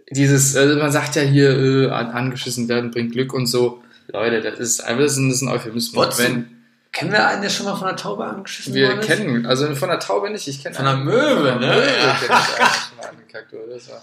dieses, 0.09 0.55
also 0.55 0.77
man 0.79 0.93
sagt 0.93 1.15
ja 1.15 1.23
hier, 1.23 1.49
äh, 1.49 1.89
angeschissen 1.89 2.69
werden 2.69 2.91
bringt 2.91 3.11
Glück 3.11 3.33
und 3.33 3.47
so, 3.47 3.83
Leute, 4.07 4.41
das 4.41 4.59
ist 4.59 4.79
einfach 4.79 5.03
das 5.03 5.17
ist 5.17 5.41
ein, 5.41 5.49
Euphemismus. 5.49 6.17
Wenn, 6.19 6.63
kennen 6.93 7.11
wir 7.11 7.27
einen, 7.27 7.41
der 7.41 7.49
schon 7.49 7.65
mal 7.65 7.75
von 7.75 7.89
einer 7.89 7.97
Taube 7.97 8.23
angeschissen 8.23 8.73
wir 8.73 8.87
worden 8.87 9.01
Wir 9.01 9.15
kennen, 9.15 9.45
also 9.45 9.75
von 9.75 9.89
einer 9.89 9.99
Taube 9.99 10.29
nicht, 10.29 10.47
ich 10.47 10.63
kenne 10.63 10.73
Von 10.73 10.87
einer 10.87 10.97
Möwe, 10.97 11.59
ne? 11.59 11.67
Möwe 11.67 11.85
ja. 11.85 12.17
mal 12.97 13.09
angekackt, 13.09 13.53
oder? 13.53 13.73
Das 13.73 13.89
war 13.89 14.01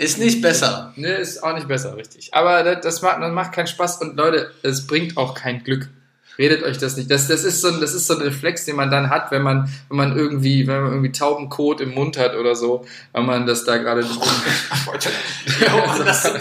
ist 0.00 0.18
nicht 0.18 0.40
besser. 0.40 0.94
Ne, 0.96 1.08
ist 1.08 1.42
auch 1.42 1.54
nicht 1.54 1.68
besser, 1.68 1.94
richtig. 1.94 2.32
Aber 2.32 2.62
das, 2.62 2.80
das, 2.82 3.02
macht, 3.02 3.20
das 3.20 3.32
macht 3.32 3.52
keinen 3.52 3.66
Spaß 3.66 4.00
und 4.00 4.16
Leute, 4.16 4.50
es 4.62 4.86
bringt 4.86 5.18
auch 5.18 5.34
kein 5.34 5.62
Glück. 5.62 5.90
redet 6.38 6.62
euch 6.62 6.78
das 6.78 6.96
nicht. 6.96 7.10
Das, 7.10 7.28
das, 7.28 7.44
ist 7.44 7.60
so 7.60 7.68
ein, 7.68 7.82
das 7.82 7.92
ist 7.92 8.06
so 8.06 8.14
ein 8.14 8.22
Reflex, 8.22 8.64
den 8.64 8.76
man 8.76 8.90
dann 8.90 9.10
hat, 9.10 9.30
wenn 9.30 9.42
man, 9.42 9.70
wenn 9.90 9.98
man 9.98 10.16
irgendwie, 10.16 10.66
wenn 10.66 10.80
man 10.80 10.92
irgendwie 10.92 11.12
Taubenkot 11.12 11.82
im 11.82 11.90
Mund 11.90 12.16
hat 12.16 12.34
oder 12.34 12.54
so, 12.54 12.86
wenn 13.12 13.26
man 13.26 13.46
das 13.46 13.64
da 13.64 13.76
gerade. 13.76 14.02
Oh, 14.02 15.98
das, 16.02 16.32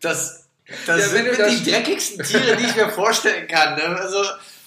das, 0.00 0.48
das 0.84 0.98
ja, 0.98 0.98
sind 0.98 1.38
das 1.38 1.62
die 1.62 1.70
dreckigsten 1.70 2.24
Tiere, 2.24 2.56
die 2.56 2.64
ich 2.64 2.74
mir 2.74 2.88
vorstellen 2.88 3.46
kann. 3.46 3.76
Ne? 3.76 3.84
Also, 3.84 4.20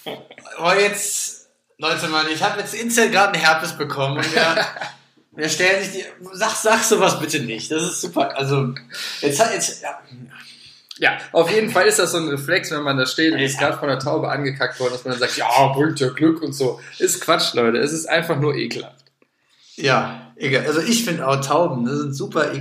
oh, 0.06 0.72
jetzt, 0.80 1.50
Leute, 1.78 2.08
Mann, 2.08 2.28
ich 2.34 2.42
habe 2.42 2.62
jetzt 2.62 2.74
instant 2.74 3.12
gerade 3.12 3.34
einen 3.34 3.44
Herpes 3.44 3.74
bekommen 3.74 4.20
und 4.20 4.34
ja. 4.34 4.56
Wir 5.36 5.50
stellen 5.50 5.84
sich 5.84 5.92
die. 5.94 6.06
Sag, 6.34 6.56
sag 6.56 6.84
sowas 6.84 7.20
bitte 7.20 7.40
nicht. 7.40 7.72
Das 7.72 7.84
ist 7.84 8.02
super. 8.02 8.38
Also, 8.38 8.74
jetzt 9.22 9.44
hat 9.44 9.54
jetzt. 9.54 9.82
Ja. 9.82 10.00
Ja, 11.00 11.18
auf 11.32 11.50
jeden 11.52 11.72
Fall 11.72 11.88
ist 11.88 11.98
das 11.98 12.12
so 12.12 12.18
ein 12.18 12.28
Reflex, 12.28 12.70
wenn 12.70 12.84
man 12.84 12.98
da 12.98 13.08
steht 13.08 13.34
und 13.34 13.40
ist 13.40 13.58
gerade 13.58 13.78
von 13.78 13.88
der 13.88 13.98
Taube 13.98 14.30
angekackt 14.30 14.80
worden, 14.80 14.94
dass 14.94 15.04
man 15.04 15.14
dann 15.14 15.20
sagt, 15.20 15.38
ja, 15.38 15.68
bringt 15.70 16.00
ja 16.00 16.10
Glück 16.10 16.42
und 16.44 16.54
so. 16.54 16.80
Ist 17.00 17.20
Quatsch, 17.20 17.56
Leute. 17.56 17.80
Es 17.80 17.92
ist 17.92 18.06
einfach 18.06 18.40
nur 18.40 18.56
ekelhaft. 18.56 19.04
Ja, 19.76 20.32
egal. 20.36 20.66
Also 20.68 20.82
ich 20.82 21.04
finde 21.04 21.28
auch 21.28 21.42
Tauben, 21.42 21.86
das 21.86 21.98
sind 21.98 22.14
super. 22.14 22.52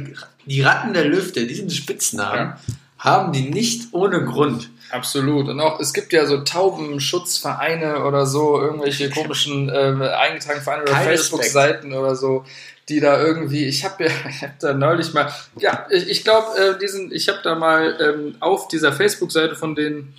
Die 0.46 0.62
Ratten 0.62 0.94
der 0.94 1.04
Lüfte, 1.04 1.46
die 1.46 1.54
sind 1.54 1.72
Spitznamen, 1.72 2.54
ja. 2.56 2.58
haben 2.98 3.32
die 3.32 3.50
nicht 3.50 3.92
ohne 3.92 4.24
Grund. 4.24 4.70
Absolut. 4.92 5.48
Und 5.48 5.58
auch, 5.60 5.80
es 5.80 5.94
gibt 5.94 6.12
ja 6.12 6.26
so 6.26 6.38
Taubenschutzvereine 6.42 8.04
oder 8.04 8.26
so, 8.26 8.60
irgendwelche 8.60 9.08
komischen 9.08 9.70
äh, 9.70 9.72
eingetragenen 9.72 10.62
Vereine 10.62 10.82
oder 10.82 10.92
Facebook-Seiten 10.96 11.94
oder 11.94 12.14
so, 12.14 12.44
die 12.90 13.00
da 13.00 13.18
irgendwie, 13.22 13.64
ich 13.64 13.84
habe 13.84 14.04
ja, 14.04 14.10
ich 14.28 14.42
hab 14.42 14.58
da 14.58 14.74
neulich 14.74 15.14
mal, 15.14 15.32
ja, 15.56 15.86
ich, 15.90 16.08
ich 16.08 16.24
glaube, 16.24 16.46
äh, 16.58 16.78
diesen, 16.78 17.10
ich 17.10 17.28
habe 17.28 17.38
da 17.42 17.54
mal 17.54 17.96
ähm, 18.00 18.36
auf 18.40 18.68
dieser 18.68 18.92
Facebook-Seite 18.92 19.56
von 19.56 19.74
den 19.74 20.14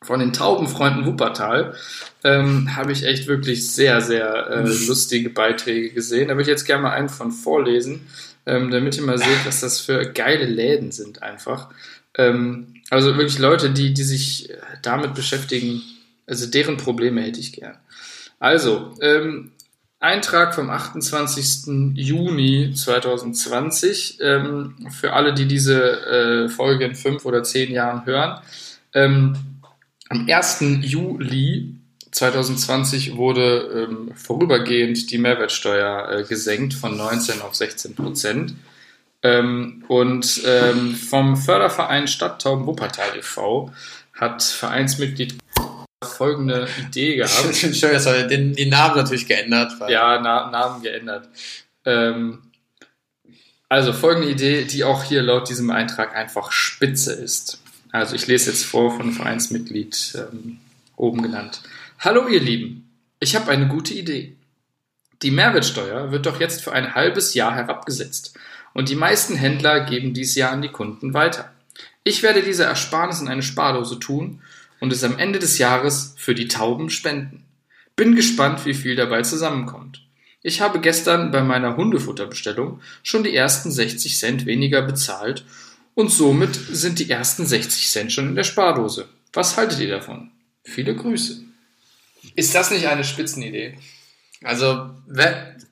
von 0.00 0.20
den 0.20 0.34
Taubenfreunden 0.34 1.06
Wuppertal 1.06 1.74
ähm, 2.24 2.76
habe 2.76 2.92
ich 2.92 3.04
echt 3.04 3.26
wirklich 3.26 3.72
sehr, 3.72 4.02
sehr 4.02 4.48
äh, 4.50 4.86
lustige 4.86 5.30
Beiträge 5.30 5.90
gesehen. 5.90 6.28
Da 6.28 6.34
würde 6.34 6.42
ich 6.42 6.48
jetzt 6.48 6.66
gerne 6.66 6.82
mal 6.82 6.90
einen 6.90 7.08
von 7.08 7.32
vorlesen, 7.32 8.06
ähm, 8.44 8.70
damit 8.70 8.98
ihr 8.98 9.02
mal 9.02 9.16
seht, 9.16 9.46
was 9.46 9.60
das 9.60 9.80
für 9.80 10.04
geile 10.12 10.44
Läden 10.44 10.92
sind 10.92 11.22
einfach. 11.22 11.70
Ähm, 12.16 12.74
also 12.90 13.16
wirklich 13.16 13.38
Leute, 13.38 13.70
die, 13.70 13.94
die 13.94 14.04
sich 14.04 14.50
damit 14.82 15.14
beschäftigen, 15.14 15.82
also 16.26 16.46
deren 16.46 16.76
Probleme 16.76 17.22
hätte 17.22 17.40
ich 17.40 17.52
gern. 17.52 17.76
Also, 18.38 18.94
ähm, 19.00 19.52
Eintrag 20.04 20.54
vom 20.54 20.68
28. 20.68 21.94
Juni 21.94 22.74
2020 22.74 24.18
ähm, 24.20 24.74
für 24.90 25.14
alle, 25.14 25.32
die 25.32 25.46
diese 25.46 26.44
äh, 26.44 26.48
Folge 26.50 26.84
in 26.84 26.94
fünf 26.94 27.24
oder 27.24 27.42
zehn 27.42 27.72
Jahren 27.72 28.04
hören. 28.04 28.38
Ähm, 28.92 29.34
am 30.10 30.28
1. 30.28 30.62
Juli 30.82 31.76
2020 32.10 33.16
wurde 33.16 33.88
ähm, 33.88 34.10
vorübergehend 34.14 35.10
die 35.10 35.16
Mehrwertsteuer 35.16 36.10
äh, 36.10 36.24
gesenkt 36.24 36.74
von 36.74 36.96
19 36.98 37.40
auf 37.40 37.54
16 37.54 37.94
Prozent. 37.94 38.54
Ähm, 39.24 39.82
und 39.88 40.42
ähm, 40.44 40.94
vom 40.94 41.38
Förderverein 41.38 42.06
Stadttauben 42.06 42.66
Wuppertal 42.66 43.16
e.V. 43.16 43.72
hat 44.12 44.42
Vereinsmitglied 44.42 45.38
folgende 46.04 46.68
Idee 46.86 47.16
gehabt. 47.16 47.62
Entschuldigung, 47.62 48.04
das 48.04 48.28
den, 48.28 48.52
die 48.52 48.66
Namen 48.66 48.96
natürlich 48.96 49.26
geändert. 49.26 49.72
ja, 49.88 50.20
Na, 50.20 50.50
Namen 50.50 50.82
geändert. 50.82 51.26
Ähm, 51.86 52.42
also 53.70 53.94
folgende 53.94 54.28
Idee, 54.28 54.64
die 54.64 54.84
auch 54.84 55.02
hier 55.04 55.22
laut 55.22 55.48
diesem 55.48 55.70
Eintrag 55.70 56.14
einfach 56.14 56.52
spitze 56.52 57.14
ist. 57.14 57.62
Also 57.92 58.14
ich 58.14 58.26
lese 58.26 58.50
jetzt 58.50 58.66
vor 58.66 58.94
von 58.94 59.10
Vereinsmitglied 59.10 60.16
ähm, 60.16 60.58
oben 60.96 61.22
genannt. 61.22 61.62
Hallo 61.98 62.28
ihr 62.28 62.40
Lieben, 62.40 62.90
ich 63.20 63.34
habe 63.34 63.50
eine 63.50 63.68
gute 63.68 63.94
Idee. 63.94 64.36
Die 65.22 65.30
Mehrwertsteuer 65.30 66.10
wird 66.10 66.26
doch 66.26 66.40
jetzt 66.40 66.62
für 66.62 66.72
ein 66.72 66.94
halbes 66.94 67.32
Jahr 67.32 67.54
herabgesetzt 67.54 68.36
und 68.74 68.90
die 68.90 68.96
meisten 68.96 69.36
Händler 69.36 69.80
geben 69.80 70.12
dies 70.12 70.34
Jahr 70.34 70.52
an 70.52 70.62
die 70.62 70.68
Kunden 70.68 71.14
weiter. 71.14 71.50
Ich 72.02 72.22
werde 72.22 72.42
diese 72.42 72.64
Ersparnis 72.64 73.20
in 73.20 73.28
eine 73.28 73.42
Spardose 73.42 73.98
tun 73.98 74.42
und 74.80 74.92
es 74.92 75.04
am 75.04 75.18
Ende 75.18 75.38
des 75.38 75.56
Jahres 75.56 76.14
für 76.18 76.34
die 76.34 76.48
Tauben 76.48 76.90
spenden. 76.90 77.44
Bin 77.96 78.14
gespannt, 78.14 78.66
wie 78.66 78.74
viel 78.74 78.96
dabei 78.96 79.22
zusammenkommt. 79.22 80.02
Ich 80.42 80.60
habe 80.60 80.80
gestern 80.80 81.30
bei 81.30 81.42
meiner 81.42 81.76
Hundefutterbestellung 81.76 82.80
schon 83.02 83.24
die 83.24 83.34
ersten 83.34 83.70
60 83.70 84.18
Cent 84.18 84.44
weniger 84.44 84.82
bezahlt 84.82 85.46
und 85.94 86.10
somit 86.10 86.54
sind 86.54 86.98
die 86.98 87.08
ersten 87.08 87.46
60 87.46 87.88
Cent 87.88 88.12
schon 88.12 88.28
in 88.28 88.34
der 88.34 88.44
Spardose. 88.44 89.08
Was 89.32 89.56
haltet 89.56 89.80
ihr 89.80 89.88
davon? 89.88 90.30
Viele 90.64 90.94
Grüße. 90.94 91.42
Ist 92.34 92.54
das 92.54 92.70
nicht 92.70 92.86
eine 92.86 93.04
Spitzenidee? 93.04 93.78
Also, 94.42 94.90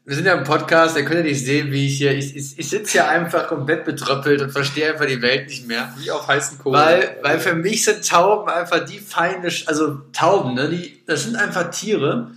wir 0.05 0.17
sind 0.17 0.27
ja 0.27 0.35
im 0.35 0.45
Podcast, 0.45 0.97
ihr 0.97 1.05
könnt 1.05 1.21
ja 1.21 1.23
nicht 1.23 1.45
sehen, 1.45 1.71
wie 1.71 1.87
ich 1.87 1.99
hier, 1.99 2.17
ich, 2.17 2.35
ich, 2.35 2.59
ich 2.59 2.69
sitze 2.69 2.93
hier 2.93 3.09
einfach 3.09 3.47
komplett 3.47 3.85
betröppelt 3.85 4.43
und 4.43 4.51
verstehe 4.51 4.93
einfach 4.93 5.07
die 5.07 5.23
Welt 5.23 5.49
nicht 5.49 5.69
mehr. 5.69 5.95
Wie 5.99 6.11
auf 6.11 6.27
heißen 6.27 6.59
Kohlen. 6.59 6.81
Weil, 6.81 7.19
weil 7.23 7.39
für 7.39 7.55
mich 7.55 7.85
sind 7.85 8.07
Tauben 8.07 8.51
einfach 8.51 8.85
die 8.85 8.99
feine, 8.99 9.49
also 9.67 10.01
Tauben, 10.13 10.55
ne, 10.55 10.69
die, 10.69 11.03
das 11.07 11.25
sind 11.25 11.37
einfach 11.37 11.71
Tiere, 11.71 12.33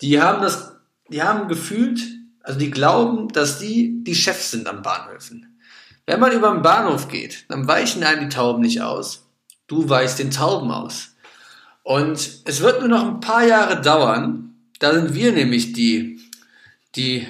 die 0.00 0.22
haben 0.22 0.40
das, 0.40 0.72
die 1.08 1.22
haben 1.22 1.48
gefühlt, 1.48 2.00
also 2.42 2.58
die 2.58 2.70
glauben, 2.70 3.28
dass 3.28 3.58
die 3.58 4.02
die 4.04 4.14
Chefs 4.14 4.50
sind 4.50 4.66
am 4.66 4.82
Bahnhöfen. 4.82 5.58
Wenn 6.06 6.18
man 6.18 6.32
über 6.32 6.50
den 6.50 6.62
Bahnhof 6.62 7.08
geht, 7.08 7.44
dann 7.48 7.68
weichen 7.68 8.02
einem 8.04 8.28
die 8.28 8.34
Tauben 8.34 8.62
nicht 8.62 8.80
aus. 8.80 9.28
Du 9.66 9.88
weichst 9.88 10.18
den 10.18 10.30
Tauben 10.30 10.70
aus. 10.70 11.14
Und 11.82 12.42
es 12.46 12.60
wird 12.62 12.80
nur 12.80 12.88
noch 12.88 13.06
ein 13.06 13.20
paar 13.20 13.44
Jahre 13.44 13.80
dauern, 13.80 14.54
da 14.78 14.94
sind 14.94 15.14
wir 15.14 15.32
nämlich 15.32 15.72
die, 15.72 16.20
die 16.94 17.26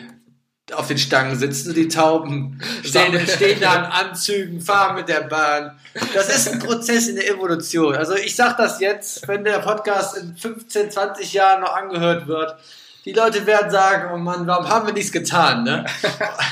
auf 0.73 0.89
den 0.89 0.99
Stangen 0.99 1.39
sitzen, 1.39 1.75
die 1.75 1.89
Tauben 1.89 2.61
stehen, 2.83 3.19
stehen 3.27 3.61
da 3.61 3.75
in 3.75 3.85
Anzügen, 3.85 4.61
fahren 4.61 4.95
mit 4.95 5.09
der 5.09 5.23
Bahn. 5.23 5.79
Das 6.15 6.35
ist 6.35 6.49
ein 6.49 6.59
Prozess 6.61 7.09
in 7.09 7.17
der 7.17 7.29
Evolution. 7.29 7.95
Also 7.95 8.15
ich 8.15 8.35
sag 8.35 8.57
das 8.57 8.81
jetzt, 8.81 9.27
wenn 9.29 9.45
der 9.45 9.59
Podcast 9.59 10.17
in 10.17 10.37
15, 10.37 10.91
20 10.91 11.33
Jahren 11.33 11.61
noch 11.61 11.75
angehört 11.75 12.27
wird, 12.27 12.57
die 13.05 13.13
Leute 13.13 13.45
werden 13.47 13.71
sagen, 13.71 14.11
oh 14.15 14.17
Mann, 14.17 14.47
warum 14.47 14.69
haben 14.69 14.87
wir 14.87 14.95
nichts 14.95 15.11
getan, 15.11 15.65
ne? 15.65 15.85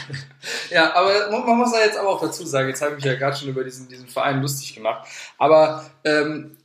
ja, 0.71 0.93
aber 0.95 1.31
man 1.31 1.59
muss 1.59 1.73
ja 1.73 1.85
jetzt 1.85 1.97
aber 1.97 2.09
auch 2.09 2.21
dazu 2.21 2.45
sagen, 2.45 2.69
jetzt 2.69 2.83
habe 2.83 2.93
ich 2.93 2.97
mich 2.97 3.05
ja 3.05 3.15
gerade 3.15 3.37
schon 3.37 3.49
über 3.49 3.63
diesen, 3.63 3.89
diesen 3.89 4.09
Verein 4.09 4.43
lustig 4.43 4.75
gemacht, 4.75 5.07
aber 5.39 5.85
ähm, 6.05 6.57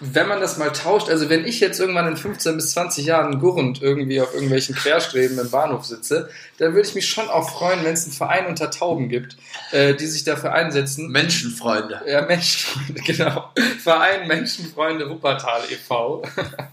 wenn 0.00 0.28
man 0.28 0.40
das 0.40 0.56
mal 0.56 0.70
tauscht, 0.70 1.10
also 1.10 1.28
wenn 1.28 1.44
ich 1.44 1.60
jetzt 1.60 1.78
irgendwann 1.78 2.08
in 2.08 2.16
15 2.16 2.56
bis 2.56 2.72
20 2.72 3.04
Jahren 3.04 3.38
gurrend 3.38 3.82
irgendwie 3.82 4.20
auf 4.20 4.32
irgendwelchen 4.32 4.74
Querstreben 4.74 5.38
im 5.38 5.50
Bahnhof 5.50 5.84
sitze, 5.84 6.30
dann 6.56 6.74
würde 6.74 6.88
ich 6.88 6.94
mich 6.94 7.08
schon 7.08 7.28
auch 7.28 7.50
freuen, 7.50 7.84
wenn 7.84 7.92
es 7.92 8.04
einen 8.04 8.14
Verein 8.14 8.46
unter 8.46 8.70
Tauben 8.70 9.10
gibt, 9.10 9.36
äh, 9.72 9.94
die 9.94 10.06
sich 10.06 10.24
dafür 10.24 10.54
einsetzen. 10.54 11.10
Menschenfreunde. 11.10 12.00
Ja, 12.06 12.22
Menschenfreunde, 12.22 13.02
genau. 13.06 13.50
Verein 13.82 14.26
Menschenfreunde 14.26 15.08
Wuppertal 15.08 15.60
e.V. 15.70 16.22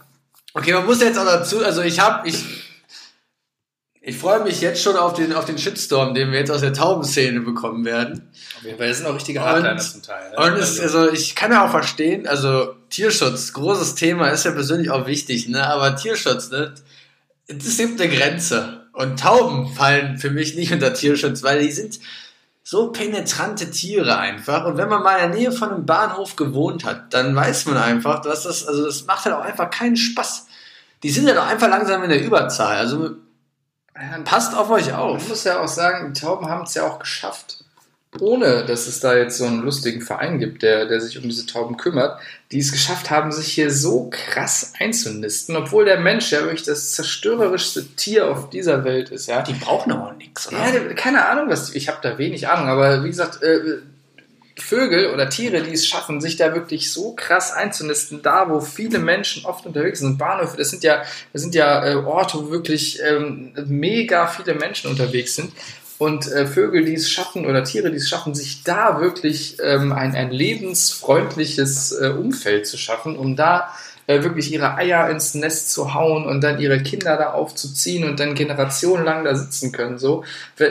okay, 0.53 0.73
man 0.73 0.85
muss 0.85 1.01
jetzt 1.01 1.17
auch 1.17 1.25
dazu, 1.25 1.63
also 1.63 1.81
ich 1.81 1.99
habe, 1.99 2.27
ich 2.29 2.56
ich 4.07 4.17
freue 4.17 4.41
mich 4.41 4.61
jetzt 4.61 4.81
schon 4.81 4.95
auf 4.95 5.15
den, 5.15 5.33
auf 5.33 5.43
den 5.43 5.57
Shitstorm, 5.57 6.13
den 6.13 6.31
wir 6.31 6.39
jetzt 6.39 6.49
aus 6.49 6.61
der 6.61 6.71
Taubenszene 6.71 7.41
bekommen 7.41 7.83
werden. 7.83 8.29
Auf 8.57 8.63
jeden 8.63 8.77
Fall, 8.77 8.87
das 8.87 8.99
sind 8.99 9.05
auch 9.05 9.15
richtige 9.15 9.41
Hardliner 9.41 9.77
zum 9.79 10.01
Teil. 10.01 10.31
Ne? 10.31 10.37
Und 10.37 10.53
es, 10.53 10.79
also-, 10.79 10.99
also 10.99 11.11
ich 11.11 11.35
kann 11.35 11.51
ja 11.51 11.65
auch 11.65 11.71
verstehen, 11.71 12.25
also 12.25 12.73
Tierschutz, 12.89 13.51
großes 13.51 13.95
Thema, 13.95 14.29
ist 14.29 14.45
ja 14.45 14.51
persönlich 14.51 14.91
auch 14.91 15.07
wichtig, 15.07 15.49
ne? 15.49 15.67
Aber 15.67 15.97
Tierschutz, 15.97 16.49
ne? 16.51 16.73
Es 17.47 17.75
gibt 17.75 17.99
eine 17.99 18.09
Grenze. 18.09 18.87
Und 18.93 19.19
Tauben 19.19 19.73
fallen 19.73 20.17
für 20.17 20.31
mich 20.31 20.55
nicht 20.55 20.71
unter 20.71 20.93
Tierschutz, 20.93 21.43
weil 21.43 21.61
die 21.61 21.71
sind 21.73 21.99
so 22.63 22.93
penetrante 22.93 23.71
Tiere 23.71 24.17
einfach. 24.17 24.63
Und 24.67 24.77
wenn 24.77 24.87
man 24.87 25.03
mal 25.03 25.17
in 25.17 25.31
der 25.31 25.37
Nähe 25.37 25.51
von 25.51 25.69
einem 25.69 25.85
Bahnhof 25.85 26.37
gewohnt 26.37 26.85
hat, 26.85 27.13
dann 27.13 27.35
weiß 27.35 27.65
man 27.65 27.75
einfach, 27.75 28.21
dass 28.21 28.43
das, 28.43 28.65
also 28.65 28.85
das 28.85 29.05
macht 29.05 29.25
halt 29.25 29.35
auch 29.35 29.43
einfach 29.43 29.69
keinen 29.69 29.97
Spaß. 29.97 30.47
Die 31.03 31.09
sind 31.09 31.27
ja 31.27 31.31
halt 31.31 31.39
doch 31.39 31.47
einfach 31.47 31.67
langsam 31.67 32.03
in 32.03 32.09
der 32.09 32.23
Überzahl. 32.23 32.77
Also 32.77 33.17
Passt 34.25 34.55
auf 34.55 34.69
euch 34.69 34.93
auf. 34.93 35.21
Ich 35.21 35.29
muss 35.29 35.43
ja 35.43 35.61
auch 35.61 35.67
sagen, 35.67 36.13
die 36.13 36.19
Tauben 36.19 36.47
haben 36.47 36.63
es 36.63 36.73
ja 36.73 36.87
auch 36.87 36.99
geschafft. 36.99 37.63
Ohne 38.19 38.65
dass 38.65 38.87
es 38.87 38.99
da 38.99 39.15
jetzt 39.15 39.37
so 39.37 39.45
einen 39.45 39.61
lustigen 39.61 40.01
Verein 40.01 40.39
gibt, 40.39 40.63
der, 40.63 40.85
der 40.85 41.01
sich 41.01 41.17
um 41.17 41.23
diese 41.23 41.45
Tauben 41.45 41.77
kümmert, 41.77 42.19
die 42.51 42.59
es 42.59 42.71
geschafft 42.71 43.11
haben, 43.11 43.31
sich 43.31 43.47
hier 43.51 43.69
so 43.69 44.09
krass 44.09 44.73
einzunisten, 44.79 45.55
obwohl 45.55 45.85
der 45.85 45.99
Mensch 45.99 46.31
ja 46.31 46.41
wirklich 46.41 46.63
das 46.63 46.93
zerstörerischste 46.93 47.85
Tier 47.95 48.29
auf 48.29 48.49
dieser 48.49 48.85
Welt 48.85 49.09
ist. 49.09 49.27
Ja. 49.27 49.41
Die 49.41 49.53
brauchen 49.53 49.91
aber 49.91 50.13
nichts, 50.13 50.47
oder? 50.47 50.57
Ja, 50.57 50.93
keine 50.93 51.27
Ahnung, 51.27 51.49
was. 51.49 51.75
Ich 51.75 51.89
habe 51.89 51.99
da 52.01 52.17
wenig 52.17 52.47
Ahnung, 52.47 52.69
aber 52.69 53.03
wie 53.03 53.09
gesagt, 53.09 53.43
äh, 53.43 53.79
Vögel 54.57 55.13
oder 55.13 55.29
Tiere, 55.29 55.61
die 55.61 55.73
es 55.73 55.87
schaffen, 55.87 56.19
sich 56.21 56.35
da 56.35 56.53
wirklich 56.53 56.91
so 56.91 57.13
krass 57.13 57.51
einzunisten, 57.51 58.21
da 58.21 58.49
wo 58.49 58.59
viele 58.59 58.99
Menschen 58.99 59.45
oft 59.45 59.65
unterwegs 59.65 59.99
sind. 59.99 60.17
Bahnhöfe, 60.17 60.57
das 60.57 60.69
sind 60.69 60.83
ja, 60.83 61.03
das 61.33 61.41
sind 61.41 61.55
ja 61.55 61.85
äh, 61.85 61.95
Orte, 61.95 62.37
wo 62.39 62.51
wirklich 62.51 62.99
ähm, 63.01 63.53
mega 63.67 64.27
viele 64.27 64.55
Menschen 64.55 64.89
unterwegs 64.89 65.35
sind. 65.35 65.51
Und 65.99 66.31
äh, 66.31 66.45
Vögel, 66.45 66.85
die 66.85 66.93
es 66.93 67.09
schaffen, 67.09 67.45
oder 67.47 67.63
Tiere, 67.63 67.89
die 67.89 67.97
es 67.97 68.07
schaffen, 68.07 68.35
sich 68.35 68.63
da 68.63 69.01
wirklich 69.01 69.57
ähm, 69.63 69.91
ein, 69.91 70.15
ein 70.15 70.31
lebensfreundliches 70.31 71.91
äh, 71.91 72.09
Umfeld 72.09 72.67
zu 72.67 72.77
schaffen, 72.77 73.17
um 73.17 73.35
da 73.35 73.73
äh, 74.07 74.23
wirklich 74.23 74.51
ihre 74.51 74.75
Eier 74.75 75.09
ins 75.09 75.33
Nest 75.35 75.71
zu 75.71 75.93
hauen 75.93 76.25
und 76.25 76.41
dann 76.41 76.59
ihre 76.59 76.81
Kinder 76.81 77.17
da 77.17 77.33
aufzuziehen 77.33 78.05
und 78.05 78.19
dann 78.19 78.35
generationenlang 78.35 79.25
da 79.25 79.35
sitzen 79.35 79.73
können. 79.73 79.99
So, 79.99 80.23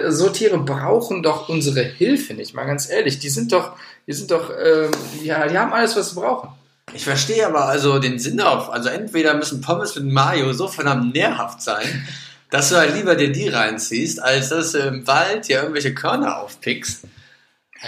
so 0.08 0.30
Tiere 0.30 0.58
brauchen 0.58 1.22
doch 1.22 1.48
unsere 1.50 1.82
Hilfe 1.82 2.32
nicht, 2.32 2.54
mal 2.54 2.64
ganz 2.64 2.90
ehrlich. 2.90 3.18
Die 3.18 3.28
sind 3.28 3.52
doch, 3.52 3.76
die 4.06 4.14
sind 4.14 4.30
doch, 4.30 4.50
ähm, 4.50 4.90
ja, 5.22 5.46
die 5.46 5.58
haben 5.58 5.72
alles, 5.72 5.94
was 5.96 6.10
sie 6.10 6.16
brauchen. 6.16 6.48
Ich 6.94 7.04
verstehe 7.04 7.46
aber 7.46 7.66
also 7.66 7.98
den 7.98 8.18
Sinn 8.18 8.40
auf. 8.40 8.70
Also 8.70 8.88
entweder 8.88 9.34
müssen 9.34 9.60
Pommes 9.60 9.94
mit 9.96 10.06
Mayo 10.06 10.52
so 10.54 10.66
verdammt 10.66 11.14
nährhaft 11.14 11.60
sein, 11.60 12.08
dass 12.50 12.70
du 12.70 12.76
halt 12.76 12.94
lieber 12.94 13.16
dir 13.16 13.32
die 13.32 13.48
reinziehst, 13.48 14.22
als 14.22 14.48
dass 14.48 14.72
du 14.72 14.78
im 14.78 15.06
Wald 15.06 15.48
ja 15.48 15.60
irgendwelche 15.60 15.94
Körner 15.94 16.38
aufpickst. 16.38 17.04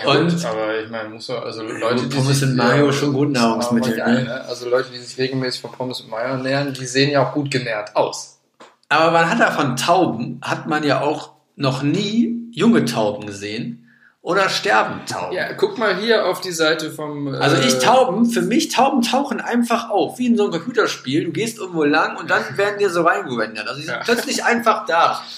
Ja, 0.05 0.11
und 0.11 0.31
gut, 0.31 0.45
aber 0.45 0.79
ich 0.81 0.91
meine, 0.91 1.09
muss 1.09 1.31
also 1.31 1.63
Leute, 1.63 2.07
die 2.07 2.17
Pommes 2.17 2.41
sich, 2.41 2.49
und 2.49 2.57
Mayo 2.57 2.93
schon 2.93 3.13
gut 3.13 3.31
Nahrungsmittel. 3.31 3.97
Ne? 3.97 4.25
ne? 4.25 4.45
Also 4.49 4.69
Leute, 4.69 4.91
die 4.93 4.99
sich 4.99 5.19
regelmäßig 5.19 5.61
von 5.61 5.73
Pommes 5.73 6.01
und 6.01 6.11
Mayo 6.11 6.31
ernähren, 6.31 6.73
die 6.73 6.87
sehen 6.87 7.11
ja 7.11 7.27
auch 7.27 7.33
gut 7.33 7.51
genährt 7.51 7.97
aus. 7.97 8.41
Aber 8.89 9.11
man 9.11 9.29
hat 9.29 9.39
ja 9.39 9.51
von 9.51 9.77
Tauben 9.77 10.41
hat 10.43 10.67
man 10.67 10.83
ja 10.85 11.01
auch 11.01 11.33
noch 11.57 11.83
nie 11.83 12.49
junge 12.53 12.85
Tauben 12.85 13.27
gesehen 13.27 13.89
oder 14.29 14.49
sterben 14.49 15.07
Tauben? 15.07 15.33
Ja, 15.33 15.53
guck 15.55 15.79
mal 15.79 15.97
hier 15.97 16.27
auf 16.27 16.41
die 16.41 16.53
Seite 16.53 16.91
vom. 16.91 17.29
also 17.35 17.57
ich 17.57 17.77
äh, 17.77 17.79
Tauben, 17.79 18.27
für 18.27 18.43
mich 18.43 18.69
Tauben 18.69 19.03
tauchen 19.03 19.41
einfach 19.41 19.91
auf, 19.91 20.19
wie 20.19 20.27
in 20.27 20.37
so 20.37 20.45
einem 20.45 20.53
Computerspiel. 20.53 21.25
Du 21.25 21.33
gehst 21.33 21.59
irgendwo 21.59 21.85
lang 21.85 22.17
und 22.17 22.29
dann 22.31 22.43
werden 22.57 22.79
dir 22.79 22.91
so 22.91 23.03
reingewendet. 23.03 23.67
Also 23.67 23.81
die 23.81 23.87
sind 23.87 23.95
ja. 23.95 24.03
plötzlich 24.05 24.45
einfach 24.45 24.87
da. 24.87 25.23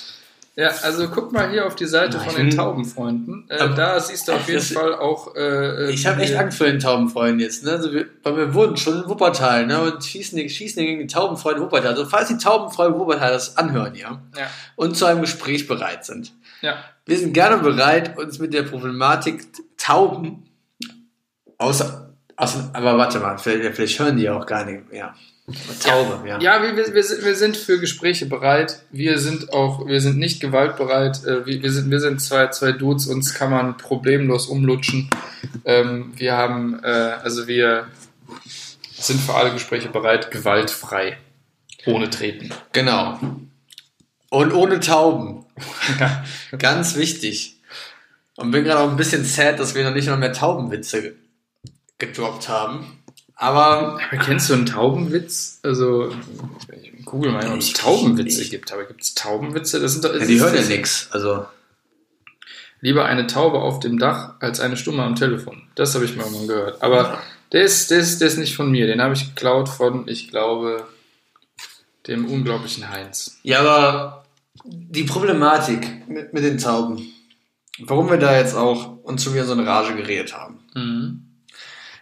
Ja, 0.57 0.71
also 0.83 1.09
guck 1.09 1.33
mal 1.33 1.49
hier 1.51 1.67
auf 1.67 1.77
die 1.77 1.87
Seite 1.87 2.19
Nein. 2.19 2.27
von 2.27 2.37
den 2.37 2.51
Taubenfreunden. 2.51 3.49
Äh, 3.49 3.75
da 3.75 4.01
siehst 4.01 4.27
du 4.29 4.33
auf 4.33 4.49
jeden 4.49 4.61
Fall 4.61 4.95
auch. 4.95 5.35
Äh, 5.37 5.87
äh 5.87 5.91
ich 5.91 6.07
habe 6.07 6.21
echt 6.21 6.35
Angst 6.35 6.59
vor 6.59 6.67
den 6.67 6.81
Taubenfreunden 6.81 7.41
jetzt. 7.41 7.65
Ne? 7.65 7.71
Also 7.71 7.93
wir, 7.93 8.07
weil 8.23 8.37
wir 8.37 8.55
wurden 8.55 8.77
schon 8.77 9.03
in 9.03 9.09
Wuppertal 9.09 9.67
ne? 9.67 9.81
und 9.81 10.05
schießen, 10.05 10.49
schießen 10.49 10.85
gegen 10.85 11.01
die 11.01 11.07
Taubenfreunde 11.07 11.63
Wuppertal. 11.63 11.91
Also 11.91 12.05
falls 12.05 12.29
die 12.29 12.39
Taubenfreunde 12.39 12.99
Wuppertal 12.99 13.31
das 13.31 13.57
anhören 13.57 13.95
ja, 13.95 14.21
ja. 14.37 14.47
und 14.77 14.97
zu 14.97 15.07
einem 15.07 15.21
Gespräch 15.21 15.67
bereit 15.69 16.05
sind. 16.05 16.33
Ja. 16.63 16.77
Wir 17.07 17.19
sind 17.19 17.33
gerne 17.33 17.59
bereit, 17.59 18.19
uns 18.19 18.39
mit 18.39 18.53
der 18.53 18.65
Problematik 18.65 19.47
Tauben 19.79 20.51
außer, 21.61 22.15
außer 22.37 22.71
aber 22.73 22.99
warte 22.99 23.21
mal, 23.21 23.39
vielleicht, 23.39 23.77
vielleicht 23.77 23.99
hören 23.99 24.17
die 24.17 24.29
auch 24.29 24.47
gar 24.47 24.65
nicht 24.65 24.91
mehr. 24.91 25.15
Taube, 25.83 26.29
ja. 26.29 26.41
Ja, 26.41 26.63
wir, 26.63 26.77
wir, 26.77 26.95
wir, 26.95 27.35
sind 27.35 27.57
für 27.57 27.79
Gespräche 27.79 28.27
bereit. 28.27 28.83
Wir 28.91 29.19
sind 29.19 29.53
auch, 29.53 29.87
wir 29.87 30.01
sind 30.01 30.19
nicht 30.19 30.41
gewaltbereit. 30.41 31.25
Äh, 31.25 31.47
wir, 31.47 31.63
wir, 31.63 31.73
sind, 31.73 31.91
wir 31.91 32.01
sind 32.01 32.21
zwei, 32.21 32.49
zwei 32.49 32.73
Dudes, 32.73 33.07
uns 33.07 33.35
kann 33.35 33.51
man 33.51 33.77
problemlos 33.77 34.47
umlutschen. 34.47 35.11
Ähm, 35.65 36.13
wir 36.17 36.37
haben, 36.37 36.81
äh, 36.83 36.87
also 36.87 37.47
wir 37.47 37.87
sind 38.93 39.21
für 39.21 39.35
alle 39.35 39.53
Gespräche 39.53 39.89
bereit, 39.89 40.31
gewaltfrei. 40.31 41.19
Ohne 41.87 42.11
Treten. 42.11 42.51
Genau. 42.73 43.19
Und 44.29 44.53
ohne 44.53 44.81
Tauben. 44.81 45.47
Ganz 46.59 46.97
wichtig. 46.97 47.57
Und 48.37 48.53
bin 48.53 48.65
gerade 48.65 48.81
auch 48.81 48.91
ein 48.91 48.97
bisschen 48.97 49.25
sad, 49.25 49.59
dass 49.59 49.75
wir 49.75 49.85
noch 49.85 49.95
nicht 49.95 50.09
noch 50.09 50.17
mehr 50.17 50.33
Taubenwitze 50.33 51.15
gedroppt 51.99 52.49
haben. 52.49 53.00
Aber, 53.41 53.99
aber 54.07 54.23
kennst 54.23 54.51
du 54.51 54.55
einen 54.55 54.67
Taubenwitz? 54.67 55.61
Also, 55.63 56.13
ich 56.83 57.07
google 57.07 57.33
mal, 57.33 57.51
ob 57.51 57.57
es 57.57 57.73
Taubenwitze 57.73 58.41
nicht. 58.41 58.51
gibt. 58.51 58.71
Aber 58.71 58.85
gibt 58.85 59.01
es 59.01 59.15
Taubenwitze? 59.15 59.81
Das 59.81 59.93
sind 59.93 60.05
doch, 60.05 60.13
ja, 60.13 60.27
die 60.27 60.39
hören 60.39 60.55
ja 60.55 60.61
nichts. 60.61 61.09
Also. 61.11 61.47
Lieber 62.83 63.07
eine 63.07 63.27
Taube 63.27 63.61
auf 63.61 63.81
dem 63.81 63.99
Dach 63.99 64.35
als 64.41 64.61
eine 64.61 64.77
Stumme 64.77 65.05
am 65.05 65.17
Telefon. 65.17 65.63
Das 65.75 65.95
habe 65.95 66.05
ich 66.05 66.17
mal 66.17 66.25
irgendwann 66.25 66.49
gehört. 66.49 66.83
Aber 66.83 67.19
der 67.53 67.63
ist, 67.63 67.91
der, 67.91 68.01
ist, 68.01 68.21
der 68.21 68.29
ist 68.29 68.37
nicht 68.37 68.55
von 68.55 68.71
mir. 68.71 68.87
Den 68.87 69.01
habe 69.01 69.15
ich 69.15 69.35
geklaut 69.35 69.71
von, 69.71 70.07
ich 70.07 70.29
glaube, 70.29 70.87
dem 72.09 72.27
unglaublichen 72.27 72.91
Heinz. 72.91 73.39
Ja, 73.43 73.61
aber 73.61 74.25
die 74.65 75.05
Problematik 75.05 76.07
mit, 76.09 76.35
mit 76.35 76.45
den 76.45 76.59
Tauben, 76.59 77.11
warum 77.79 78.11
wir 78.11 78.19
da 78.19 78.37
jetzt 78.37 78.55
auch 78.55 78.99
uns 79.03 79.25
schon 79.25 79.33
wieder 79.33 79.47
so 79.47 79.53
eine 79.53 79.67
Rage 79.67 79.95
geredet 79.95 80.37
haben. 80.37 80.61
Mhm. 80.75 81.30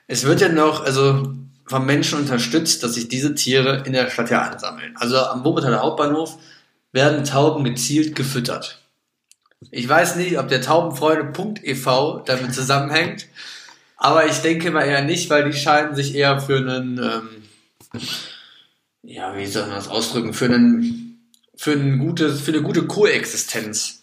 Es 0.09 0.25
wird 0.25 0.41
ja 0.41 0.49
noch, 0.49 0.85
also 0.85 1.35
vom 1.67 1.87
Menschen 1.87 2.19
unterstützt, 2.19 2.83
dass 2.83 2.95
sich 2.95 3.09
diese 3.09 3.35
Tiere 3.35 3.85
in 3.87 3.93
der 3.93 4.11
Stadt 4.11 4.31
ja 4.31 4.43
ansammeln. 4.43 4.97
Also 4.97 5.19
am 5.19 5.45
Wuppertaler 5.45 5.83
Hauptbahnhof 5.83 6.39
werden 6.93 7.25
Tauben 7.25 7.63
gezielt 7.63 8.17
gefüttert. 8.17 8.83
Ich 9.71 9.89
weiß 9.89 10.17
nicht, 10.17 10.39
ob 10.39 10.49
der 10.49 10.63
Taubenfreunde.ev 10.63 12.23
damit 12.25 12.55
zusammenhängt, 12.55 13.27
aber 13.97 14.27
ich 14.27 14.39
denke 14.39 14.71
mal 14.71 14.85
eher 14.85 15.03
nicht, 15.03 15.31
weil 15.31 15.51
die 15.51 15.57
scheinen 15.57 15.95
sich 15.95 16.15
eher 16.15 16.41
für 16.41 16.57
einen, 16.57 16.99
ähm, 16.99 18.01
ja, 19.03 19.37
wie 19.37 19.47
soll 19.47 19.67
man 19.67 19.75
das 19.75 19.89
ausdrücken, 19.89 20.33
für 20.33 20.47
einen 20.47 21.09
für, 21.59 21.73
ein 21.73 21.99
gutes, 21.99 22.41
für 22.41 22.53
eine 22.53 22.63
gute 22.63 22.87
Koexistenz. 22.87 23.98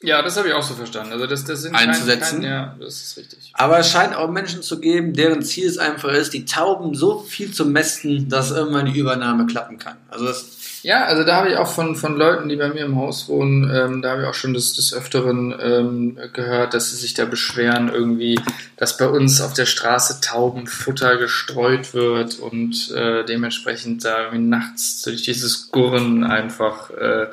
Ja, 0.00 0.22
das 0.22 0.36
habe 0.36 0.48
ich 0.48 0.54
auch 0.54 0.62
so 0.62 0.74
verstanden. 0.74 1.12
Also 1.12 1.26
das, 1.26 1.44
das 1.44 1.62
sind 1.62 1.74
einzusetzen. 1.74 2.42
Kein, 2.42 2.50
ja, 2.50 2.76
das 2.78 3.02
ist 3.02 3.16
richtig. 3.16 3.50
Aber 3.54 3.78
es 3.78 3.90
scheint 3.90 4.14
auch 4.14 4.30
Menschen 4.30 4.62
zu 4.62 4.78
geben, 4.78 5.12
deren 5.12 5.42
Ziel 5.42 5.66
es 5.66 5.78
einfach 5.78 6.10
ist, 6.12 6.32
die 6.34 6.44
Tauben 6.44 6.94
so 6.94 7.18
viel 7.18 7.52
zu 7.52 7.64
mästen, 7.64 8.28
dass 8.28 8.52
irgendwann 8.52 8.86
die 8.86 8.98
Übernahme 8.98 9.46
klappen 9.46 9.78
kann. 9.78 9.96
Also 10.08 10.26
das 10.26 10.58
ja, 10.82 11.04
also 11.04 11.24
da 11.24 11.36
habe 11.36 11.50
ich 11.50 11.56
auch 11.56 11.66
von, 11.66 11.96
von 11.96 12.16
Leuten, 12.16 12.48
die 12.48 12.56
bei 12.56 12.68
mir 12.68 12.84
im 12.84 12.96
Haus 12.96 13.28
wohnen, 13.28 13.68
ähm, 13.74 14.00
da 14.00 14.10
habe 14.10 14.22
ich 14.22 14.28
auch 14.28 14.34
schon 14.34 14.54
des, 14.54 14.74
des 14.74 14.94
Öfteren 14.94 15.54
ähm, 15.60 16.18
gehört, 16.32 16.72
dass 16.72 16.90
sie 16.90 16.96
sich 16.96 17.14
da 17.14 17.24
beschweren, 17.24 17.88
irgendwie, 17.92 18.40
dass 18.76 18.96
bei 18.96 19.08
uns 19.08 19.40
auf 19.40 19.54
der 19.54 19.66
Straße 19.66 20.20
Taubenfutter 20.20 21.16
gestreut 21.16 21.94
wird 21.94 22.38
und 22.38 22.92
äh, 22.92 23.24
dementsprechend 23.24 24.04
da 24.04 24.24
irgendwie 24.24 24.46
nachts 24.46 25.02
durch 25.02 25.22
dieses 25.22 25.70
Gurren 25.72 26.22
einfach, 26.22 26.90
äh, 26.90 27.26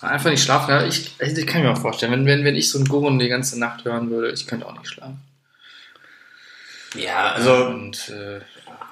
einfach 0.00 0.30
nicht 0.30 0.42
schlafen. 0.42 0.70
Ja, 0.70 0.86
ich, 0.86 1.12
ich 1.20 1.46
kann 1.46 1.62
mir 1.62 1.70
auch 1.70 1.78
vorstellen, 1.78 2.12
wenn, 2.12 2.26
wenn, 2.26 2.44
wenn 2.44 2.56
ich 2.56 2.70
so 2.70 2.78
ein 2.78 2.84
Gurren 2.84 3.18
die 3.18 3.28
ganze 3.28 3.58
Nacht 3.58 3.84
hören 3.84 4.10
würde, 4.10 4.30
ich 4.30 4.46
könnte 4.46 4.66
auch 4.66 4.76
nicht 4.78 4.88
schlafen. 4.88 5.20
Ja, 6.94 7.32
also. 7.32 7.66
Und, 7.66 8.08
äh, 8.10 8.40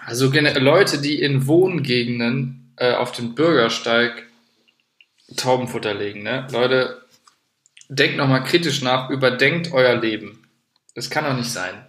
also 0.06 0.30
Leute, 0.30 1.00
die 1.00 1.20
in 1.20 1.46
Wohngegenden 1.46 2.72
äh, 2.76 2.92
auf 2.92 3.12
den 3.12 3.34
Bürgersteig 3.34 4.24
Taubenfutter 5.36 5.94
legen. 5.94 6.22
Ne? 6.22 6.46
Leute, 6.50 7.02
denkt 7.88 8.16
nochmal 8.16 8.44
kritisch 8.44 8.82
nach, 8.82 9.10
überdenkt 9.10 9.72
euer 9.72 9.94
Leben. 9.94 10.46
Es 10.94 11.10
kann 11.10 11.24
doch 11.24 11.36
nicht 11.36 11.50
sein, 11.50 11.86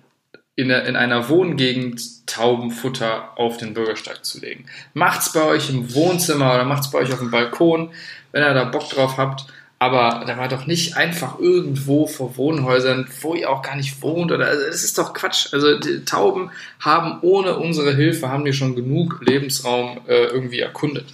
in, 0.56 0.70
der, 0.70 0.86
in 0.86 0.96
einer 0.96 1.30
Wohngegend 1.30 2.26
Taubenfutter 2.28 3.38
auf 3.38 3.58
den 3.58 3.74
Bürgersteig 3.74 4.24
zu 4.24 4.40
legen. 4.40 4.66
Macht's 4.94 5.34
bei 5.34 5.44
euch 5.44 5.70
im 5.70 5.94
Wohnzimmer 5.94 6.54
oder 6.56 6.66
macht's 6.66 6.92
bei 6.92 7.00
euch 7.00 7.12
auf 7.12 7.20
dem 7.20 7.32
Balkon, 7.32 7.92
wenn 8.36 8.44
ihr 8.44 8.54
da 8.54 8.66
Bock 8.66 8.90
drauf 8.90 9.16
habt. 9.18 9.46
Aber 9.80 10.26
da 10.28 10.38
war 10.38 10.50
doch 10.50 10.68
nicht 10.68 10.98
einfach 10.98 11.40
irgendwo 11.40 12.06
vor 12.06 12.36
Wohnhäusern, 12.36 13.08
wo 13.22 13.34
ihr 13.34 13.50
auch 13.50 13.62
gar 13.62 13.78
nicht 13.78 14.02
wohnt. 14.02 14.32
Oder 14.32 14.48
also 14.48 14.66
das 14.66 14.84
ist 14.84 14.98
doch 14.98 15.14
Quatsch. 15.14 15.54
Also 15.54 15.80
die 15.80 16.04
Tauben 16.04 16.52
haben 16.82 17.20
ohne 17.22 17.58
unsere 17.58 17.96
Hilfe 17.96 18.28
haben 18.28 18.44
die 18.44 18.52
schon 18.52 18.76
genug 18.76 19.22
Lebensraum 19.26 20.02
äh, 20.08 20.26
irgendwie 20.26 20.60
erkundet. 20.60 21.06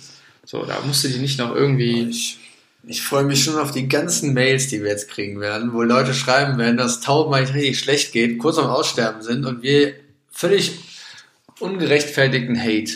So, 0.45 0.65
da 0.65 0.79
musste 0.85 1.09
die 1.09 1.19
nicht 1.19 1.37
noch 1.37 1.55
irgendwie. 1.55 2.09
Ich, 2.09 2.39
ich 2.87 3.03
freue 3.03 3.23
mich 3.23 3.43
schon 3.43 3.59
auf 3.59 3.71
die 3.71 3.87
ganzen 3.87 4.33
Mails, 4.33 4.67
die 4.67 4.81
wir 4.81 4.89
jetzt 4.89 5.09
kriegen 5.09 5.39
werden, 5.39 5.73
wo 5.73 5.83
Leute 5.83 6.15
schreiben 6.15 6.57
werden, 6.57 6.77
dass 6.77 7.01
Tauben 7.01 7.33
eigentlich 7.35 7.55
richtig 7.55 7.79
schlecht 7.79 8.13
geht, 8.13 8.39
kurz 8.39 8.57
am 8.57 8.65
Aussterben 8.65 9.21
sind 9.21 9.45
und 9.45 9.61
wir 9.61 9.93
völlig 10.31 10.79
ungerechtfertigten 11.59 12.59
Hate. 12.59 12.93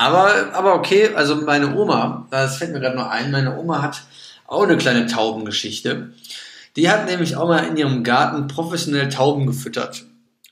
Aber, 0.00 0.54
aber 0.54 0.76
okay, 0.76 1.10
also 1.14 1.36
meine 1.36 1.76
Oma, 1.76 2.26
das 2.30 2.56
fällt 2.56 2.72
mir 2.72 2.80
gerade 2.80 2.96
noch 2.96 3.10
ein, 3.10 3.30
meine 3.30 3.58
Oma 3.58 3.82
hat 3.82 4.00
auch 4.46 4.62
eine 4.62 4.78
kleine 4.78 5.06
Taubengeschichte. 5.06 6.14
Die 6.76 6.88
hat 6.88 7.04
nämlich 7.04 7.36
auch 7.36 7.46
mal 7.46 7.66
in 7.66 7.76
ihrem 7.76 8.02
Garten 8.02 8.46
professionell 8.46 9.10
Tauben 9.10 9.46
gefüttert. 9.46 10.06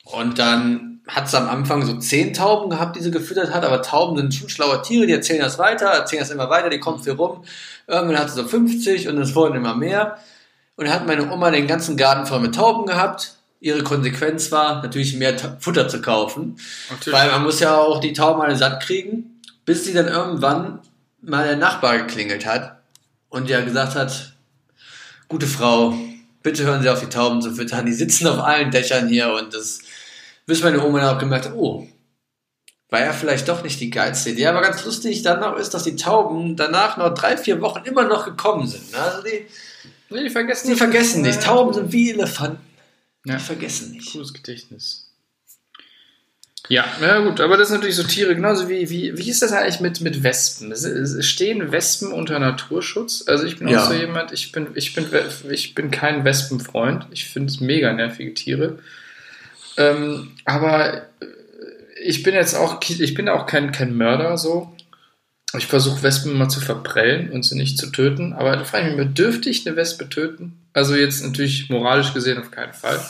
Und 0.04 0.38
dann 0.38 1.00
hat 1.08 1.30
sie 1.30 1.38
am 1.38 1.48
Anfang 1.48 1.86
so 1.86 1.96
zehn 1.96 2.34
Tauben 2.34 2.68
gehabt, 2.68 2.96
die 2.96 3.00
sie 3.00 3.10
gefüttert 3.10 3.54
hat, 3.54 3.64
aber 3.64 3.80
Tauben 3.80 4.18
sind 4.18 4.34
schon 4.34 4.50
schlaue 4.50 4.82
Tiere, 4.82 5.06
die 5.06 5.14
erzählen 5.14 5.40
das 5.40 5.58
weiter, 5.58 5.86
erzählen 5.86 6.20
das 6.20 6.30
immer 6.30 6.50
weiter, 6.50 6.68
die 6.68 6.78
kommen 6.78 7.02
viel 7.02 7.14
rum. 7.14 7.42
Irgendwann 7.86 8.18
hat 8.18 8.28
sie 8.28 8.36
so 8.36 8.46
50 8.46 9.08
und 9.08 9.16
es 9.16 9.34
wurden 9.34 9.56
immer 9.56 9.74
mehr. 9.74 10.18
Und 10.76 10.88
dann 10.88 10.94
hat 10.94 11.06
meine 11.06 11.32
Oma 11.32 11.50
den 11.50 11.66
ganzen 11.66 11.96
Garten 11.96 12.26
voll 12.26 12.40
mit 12.40 12.54
Tauben 12.54 12.84
gehabt. 12.84 13.36
Ihre 13.60 13.82
Konsequenz 13.82 14.52
war, 14.52 14.82
natürlich 14.82 15.16
mehr 15.16 15.34
Futter 15.58 15.88
zu 15.88 16.02
kaufen. 16.02 16.58
Natürlich. 16.90 17.18
Weil 17.18 17.30
man 17.30 17.44
muss 17.44 17.60
ja 17.60 17.78
auch 17.78 17.98
die 17.98 18.12
Tauben 18.12 18.42
alle 18.42 18.54
satt 18.54 18.82
kriegen, 18.82 19.37
bis 19.68 19.84
sie 19.84 19.92
dann 19.92 20.08
irgendwann 20.08 20.80
mal 21.20 21.46
der 21.46 21.58
Nachbar 21.58 21.98
geklingelt 21.98 22.46
hat 22.46 22.80
und 23.28 23.50
ja 23.50 23.60
gesagt 23.60 23.96
hat, 23.96 24.32
gute 25.28 25.46
Frau, 25.46 25.92
bitte 26.42 26.64
hören 26.64 26.80
Sie 26.80 26.88
auf 26.88 27.00
die 27.00 27.10
Tauben 27.10 27.42
zu 27.42 27.54
füttern, 27.54 27.84
die 27.84 27.92
sitzen 27.92 28.28
auf 28.28 28.38
allen 28.38 28.70
Dächern 28.70 29.08
hier 29.08 29.30
und 29.34 29.52
das, 29.52 29.80
bis 30.46 30.62
meine 30.62 30.82
Oma 30.82 31.00
dann 31.00 31.14
auch 31.14 31.20
gemerkt 31.20 31.44
hat, 31.44 31.54
oh, 31.54 31.86
war 32.88 33.00
ja 33.00 33.12
vielleicht 33.12 33.46
doch 33.46 33.62
nicht 33.62 33.78
die 33.78 33.90
geilste 33.90 34.30
Idee, 34.30 34.46
aber 34.46 34.62
ganz 34.62 34.82
lustig 34.86 35.20
dann 35.20 35.40
noch 35.40 35.58
ist, 35.58 35.74
dass 35.74 35.84
die 35.84 35.96
Tauben 35.96 36.56
danach 36.56 36.96
noch 36.96 37.12
drei, 37.12 37.36
vier 37.36 37.60
Wochen 37.60 37.84
immer 37.84 38.04
noch 38.04 38.24
gekommen 38.24 38.66
sind. 38.66 38.90
Ne? 38.90 38.98
Also 38.98 39.22
die, 39.22 39.48
die 40.08 40.30
vergessen, 40.30 40.70
die 40.70 40.76
vergessen 40.76 41.20
nicht. 41.20 41.42
Tauben 41.42 41.74
sind 41.74 41.92
wie 41.92 42.12
Elefanten. 42.12 42.64
Ja. 43.26 43.36
Die 43.36 43.42
vergessen 43.42 43.90
nicht. 43.90 44.10
Cooles 44.12 44.32
Gedächtnis. 44.32 45.07
Ja, 46.68 46.84
ja 47.00 47.20
gut, 47.20 47.40
aber 47.40 47.56
das 47.56 47.68
sind 47.68 47.78
natürlich 47.78 47.96
so 47.96 48.02
Tiere, 48.02 48.34
genauso 48.34 48.68
wie, 48.68 48.90
wie, 48.90 49.16
wie 49.16 49.30
ist 49.30 49.40
das 49.40 49.52
eigentlich 49.52 49.80
mit, 49.80 50.02
mit 50.02 50.22
Wespen? 50.22 50.74
Stehen 51.22 51.72
Wespen 51.72 52.12
unter 52.12 52.38
Naturschutz? 52.38 53.24
Also 53.26 53.44
ich 53.44 53.58
bin 53.58 53.68
ja. 53.68 53.82
auch 53.82 53.88
so 53.88 53.94
jemand, 53.94 54.32
ich 54.32 54.52
bin, 54.52 54.68
ich 54.74 54.94
bin, 54.94 55.06
ich 55.50 55.74
bin 55.74 55.90
kein 55.90 56.24
Wespenfreund. 56.24 57.06
Ich 57.10 57.26
finde 57.26 57.50
es 57.50 57.60
mega 57.60 57.92
nervige 57.94 58.34
Tiere. 58.34 58.78
Ähm, 59.78 60.32
aber 60.44 61.06
ich 62.02 62.22
bin 62.22 62.34
jetzt 62.34 62.54
auch, 62.54 62.80
ich 62.82 63.14
bin 63.14 63.30
auch 63.30 63.46
kein, 63.46 63.72
kein 63.72 63.96
Mörder 63.96 64.36
so. 64.36 64.74
Ich 65.56 65.66
versuche 65.66 66.02
Wespen 66.02 66.32
immer 66.32 66.50
zu 66.50 66.60
verprellen 66.60 67.30
und 67.30 67.44
sie 67.44 67.56
nicht 67.56 67.78
zu 67.78 67.90
töten. 67.90 68.34
Aber 68.34 68.54
da 68.54 68.64
frage 68.64 68.90
ich 68.90 68.96
mich, 68.96 69.14
dürfte 69.14 69.48
ich 69.48 69.66
eine 69.66 69.76
Wespe 69.76 70.06
töten? 70.10 70.60
Also 70.74 70.94
jetzt 70.94 71.24
natürlich 71.24 71.70
moralisch 71.70 72.12
gesehen 72.12 72.38
auf 72.38 72.50
keinen 72.50 72.74
Fall. 72.74 73.00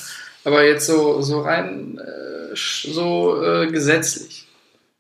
Aber 0.45 0.64
jetzt 0.64 0.86
so, 0.86 1.20
so 1.22 1.41
rein 1.41 1.99
äh, 1.99 2.55
so 2.55 3.43
äh, 3.43 3.70
gesetzlich. 3.70 4.47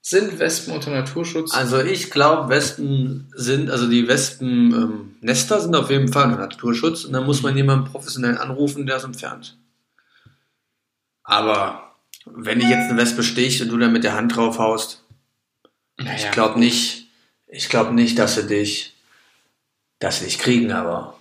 Sind 0.00 0.38
Wespen 0.38 0.72
unter 0.72 0.90
Naturschutz? 0.90 1.52
Also 1.52 1.80
ich 1.80 2.10
glaube, 2.10 2.48
Wespen 2.48 3.30
sind, 3.34 3.70
also 3.70 3.88
die 3.88 4.08
Wespennester 4.08 5.56
ähm, 5.56 5.60
sind 5.60 5.76
auf 5.76 5.90
jeden 5.90 6.10
Fall 6.10 6.24
unter 6.24 6.38
Naturschutz 6.38 7.04
und 7.04 7.12
dann 7.12 7.26
muss 7.26 7.42
man 7.42 7.56
jemanden 7.56 7.90
professionell 7.90 8.38
anrufen, 8.38 8.86
der 8.86 8.96
es 8.96 9.04
entfernt. 9.04 9.58
Aber 11.24 11.94
wenn 12.24 12.60
dich 12.60 12.70
jetzt 12.70 12.88
eine 12.88 12.98
Wespe 12.98 13.22
sticht 13.22 13.60
und 13.60 13.68
du 13.68 13.76
dann 13.76 13.92
mit 13.92 14.04
der 14.04 14.14
Hand 14.14 14.34
drauf 14.34 14.58
haust, 14.58 15.04
naja. 15.98 16.14
ich 16.14 16.30
glaube 16.30 16.58
nicht, 16.58 17.08
ich 17.46 17.68
glaube 17.68 17.92
nicht, 17.92 18.18
dass 18.18 18.36
sie 18.36 18.46
dich, 18.46 18.94
dass 19.98 20.20
sie 20.20 20.24
dich 20.24 20.38
kriegen, 20.38 20.72
aber 20.72 21.17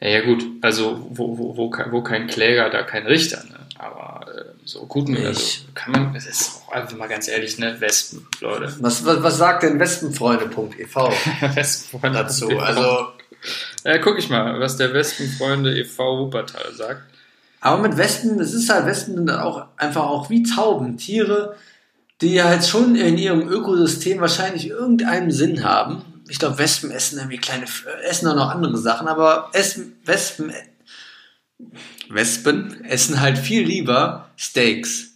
ja, 0.00 0.08
ja 0.08 0.20
gut, 0.24 0.44
also 0.62 1.06
wo, 1.10 1.36
wo, 1.36 1.56
wo, 1.56 1.72
wo 1.90 2.02
kein 2.02 2.26
Kläger, 2.26 2.70
da 2.70 2.82
kein 2.82 3.06
Richter. 3.06 3.44
Ne? 3.44 3.60
Aber 3.78 4.26
äh, 4.28 4.44
so 4.64 4.86
guten 4.86 5.16
also 5.16 5.62
kann 5.74 5.92
man, 5.92 6.14
das 6.14 6.26
ist 6.26 6.62
auch 6.66 6.72
einfach 6.72 6.96
mal 6.96 7.08
ganz 7.08 7.28
ehrlich, 7.28 7.58
ne? 7.58 7.80
Wespen, 7.80 8.26
Leute. 8.40 8.74
Was, 8.80 9.04
was, 9.04 9.22
was 9.22 9.38
sagt 9.38 9.62
denn 9.62 9.78
Wespenfreunde.ev 9.78 10.96
Wespenfreunde 11.54 12.18
dazu? 12.22 12.58
Also. 12.58 13.08
Ja, 13.84 13.96
guck 13.98 14.18
ich 14.18 14.28
mal, 14.28 14.60
was 14.60 14.76
der 14.76 14.92
Wespenfreunde 14.92 15.78
e.V. 15.78 16.18
Wuppertal 16.18 16.74
sagt. 16.74 17.02
Aber 17.62 17.80
mit 17.80 17.96
Wespen, 17.96 18.38
es 18.38 18.52
ist 18.52 18.68
halt, 18.68 18.86
Wespen 18.86 19.16
sind 19.16 19.30
auch 19.30 19.66
einfach 19.78 20.02
auch 20.02 20.28
wie 20.28 20.42
Tauben, 20.42 20.98
Tiere, 20.98 21.56
die 22.20 22.42
halt 22.42 22.66
schon 22.66 22.96
in 22.96 23.16
ihrem 23.16 23.48
Ökosystem 23.48 24.20
wahrscheinlich 24.20 24.68
irgendeinen 24.68 25.30
Sinn 25.30 25.64
haben 25.64 26.04
ich 26.30 26.38
glaube, 26.38 26.58
Wespen 26.58 26.92
essen 26.92 27.18
irgendwie 27.18 27.38
kleine, 27.38 27.66
essen 28.04 28.28
auch 28.28 28.36
noch 28.36 28.50
andere 28.50 28.78
Sachen, 28.78 29.08
aber 29.08 29.50
essen, 29.52 29.96
Wespen, 30.04 30.52
Wespen 32.08 32.84
essen 32.84 33.20
halt 33.20 33.36
viel 33.36 33.66
lieber 33.66 34.30
Steaks. 34.36 35.08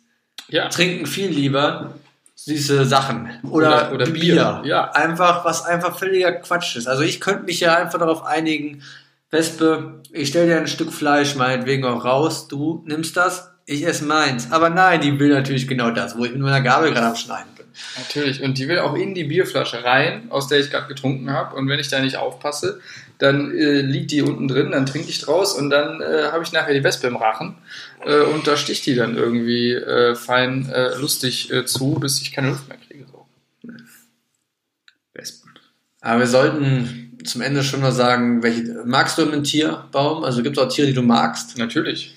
Ja. 0.49 0.69
Trinken 0.69 1.07
viel 1.07 1.29
lieber 1.29 1.95
süße 2.35 2.85
Sachen. 2.85 3.31
Oder, 3.45 3.91
oder, 3.91 3.93
oder 3.93 4.07
Bier. 4.07 4.61
Bier. 4.63 4.63
Ja. 4.65 4.91
Einfach, 4.91 5.45
was 5.45 5.65
einfach 5.65 5.97
völliger 5.97 6.33
Quatsch 6.33 6.77
ist. 6.77 6.89
Also 6.89 7.03
ich 7.03 7.21
könnte 7.21 7.45
mich 7.45 7.61
ja 7.61 7.77
einfach 7.77 8.01
darauf 8.01 8.25
einigen, 8.25 8.83
Wespe, 9.31 10.03
ich 10.11 10.29
stelle 10.29 10.47
dir 10.47 10.59
ein 10.59 10.67
Stück 10.67 10.93
Fleisch 10.93 11.37
meinetwegen 11.37 11.85
auch 11.85 12.05
raus, 12.05 12.49
du 12.49 12.83
nimmst 12.87 13.17
das, 13.17 13.53
ich 13.67 13.87
esse 13.87 14.05
meins. 14.05 14.51
Aber 14.51 14.69
nein, 14.69 15.01
die 15.01 15.19
will 15.19 15.33
natürlich 15.33 15.69
genau 15.69 15.91
das, 15.91 16.19
wo 16.19 16.25
ich 16.25 16.33
mit 16.33 16.41
meiner 16.41 16.61
Gabel 16.61 16.93
gerade 16.93 17.07
am 17.07 17.17
Schneiden 17.17 17.54
bin. 17.54 17.54
Natürlich. 17.97 18.43
Und 18.43 18.59
die 18.59 18.69
will 18.69 18.79
auch 18.79 18.95
in 18.95 19.15
die 19.15 19.25
Bierflasche 19.25 19.85
rein, 19.85 20.31
aus 20.31 20.49
der 20.49 20.61
ich 20.61 20.71
gerade 20.71 20.89
getrunken 20.89 21.31
habe. 21.31 21.57
Und 21.57 21.69
wenn 21.69 21.81
ich 21.81 21.89
da 21.89 22.01
nicht 22.01 22.17
aufpasse, 22.17 22.81
dann 23.19 23.57
äh, 23.57 23.81
liegt 23.81 24.11
die 24.11 24.23
unten 24.23 24.49
drin, 24.49 24.73
dann 24.73 24.87
trinke 24.87 25.09
ich 25.09 25.21
draus 25.21 25.55
und 25.55 25.71
dann 25.71 26.01
äh, 26.01 26.31
habe 26.33 26.43
ich 26.43 26.53
nachher 26.53 26.75
die 26.75 26.85
Wespe 26.85 27.07
im 27.07 27.17
Rachen. 27.17 27.57
Äh, 28.05 28.23
und 28.23 28.47
da 28.47 28.57
sticht 28.57 28.87
die 28.87 28.95
dann 28.95 29.17
irgendwie 29.17 29.73
äh, 29.73 30.15
fein 30.15 30.69
äh, 30.71 30.97
lustig 30.97 31.53
äh, 31.53 31.65
zu, 31.65 31.95
bis 31.95 32.21
ich 32.21 32.33
keine 32.33 32.49
Luft 32.51 32.69
mehr 32.69 32.79
kriege. 32.79 33.07
So. 33.11 33.27
Wespen. 35.15 35.51
Aber 36.01 36.21
wir 36.21 36.27
sollten 36.27 37.19
zum 37.25 37.41
Ende 37.41 37.63
schon 37.63 37.81
mal 37.81 37.93
sagen, 37.93 38.43
welche 38.43 38.83
magst 38.85 39.17
du 39.19 39.23
einen 39.23 39.45
Tierbaum? 39.45 40.25
Also 40.25 40.43
gibt 40.43 40.59
es 40.59 40.63
auch 40.63 40.69
Tiere, 40.69 40.89
die 40.89 40.95
du 40.95 41.03
magst? 41.03 41.57
Natürlich. 41.57 42.15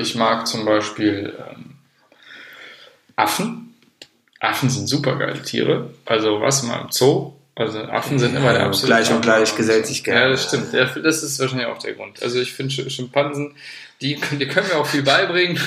ich 0.00 0.14
mag 0.16 0.46
zum 0.46 0.64
Beispiel 0.64 1.32
ähm, 1.38 1.76
Affen. 3.16 3.65
Affen 4.40 4.70
sind 4.70 4.86
super 4.86 5.16
geile 5.16 5.42
Tiere. 5.42 5.90
Also 6.04 6.40
was 6.40 6.62
mal 6.62 6.82
im 6.82 6.90
Zoo. 6.90 7.32
Also 7.54 7.80
Affen 7.84 8.18
sind 8.18 8.36
immer 8.36 8.52
der 8.52 8.66
absolute. 8.66 9.02
Gleich 9.02 9.10
und 9.10 9.22
gleich 9.22 9.56
gesellt 9.56 9.86
sich 9.86 10.04
gerne. 10.04 10.20
Ja, 10.20 10.28
das 10.30 10.44
stimmt. 10.44 10.72
Ja, 10.74 10.84
das 10.84 11.22
ist 11.22 11.40
wahrscheinlich 11.40 11.66
auch 11.66 11.78
der 11.78 11.94
Grund. 11.94 12.22
Also 12.22 12.38
ich 12.38 12.52
finde 12.52 12.90
Schimpansen, 12.90 13.54
die, 14.02 14.20
die 14.32 14.46
können 14.46 14.68
mir 14.68 14.76
auch 14.76 14.86
viel 14.86 15.02
beibringen. 15.02 15.58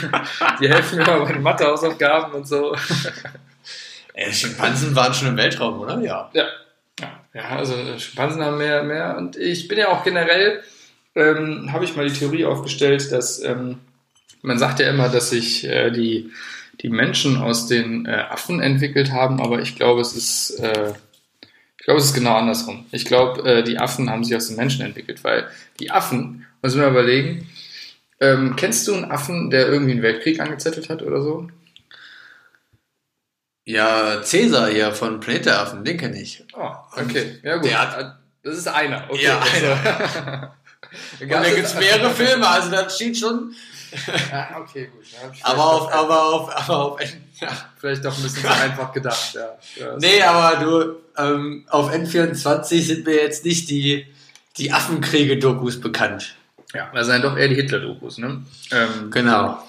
Die 0.61 0.69
helfen 0.69 0.99
mir 0.99 1.05
bei 1.05 1.33
den 1.33 1.41
Mathehausaufgaben 1.41 2.33
und 2.33 2.47
so. 2.47 2.75
Ja, 4.15 4.31
Schimpansen 4.31 4.95
waren 4.95 5.13
schon 5.13 5.29
im 5.29 5.37
Weltraum, 5.37 5.79
oder? 5.79 5.99
Ja. 6.01 6.29
Ja, 6.33 6.45
ja, 6.99 7.21
ja 7.33 7.49
also 7.57 7.73
Schimpansen 7.97 8.43
haben 8.43 8.57
mehr, 8.57 8.83
mehr. 8.83 9.15
Und 9.17 9.37
ich 9.37 9.67
bin 9.67 9.77
ja 9.77 9.87
auch 9.87 10.03
generell, 10.03 10.61
ähm, 11.15 11.71
habe 11.71 11.85
ich 11.85 11.95
mal 11.95 12.07
die 12.07 12.13
Theorie 12.13 12.45
aufgestellt, 12.45 13.11
dass 13.11 13.41
ähm, 13.43 13.79
man 14.41 14.59
sagt 14.59 14.79
ja 14.79 14.89
immer, 14.89 15.09
dass 15.09 15.29
sich 15.29 15.65
äh, 15.65 15.89
die 15.91 16.31
die 16.81 16.89
Menschen 16.89 17.37
aus 17.37 17.67
den 17.67 18.05
äh, 18.05 18.11
Affen 18.11 18.61
entwickelt 18.61 19.11
haben, 19.11 19.41
aber 19.41 19.61
ich 19.61 19.75
glaube, 19.75 20.01
es 20.01 20.15
ist, 20.15 20.59
äh, 20.59 20.93
ich 21.77 21.85
glaube, 21.85 21.99
es 21.99 22.05
ist 22.05 22.13
genau 22.13 22.35
andersrum. 22.35 22.85
Ich 22.91 23.05
glaube, 23.05 23.41
äh, 23.49 23.63
die 23.63 23.79
Affen 23.79 24.09
haben 24.09 24.23
sich 24.23 24.35
aus 24.35 24.47
den 24.47 24.55
Menschen 24.55 24.85
entwickelt, 24.85 25.23
weil 25.23 25.47
die 25.79 25.91
Affen, 25.91 26.45
muss 26.61 26.75
man 26.75 26.89
überlegen, 26.89 27.49
ähm, 28.21 28.55
kennst 28.55 28.87
du 28.87 28.93
einen 28.93 29.11
Affen, 29.11 29.49
der 29.49 29.67
irgendwie 29.67 29.91
einen 29.91 30.01
Weltkrieg 30.01 30.39
angezettelt 30.39 30.89
hat 30.89 31.01
oder 31.01 31.21
so? 31.21 31.49
Ja, 33.65 34.21
Cäsar 34.23 34.69
hier 34.69 34.91
von 34.93 35.19
Planet 35.19 35.45
der 35.45 35.59
Affen, 35.59 35.83
den 35.83 35.97
kenne 35.97 36.19
ich. 36.19 36.43
Oh, 36.53 36.71
okay. 36.95 37.39
Ja, 37.43 37.57
gut. 37.57 37.73
Hat, 37.73 38.19
das 38.41 38.57
ist 38.57 38.67
einer. 38.67 39.05
Okay. 39.09 39.23
Ja, 39.23 39.39
einer. 39.39 40.55
Und 41.21 41.29
da 41.29 41.43
gibt 41.43 41.67
es 41.67 41.75
mehrere 41.75 42.09
Filme, 42.11 42.47
also 42.47 42.71
da 42.71 42.89
steht 42.89 43.17
schon, 43.17 43.53
ja, 44.31 44.57
okay, 44.59 44.89
gut. 44.93 45.05
Aber 45.43 45.65
auf, 45.65 45.93
aber 45.93 46.23
auf, 46.25 46.55
aber 46.55 46.77
auf, 46.77 47.01
ja. 47.39 47.49
Vielleicht 47.77 48.03
doch 48.05 48.15
ein 48.15 48.23
bisschen 48.23 48.43
zu 48.43 48.49
einfach 48.49 48.91
gedacht, 48.91 49.33
ja. 49.33 49.57
ja 49.75 49.97
nee, 49.99 50.21
aber 50.21 50.59
du, 50.63 51.21
ähm, 51.21 51.65
auf 51.69 51.91
N24 51.93 52.81
sind 52.81 53.05
mir 53.05 53.15
jetzt 53.15 53.45
nicht 53.45 53.69
die, 53.69 54.05
die 54.57 54.71
Affenkriege-Dokus 54.71 55.79
bekannt. 55.79 56.35
Ja, 56.73 56.91
das 56.93 57.07
sind 57.07 57.23
doch 57.23 57.37
eher 57.37 57.47
die 57.47 57.55
Hitler-Dokus, 57.55 58.19
ne? 58.19 58.43
Ähm, 58.71 59.09
genau. 59.09 59.63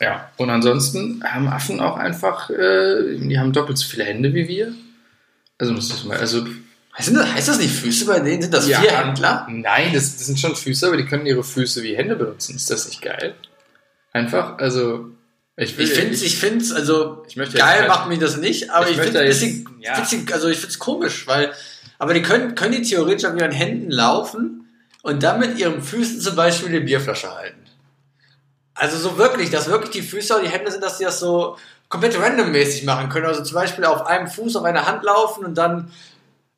Ja, 0.00 0.30
und 0.38 0.48
ansonsten 0.48 1.22
haben 1.24 1.48
Affen 1.48 1.80
auch 1.80 1.96
einfach, 1.96 2.48
äh, 2.48 3.16
die 3.18 3.38
haben 3.38 3.52
doppelt 3.52 3.76
so 3.76 3.86
viele 3.86 4.04
Hände 4.04 4.32
wie 4.32 4.48
wir. 4.48 4.72
Also, 5.58 5.74
muss 5.74 5.90
das 5.90 6.04
mal, 6.04 6.16
also 6.16 6.46
Heißt 6.96 7.14
das, 7.14 7.32
heißt 7.32 7.48
das 7.48 7.58
nicht 7.58 7.74
Füße 7.74 8.04
bei 8.06 8.20
denen? 8.20 8.42
Sind 8.42 8.52
das 8.52 8.68
ja, 8.68 8.80
vier 8.80 8.98
Handler? 8.98 9.46
Nein, 9.48 9.92
das, 9.94 10.16
das, 10.16 10.26
sind 10.26 10.40
schon 10.40 10.56
Füße, 10.56 10.86
aber 10.86 10.96
die 10.96 11.06
können 11.06 11.24
ihre 11.26 11.44
Füße 11.44 11.82
wie 11.82 11.96
Hände 11.96 12.16
benutzen. 12.16 12.56
Ist 12.56 12.70
das 12.70 12.86
nicht 12.86 13.00
geil? 13.00 13.34
Einfach, 14.12 14.58
also. 14.58 15.10
Ich, 15.56 15.78
ich 15.78 15.90
finde 15.90 16.14
es, 16.14 16.22
ich 16.22 16.38
find's, 16.38 16.72
also 16.72 17.22
ich 17.28 17.36
möchte 17.36 17.58
geil 17.58 17.86
macht 17.86 18.08
mich 18.08 18.18
das 18.18 18.38
nicht, 18.38 18.70
aber 18.70 18.88
ich, 18.88 18.96
ich 18.96 19.02
finde 19.02 19.24
es 19.24 19.42
ein 19.42 19.48
bisschen, 19.48 19.80
ja. 19.80 20.00
bisschen, 20.00 20.32
also 20.32 20.48
ich 20.48 20.56
finde 20.56 20.72
es 20.72 20.78
komisch, 20.78 21.26
weil, 21.26 21.52
aber 21.98 22.14
die 22.14 22.22
können, 22.22 22.54
können 22.54 22.72
die 22.72 22.82
theoretisch 22.82 23.28
auf 23.28 23.36
ihren 23.36 23.52
Händen 23.52 23.90
laufen 23.90 24.68
und 25.02 25.22
dann 25.22 25.38
mit 25.38 25.58
ihren 25.58 25.82
Füßen 25.82 26.20
zum 26.20 26.34
Beispiel 26.34 26.68
eine 26.68 26.80
Bierflasche 26.80 27.34
halten. 27.34 27.60
Also 28.74 28.96
so 28.96 29.18
wirklich, 29.18 29.50
dass 29.50 29.68
wirklich 29.68 29.90
die 29.90 30.02
Füße 30.02 30.34
und 30.34 30.44
die 30.44 30.48
Hände 30.48 30.70
sind, 30.70 30.82
dass 30.82 30.96
sie 30.96 31.04
das 31.04 31.20
so 31.20 31.58
komplett 31.90 32.18
randommäßig 32.18 32.84
machen 32.84 33.10
können. 33.10 33.26
Also 33.26 33.42
zum 33.42 33.54
Beispiel 33.54 33.84
auf 33.84 34.06
einem 34.06 34.28
Fuß 34.28 34.56
auf 34.56 34.64
einer 34.64 34.86
Hand 34.86 35.02
laufen 35.04 35.44
und 35.44 35.58
dann 35.58 35.90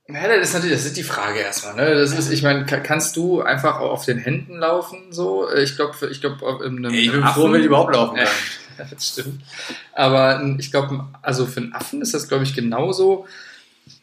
ja, 0.08 0.28
das 0.28 0.48
ist 0.48 0.54
natürlich, 0.54 0.76
das 0.76 0.86
ist 0.86 0.96
die 0.96 1.02
Frage 1.04 1.38
erstmal. 1.38 1.74
Ne? 1.74 1.94
Das 1.94 2.12
ist, 2.12 2.30
ich 2.30 2.42
meine, 2.42 2.66
kannst 2.66 3.16
du 3.16 3.40
einfach 3.40 3.78
auf 3.78 4.04
den 4.04 4.18
Händen 4.18 4.58
laufen 4.58 4.98
so? 5.10 5.48
Ich 5.52 5.76
glaube, 5.76 5.94
ich 6.10 6.20
glaube, 6.20 6.64
in 6.64 6.78
einem 6.78 6.92
ich 6.92 7.10
bin 7.10 7.22
Affen, 7.22 7.42
froh, 7.42 7.52
wenn 7.52 7.60
ich 7.60 7.66
überhaupt 7.66 7.94
laufen 7.94 8.16
kann. 8.16 8.26
Ja, 8.78 8.84
das 8.90 9.08
stimmt. 9.08 9.42
Aber 9.92 10.42
ich 10.58 10.70
glaube, 10.70 11.06
also 11.22 11.46
für 11.46 11.60
einen 11.60 11.72
Affen 11.72 12.02
ist 12.02 12.14
das, 12.14 12.28
glaube 12.28 12.44
ich, 12.44 12.54
genauso, 12.54 13.26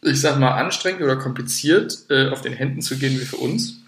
ich 0.01 0.21
sag 0.21 0.39
mal, 0.39 0.51
anstrengend 0.51 1.01
oder 1.01 1.17
kompliziert, 1.17 2.05
äh, 2.09 2.29
auf 2.29 2.41
den 2.41 2.53
Händen 2.53 2.81
zu 2.81 2.97
gehen 2.97 3.19
wie 3.19 3.25
für 3.25 3.37
uns. 3.37 3.81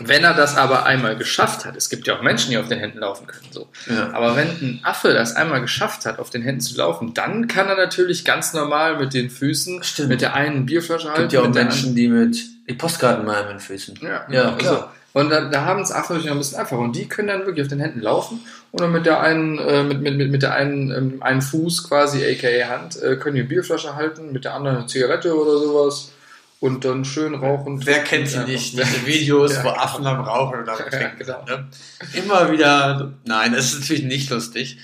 Wenn 0.00 0.24
er 0.24 0.34
das 0.34 0.56
aber 0.56 0.86
einmal 0.86 1.16
geschafft 1.16 1.64
hat, 1.64 1.76
es 1.76 1.88
gibt 1.88 2.06
ja 2.06 2.16
auch 2.16 2.22
Menschen, 2.22 2.50
die 2.50 2.58
auf 2.58 2.68
den 2.68 2.78
Händen 2.78 2.98
laufen 2.98 3.26
können, 3.26 3.46
so. 3.50 3.68
Ja. 3.88 4.12
Aber 4.12 4.36
wenn 4.36 4.48
ein 4.48 4.80
Affe 4.82 5.12
das 5.12 5.34
einmal 5.34 5.60
geschafft 5.60 6.06
hat, 6.06 6.18
auf 6.18 6.30
den 6.30 6.42
Händen 6.42 6.60
zu 6.60 6.76
laufen, 6.76 7.14
dann 7.14 7.48
kann 7.48 7.68
er 7.68 7.76
natürlich 7.76 8.24
ganz 8.24 8.52
normal 8.52 8.98
mit 8.98 9.14
den 9.14 9.30
Füßen, 9.30 9.82
Stimmt. 9.82 10.08
mit 10.08 10.20
der 10.20 10.34
einen 10.34 10.66
Bierflasche 10.66 11.08
halten. 11.08 11.22
Es 11.22 11.30
gibt 11.30 11.32
ja 11.32 11.48
auch 11.48 11.54
Menschen, 11.54 11.94
die 11.94 12.08
mit 12.08 12.38
die 12.68 12.74
Postkarten 12.74 13.24
malen 13.24 13.46
mit 13.46 13.56
den 13.56 13.60
Füßen. 13.60 13.98
Ja, 14.02 14.26
ja 14.30 14.52
klar. 14.52 14.72
Also, 14.72 14.84
und 15.14 15.30
da, 15.30 15.48
da 15.48 15.64
haben 15.64 15.80
es 15.80 15.90
Affen 15.90 16.16
natürlich 16.16 16.26
noch 16.26 16.36
ein 16.36 16.38
bisschen 16.38 16.60
einfacher. 16.60 16.80
Und 16.80 16.94
die 16.94 17.08
können 17.08 17.28
dann 17.28 17.46
wirklich 17.46 17.62
auf 17.62 17.68
den 17.68 17.80
Händen 17.80 18.00
laufen 18.00 18.40
und 18.70 18.80
dann 18.80 18.92
mit 18.92 19.06
der 19.06 19.20
einen, 19.20 19.58
äh, 19.58 19.82
mit, 19.82 20.00
mit, 20.00 20.16
mit, 20.16 20.30
mit 20.30 20.42
der 20.42 20.54
einen, 20.54 20.90
ähm, 20.92 21.22
einen 21.22 21.42
Fuß 21.42 21.88
quasi, 21.88 22.24
aka 22.24 22.68
Hand, 22.68 23.02
äh, 23.02 23.16
können 23.16 23.34
die 23.34 23.40
eine 23.40 23.48
Bierflasche 23.48 23.96
halten, 23.96 24.32
mit 24.32 24.44
der 24.44 24.54
anderen 24.54 24.76
eine 24.78 24.86
Zigarette 24.86 25.34
oder 25.34 25.58
sowas 25.58 26.12
und 26.60 26.84
dann 26.84 27.04
schön 27.04 27.34
rauchen. 27.34 27.84
Wer 27.86 28.02
kennt 28.04 28.28
sie 28.28 28.44
nicht? 28.44 28.72
Diese 28.72 29.06
Videos, 29.06 29.54
ja, 29.56 29.64
wo. 29.64 29.68
Affen 29.68 30.06
am 30.06 30.20
Rauchen 30.20 30.62
oder 30.62 30.72
am 30.72 30.78
Trinken 30.90 31.18
genau. 31.18 31.44
ne? 31.44 31.68
Immer 32.14 32.50
wieder, 32.50 33.14
nein, 33.24 33.52
das 33.52 33.72
ist 33.72 33.80
natürlich 33.80 34.04
nicht 34.04 34.30
lustig. 34.30 34.78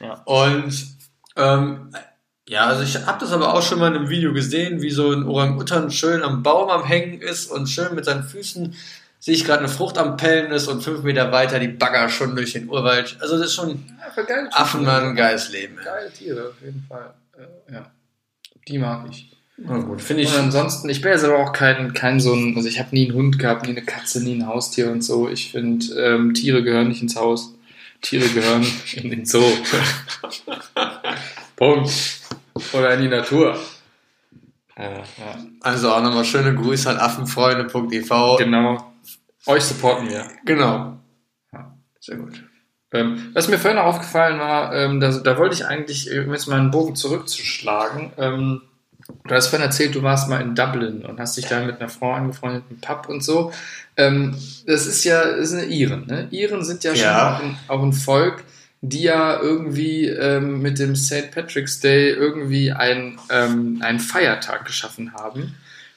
Ja. 0.00 0.14
Und 0.24 0.74
Ähm, 1.36 1.92
ja, 2.48 2.66
also 2.66 2.82
ich 2.82 3.06
habe 3.06 3.20
das 3.20 3.32
aber 3.32 3.54
auch 3.54 3.62
schon 3.62 3.78
mal 3.78 3.88
in 3.88 3.96
einem 3.96 4.08
Video 4.08 4.32
gesehen, 4.32 4.82
wie 4.82 4.90
so 4.90 5.12
ein 5.12 5.22
Orang-Utan 5.22 5.92
schön 5.92 6.22
am 6.22 6.42
Baum 6.42 6.68
am 6.68 6.84
Hängen 6.84 7.22
ist 7.22 7.48
und 7.48 7.68
schön 7.68 7.94
mit 7.94 8.04
seinen 8.04 8.24
Füßen 8.24 8.74
sehe 9.20 9.34
ich 9.34 9.44
gerade 9.44 9.60
eine 9.60 9.68
Frucht 9.68 9.98
am 9.98 10.16
Pellen 10.16 10.50
ist 10.50 10.66
und 10.66 10.82
fünf 10.82 11.04
Meter 11.04 11.30
weiter 11.30 11.60
die 11.60 11.68
Bagger 11.68 12.08
schon 12.08 12.34
durch 12.34 12.54
den 12.54 12.68
Urwald. 12.68 13.18
Also 13.20 13.38
das 13.38 13.48
ist 13.48 13.54
schon 13.54 13.84
ja, 14.28 14.48
Affenmann 14.50 15.10
ein 15.10 15.14
geiles 15.14 15.50
Leben. 15.50 15.76
Geile 15.76 16.10
Tiere, 16.10 16.48
auf 16.48 16.60
jeden 16.60 16.84
Fall. 16.88 17.14
Äh, 17.38 17.74
ja. 17.74 17.92
Die 18.66 18.78
mag 18.78 19.06
ich. 19.08 19.30
Na 19.62 19.78
gut, 19.78 20.00
finde 20.00 20.22
ich. 20.22 20.32
Und 20.32 20.38
ansonsten, 20.38 20.88
ich 20.88 21.02
bin 21.02 21.12
jetzt 21.12 21.24
aber 21.24 21.38
auch 21.38 21.52
kein, 21.52 21.92
kein 21.92 22.18
so 22.18 22.32
ein, 22.32 22.56
also 22.56 22.66
ich 22.68 22.78
habe 22.78 22.88
nie 22.92 23.06
einen 23.06 23.14
Hund 23.14 23.38
gehabt, 23.38 23.64
nie 23.64 23.70
eine 23.70 23.82
Katze, 23.82 24.22
nie 24.22 24.34
ein 24.34 24.46
Haustier 24.46 24.90
und 24.90 25.02
so. 25.02 25.28
Ich 25.28 25.52
finde, 25.52 25.86
ähm, 26.00 26.32
Tiere 26.32 26.62
gehören 26.62 26.88
nicht 26.88 27.02
ins 27.02 27.16
Haus. 27.16 27.54
Tiere 28.00 28.28
gehören 28.28 28.66
in 28.94 29.10
den 29.10 29.26
Zoo. 29.26 29.44
Punkt. 31.56 31.90
Oder 32.72 32.94
in 32.94 33.02
die 33.02 33.08
Natur. 33.08 33.58
Ja, 34.78 34.92
ja. 34.92 35.04
Also 35.60 35.92
auch 35.92 36.02
nochmal 36.02 36.24
schöne 36.24 36.54
Grüße 36.54 36.88
an 36.88 36.96
affenfreunde.tv. 36.96 38.36
Genau. 38.38 38.92
Euch 39.46 39.64
supporten 39.64 40.08
wir. 40.08 40.26
Genau. 40.46 40.98
Ja. 41.52 41.76
Sehr 42.00 42.16
gut. 42.16 42.42
Ähm, 42.92 43.30
was 43.34 43.48
mir 43.48 43.58
vorhin 43.58 43.76
noch 43.76 43.86
aufgefallen 43.86 44.40
war, 44.40 44.74
ähm, 44.74 45.00
da, 45.00 45.10
da, 45.10 45.38
wollte 45.38 45.54
ich 45.54 45.66
eigentlich, 45.66 46.10
um 46.10 46.32
jetzt 46.32 46.48
mal 46.48 46.58
einen 46.58 46.70
Bogen 46.70 46.96
zurückzuschlagen, 46.96 48.12
ähm, 48.16 48.62
du 49.24 49.34
hast 49.34 49.48
vorhin 49.48 49.66
erzählt, 49.66 49.94
du 49.94 50.02
warst 50.02 50.28
mal 50.28 50.40
in 50.40 50.54
Dublin 50.54 51.04
und 51.04 51.18
hast 51.20 51.36
dich 51.36 51.46
da 51.46 51.64
mit 51.64 51.80
einer 51.80 51.88
Frau 51.88 52.12
angefreundet, 52.12 52.64
im 52.70 52.80
Pub 52.80 53.08
und 53.08 53.22
so. 53.22 53.52
Ähm, 53.96 54.36
das 54.66 54.86
ist 54.86 55.04
ja, 55.04 55.36
das 55.36 55.52
eine 55.52 55.64
Iren, 55.64 56.06
ne? 56.06 56.28
Iren 56.30 56.64
sind 56.64 56.84
ja, 56.84 56.92
ja. 56.92 56.96
schon 56.96 57.16
auch 57.16 57.42
ein, 57.42 57.58
auch 57.68 57.82
ein, 57.82 57.92
Volk, 57.92 58.44
die 58.80 59.02
ja 59.02 59.40
irgendwie 59.40 60.06
ähm, 60.06 60.62
mit 60.62 60.78
dem 60.78 60.96
St. 60.96 61.30
Patrick's 61.32 61.80
Day 61.80 62.10
irgendwie 62.10 62.72
ein, 62.72 63.18
ähm, 63.30 63.78
einen 63.82 64.00
Feiertag 64.00 64.64
geschaffen 64.64 65.12
haben, 65.14 65.54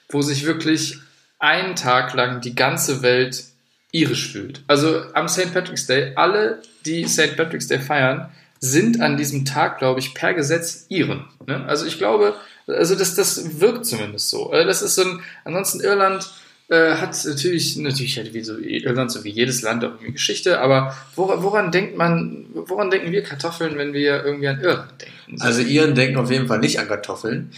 wo 0.09 0.21
sich 0.21 0.45
wirklich 0.45 0.99
einen 1.39 1.75
Tag 1.75 2.13
lang 2.13 2.41
die 2.41 2.55
ganze 2.55 3.01
Welt 3.01 3.43
irisch 3.91 4.31
fühlt. 4.31 4.61
Also 4.67 5.03
am 5.13 5.27
St. 5.27 5.53
Patrick's 5.53 5.87
Day, 5.87 6.13
alle, 6.15 6.61
die 6.85 7.07
St. 7.07 7.37
Patrick's 7.37 7.67
Day 7.67 7.79
feiern, 7.79 8.29
sind 8.63 9.01
an 9.01 9.17
diesem 9.17 9.43
Tag, 9.43 9.77
glaube 9.77 9.99
ich, 9.99 10.13
per 10.13 10.33
Gesetz 10.33 10.85
Iren. 10.87 11.25
Ne? 11.45 11.65
Also 11.65 11.85
ich 11.85 11.97
glaube, 11.97 12.33
also 12.65 12.95
das, 12.95 13.13
das 13.13 13.59
wirkt 13.59 13.85
zumindest 13.85 14.29
so. 14.29 14.53
Äh, 14.53 14.65
das 14.65 14.81
ist 14.81 14.95
so 14.95 15.01
ein, 15.01 15.19
ansonsten 15.43 15.81
Irland 15.81 16.31
äh, 16.69 16.93
hat 16.93 17.09
natürlich, 17.25 17.75
natürlich 17.75 18.17
hat 18.17 18.33
wie 18.33 18.41
so 18.41 18.57
Irland, 18.57 19.11
so 19.11 19.25
wie 19.25 19.31
jedes 19.31 19.63
Land 19.63 19.83
auch 19.83 19.89
irgendwie 19.89 20.13
Geschichte, 20.13 20.61
aber 20.61 20.95
woran, 21.17 21.43
woran 21.43 21.71
denkt 21.73 21.97
man, 21.97 22.45
woran 22.53 22.89
denken 22.89 23.11
wir 23.11 23.21
Kartoffeln, 23.21 23.77
wenn 23.77 23.91
wir 23.91 24.23
irgendwie 24.23 24.47
an 24.47 24.61
Irland 24.61 24.93
denken? 25.01 25.37
So. 25.37 25.43
Also 25.43 25.61
Iren 25.61 25.93
denken 25.93 26.15
auf 26.15 26.31
jeden 26.31 26.47
Fall 26.47 26.59
nicht 26.59 26.79
an 26.79 26.87
Kartoffeln, 26.87 27.51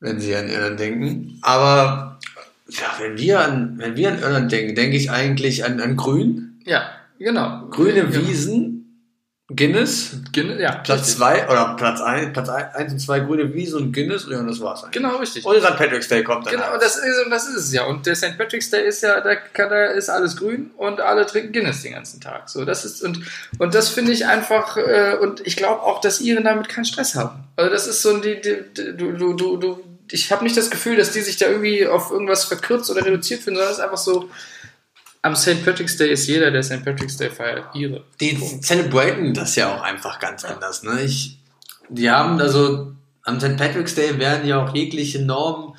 wenn 0.00 0.20
sie 0.20 0.36
an 0.36 0.50
Irland 0.50 0.78
denken, 0.78 1.38
aber 1.40 2.20
ja, 2.68 2.94
wenn 3.00 3.16
wir 3.16 3.40
an, 3.40 3.78
wenn 3.78 3.96
wir 3.96 4.10
an 4.10 4.18
Irland 4.18 4.52
denken, 4.52 4.74
denke 4.74 4.98
ich 4.98 5.10
eigentlich 5.10 5.64
an, 5.64 5.80
an 5.80 5.96
Grün. 5.96 6.60
Ja, 6.66 6.90
genau. 7.18 7.68
Grüne 7.70 8.06
genau. 8.06 8.28
Wiesen. 8.28 8.75
Guinness, 9.54 10.16
Guinness 10.32 10.60
ja, 10.60 10.72
Platz 10.72 11.16
2 11.16 11.48
oder 11.48 11.76
Platz 11.76 12.00
1 12.00 12.32
Platz 12.32 12.48
eins 12.48 12.92
und 12.92 12.98
2 12.98 13.20
grüne 13.20 13.54
Wiesen 13.54 13.80
und 13.80 13.92
Guinness 13.92 14.26
ja, 14.28 14.42
das 14.42 14.60
war's 14.60 14.82
eigentlich. 14.82 15.00
Genau, 15.00 15.16
richtig. 15.18 15.44
Und 15.44 15.62
St. 15.62 15.76
Patrick's 15.76 16.08
Day 16.08 16.24
kommt 16.24 16.46
dann. 16.46 16.54
Genau, 16.54 16.66
halt. 16.66 16.82
das 16.82 16.96
ist, 16.96 17.24
das 17.30 17.48
ist 17.48 17.56
es 17.56 17.72
ja. 17.72 17.84
Und 17.84 18.06
der 18.06 18.16
St. 18.16 18.36
Patrick's 18.36 18.70
Day 18.70 18.84
ist 18.84 19.04
ja, 19.04 19.20
da, 19.20 19.36
da 19.54 19.84
ist 19.86 20.10
alles 20.10 20.36
grün 20.36 20.72
und 20.76 21.00
alle 21.00 21.26
trinken 21.26 21.52
Guinness 21.52 21.82
den 21.82 21.92
ganzen 21.92 22.20
Tag. 22.20 22.48
So, 22.48 22.64
das 22.64 22.84
ist, 22.84 23.04
und, 23.04 23.20
und 23.58 23.72
das 23.72 23.88
finde 23.88 24.10
ich 24.10 24.26
einfach, 24.26 24.78
äh, 24.78 25.16
und 25.20 25.46
ich 25.46 25.56
glaube 25.56 25.80
auch, 25.82 26.00
dass 26.00 26.20
Iren 26.20 26.42
damit 26.42 26.68
keinen 26.68 26.84
Stress 26.84 27.14
haben. 27.14 27.44
Also 27.54 27.70
das 27.70 27.86
ist 27.86 28.02
so, 28.02 28.18
die, 28.18 28.40
die, 28.40 28.56
die 28.76 28.96
du, 28.96 29.12
du, 29.12 29.34
du, 29.34 29.56
du 29.58 29.84
ich 30.10 30.30
habe 30.32 30.44
nicht 30.44 30.56
das 30.56 30.70
Gefühl, 30.70 30.96
dass 30.96 31.12
die 31.12 31.20
sich 31.20 31.36
da 31.36 31.46
irgendwie 31.46 31.86
auf 31.86 32.10
irgendwas 32.10 32.44
verkürzt 32.44 32.90
oder 32.90 33.04
reduziert 33.04 33.42
finden, 33.42 33.58
sondern 33.58 33.72
es 33.72 33.78
ist 33.78 33.84
einfach 33.84 33.96
so, 33.96 34.28
am 35.26 35.36
St. 35.36 35.64
Patrick's 35.64 35.96
Day 35.96 36.10
ist 36.10 36.26
jeder, 36.26 36.50
der 36.50 36.62
St. 36.62 36.84
Patrick's 36.84 37.16
Day 37.16 37.30
feiert, 37.30 37.74
ihre. 37.74 38.04
Die 38.20 38.38
celebraten 38.62 39.34
das 39.34 39.56
ja 39.56 39.74
auch 39.74 39.82
einfach 39.82 40.18
ganz 40.18 40.44
anders. 40.44 40.82
Ne? 40.82 41.02
Ich, 41.02 41.38
die 41.88 42.10
haben 42.10 42.40
also, 42.40 42.92
am 43.22 43.40
St. 43.40 43.56
Patrick's 43.56 43.94
Day 43.94 44.18
werden 44.18 44.46
ja 44.46 44.64
auch 44.64 44.74
jegliche 44.74 45.22
Normen, 45.22 45.74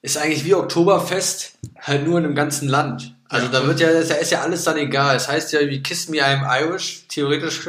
ist 0.00 0.16
eigentlich 0.16 0.44
wie 0.44 0.54
Oktoberfest, 0.54 1.58
halt 1.80 2.06
nur 2.06 2.18
in 2.18 2.24
einem 2.24 2.34
ganzen 2.34 2.68
Land. 2.68 3.14
Also 3.28 3.48
da 3.48 3.66
wird 3.66 3.80
ja, 3.80 3.88
da 3.92 4.14
ist 4.14 4.30
ja 4.30 4.42
alles 4.42 4.64
dann 4.64 4.76
egal. 4.76 5.16
Es 5.16 5.24
das 5.24 5.32
heißt 5.32 5.52
ja 5.52 5.60
wie 5.60 5.82
Kiss 5.82 6.08
Me 6.08 6.18
I'm 6.18 6.44
Irish, 6.60 7.06
theoretisch. 7.08 7.66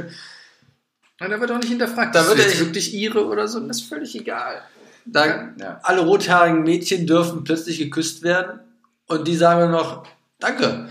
Ja, 1.20 1.28
da 1.28 1.40
wird 1.40 1.52
auch 1.52 1.58
nicht 1.58 1.70
hinterfragt. 1.70 2.16
Da 2.16 2.28
wird 2.28 2.40
ja 2.40 2.60
wirklich 2.60 2.94
ihre 2.94 3.26
oder 3.26 3.48
so, 3.48 3.60
das 3.62 3.78
ist 3.78 3.88
völlig 3.88 4.16
egal. 4.16 4.62
Da, 5.06 5.54
ja. 5.58 5.80
Alle 5.84 6.02
rothaarigen 6.02 6.64
Mädchen 6.64 7.08
dürfen 7.08 7.44
plötzlich 7.44 7.78
geküsst 7.78 8.24
werden 8.24 8.60
und 9.08 9.28
die 9.28 9.36
sagen 9.36 9.72
noch, 9.72 10.06
danke. 10.44 10.90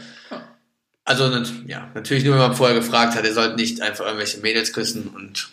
Also 1.05 1.29
ja, 1.67 1.91
natürlich 1.95 2.25
nur, 2.25 2.35
wenn 2.35 2.43
man 2.43 2.57
vorher 2.57 2.77
gefragt 2.77 3.17
hat, 3.17 3.25
ihr 3.25 3.35
sollt 3.35 3.57
nicht 3.57 3.81
einfach 3.81 4.05
irgendwelche 4.07 4.41
Mädels 4.41 4.73
küssen 4.73 5.09
und 5.09 5.51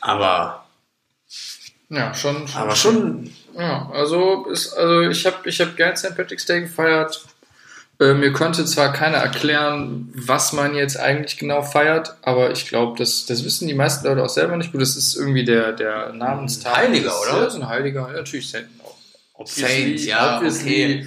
aber 0.00 0.66
ja, 1.88 2.14
schon, 2.14 2.48
schon 2.48 2.60
aber 2.60 2.74
schon 2.74 3.30
ja, 3.56 3.88
also 3.92 4.46
ist 4.46 4.72
also 4.74 5.02
ich 5.02 5.26
habe 5.26 5.48
ich 5.48 5.60
habe 5.60 5.72
gern 5.72 5.96
St. 5.96 6.16
Patrick's 6.16 6.46
Day 6.46 6.62
gefeiert. 6.62 7.24
Äh, 8.00 8.14
mir 8.14 8.32
konnte 8.32 8.64
zwar 8.64 8.92
keiner 8.94 9.18
erklären, 9.18 10.08
was 10.14 10.54
man 10.54 10.74
jetzt 10.74 10.98
eigentlich 10.98 11.38
genau 11.38 11.62
feiert, 11.62 12.16
aber 12.22 12.50
ich 12.50 12.66
glaube, 12.66 12.96
das, 12.96 13.26
das 13.26 13.44
wissen 13.44 13.68
die 13.68 13.74
meisten 13.74 14.06
Leute 14.06 14.24
auch 14.24 14.30
selber 14.30 14.56
nicht 14.56 14.72
gut. 14.72 14.80
Das 14.80 14.96
ist 14.96 15.14
irgendwie 15.14 15.44
der, 15.44 15.72
der 15.72 16.12
Namenstag. 16.14 16.78
Heiliger, 16.78 17.12
oder? 17.20 17.40
Ja, 17.40 17.44
ist 17.44 17.56
ein 17.56 17.68
Heiliger. 17.68 18.10
Natürlich 18.10 18.50
Saint. 18.50 18.68
Saint, 19.44 20.00
ja, 20.00 20.40
okay. 20.40 21.06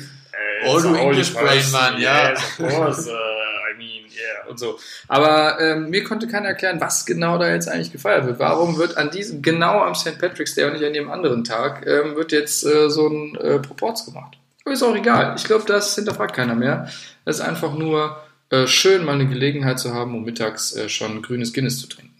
All 0.66 0.82
du 0.82 0.93
English 0.95 1.34
Brain, 1.34 1.72
man, 1.72 1.99
ja. 1.99 2.30
Yes, 2.30 2.39
of 2.39 2.70
course. 2.70 3.09
uh, 3.09 3.14
I 3.14 3.78
mean, 3.78 4.05
yeah, 4.05 4.49
und 4.49 4.59
so. 4.59 4.80
Aber 5.07 5.59
ähm, 5.59 5.89
mir 5.89 6.03
konnte 6.03 6.28
keiner 6.28 6.49
erklären, 6.49 6.80
was 6.80 7.05
genau 7.05 7.38
da 7.38 7.49
jetzt 7.49 7.68
eigentlich 7.68 7.91
gefeiert 7.91 8.26
wird. 8.26 8.39
Warum 8.39 8.78
wird 8.78 8.97
an 8.97 9.11
diesem, 9.11 9.41
genau 9.41 9.82
am 9.82 9.95
St. 9.95 10.20
Patrick's 10.20 10.55
Day 10.55 10.66
und 10.66 10.74
nicht 10.74 10.86
an 10.86 10.93
jedem 10.93 11.11
anderen 11.11 11.43
Tag, 11.43 11.86
ähm, 11.88 12.16
wird 12.16 12.32
jetzt 12.32 12.66
äh, 12.66 12.89
so 12.89 13.07
ein 13.07 13.36
äh, 13.36 13.59
Proports 13.59 14.05
gemacht? 14.05 14.38
Aber 14.66 14.74
ist 14.74 14.84
auch 14.84 14.95
egal. 14.95 15.36
Ich 15.38 15.43
glaube, 15.43 15.66
das 15.68 15.95
hinterfragt 15.95 16.36
keiner 16.36 16.55
mehr. 16.55 16.89
Es 17.26 17.38
ist 17.38 17.41
einfach 17.41 17.74
nur 17.74 18.18
äh, 18.49 18.68
schön, 18.68 19.03
mal 19.03 19.14
eine 19.14 19.28
Gelegenheit 19.28 19.80
zu 19.80 19.93
haben, 19.93 20.16
um 20.16 20.24
mittags 20.24 20.76
äh, 20.76 20.88
schon 20.88 21.22
grünes 21.22 21.53
Guinness 21.53 21.80
zu 21.80 21.88
trinken. 21.88 22.14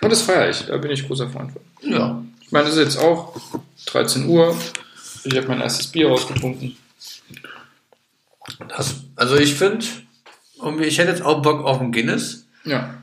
Und 0.00 0.10
das 0.10 0.22
feiere 0.22 0.50
ich. 0.50 0.66
Da 0.66 0.76
bin 0.78 0.90
ich 0.90 1.06
großer 1.06 1.28
Freund 1.28 1.52
von. 1.52 1.62
Ja. 1.82 2.22
Ich 2.40 2.52
meine, 2.52 2.68
es 2.68 2.76
ist 2.76 2.82
jetzt 2.82 2.98
auch 2.98 3.36
13 3.86 4.26
Uhr. 4.26 4.56
Ich 5.24 5.36
habe 5.36 5.48
mein 5.48 5.60
erstes 5.60 5.86
Bier 5.86 6.08
rausgetrunken. 6.08 6.76
Das, 8.68 8.96
also 9.16 9.36
ich 9.36 9.54
finde, 9.54 9.84
ich 10.80 10.98
hätte 10.98 11.10
jetzt 11.10 11.22
auch 11.22 11.42
Bock 11.42 11.64
auf 11.64 11.80
ein 11.80 11.92
Guinness. 11.92 12.46
Ja. 12.64 12.94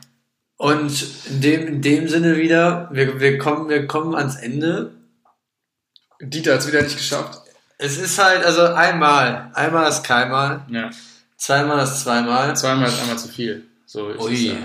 Und 0.58 1.06
in 1.30 1.42
dem, 1.42 1.68
in 1.68 1.82
dem 1.82 2.08
Sinne 2.08 2.38
wieder, 2.38 2.90
wir, 2.92 3.20
wir, 3.20 3.38
kommen, 3.38 3.70
wir 3.70 3.86
kommen 3.88 4.16
ans 4.16 4.36
Ende. 4.36 4.92
Dieter 6.20 6.54
hat 6.54 6.62
es 6.62 6.68
wieder 6.68 6.82
nicht 6.82 6.98
geschafft. 6.98 7.42
Es 7.78 7.98
ist 7.98 8.18
halt, 8.18 8.44
also 8.44 8.62
einmal, 8.64 9.52
einmal 9.54 9.88
ist 9.88 10.04
keinmal. 10.04 10.66
Ja. 10.70 10.90
Zweimal 11.38 11.84
ist 11.84 12.02
zweimal. 12.02 12.56
Zweimal 12.56 12.88
ist 12.88 13.00
einmal 13.00 13.20
zu 13.20 13.28
viel. 13.28 13.66
So 13.86 14.10
ist 14.10 14.20
Ui. 14.20 14.34
Es, 14.34 14.44
ja. 14.44 14.56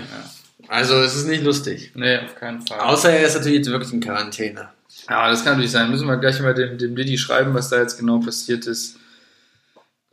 Also 0.67 0.95
es 0.95 1.15
ist 1.15 1.27
nicht 1.27 1.43
lustig. 1.43 1.91
Nee, 1.93 2.17
auf 2.19 2.35
keinen 2.35 2.65
Fall. 2.65 2.79
Außer 2.79 3.11
er 3.11 3.27
ist 3.27 3.35
natürlich 3.35 3.59
jetzt 3.59 3.69
wirklich 3.69 3.93
in 3.93 3.99
Quarantäne. 3.99 4.69
Ja, 5.07 5.29
das 5.29 5.43
kann 5.43 5.53
natürlich 5.53 5.71
sein. 5.71 5.91
Müssen 5.91 6.07
wir 6.07 6.17
gleich 6.17 6.39
mal 6.39 6.55
dem, 6.55 6.77
dem 6.79 6.95
Didi 6.95 7.17
schreiben, 7.17 7.53
was 7.53 7.69
da 7.69 7.79
jetzt 7.79 7.99
genau 7.99 8.19
passiert 8.19 8.65
ist. 8.65 8.97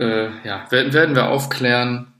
Äh, 0.00 0.30
ja, 0.44 0.66
werden, 0.70 0.94
werden 0.94 1.14
wir 1.14 1.28
aufklären 1.28 2.10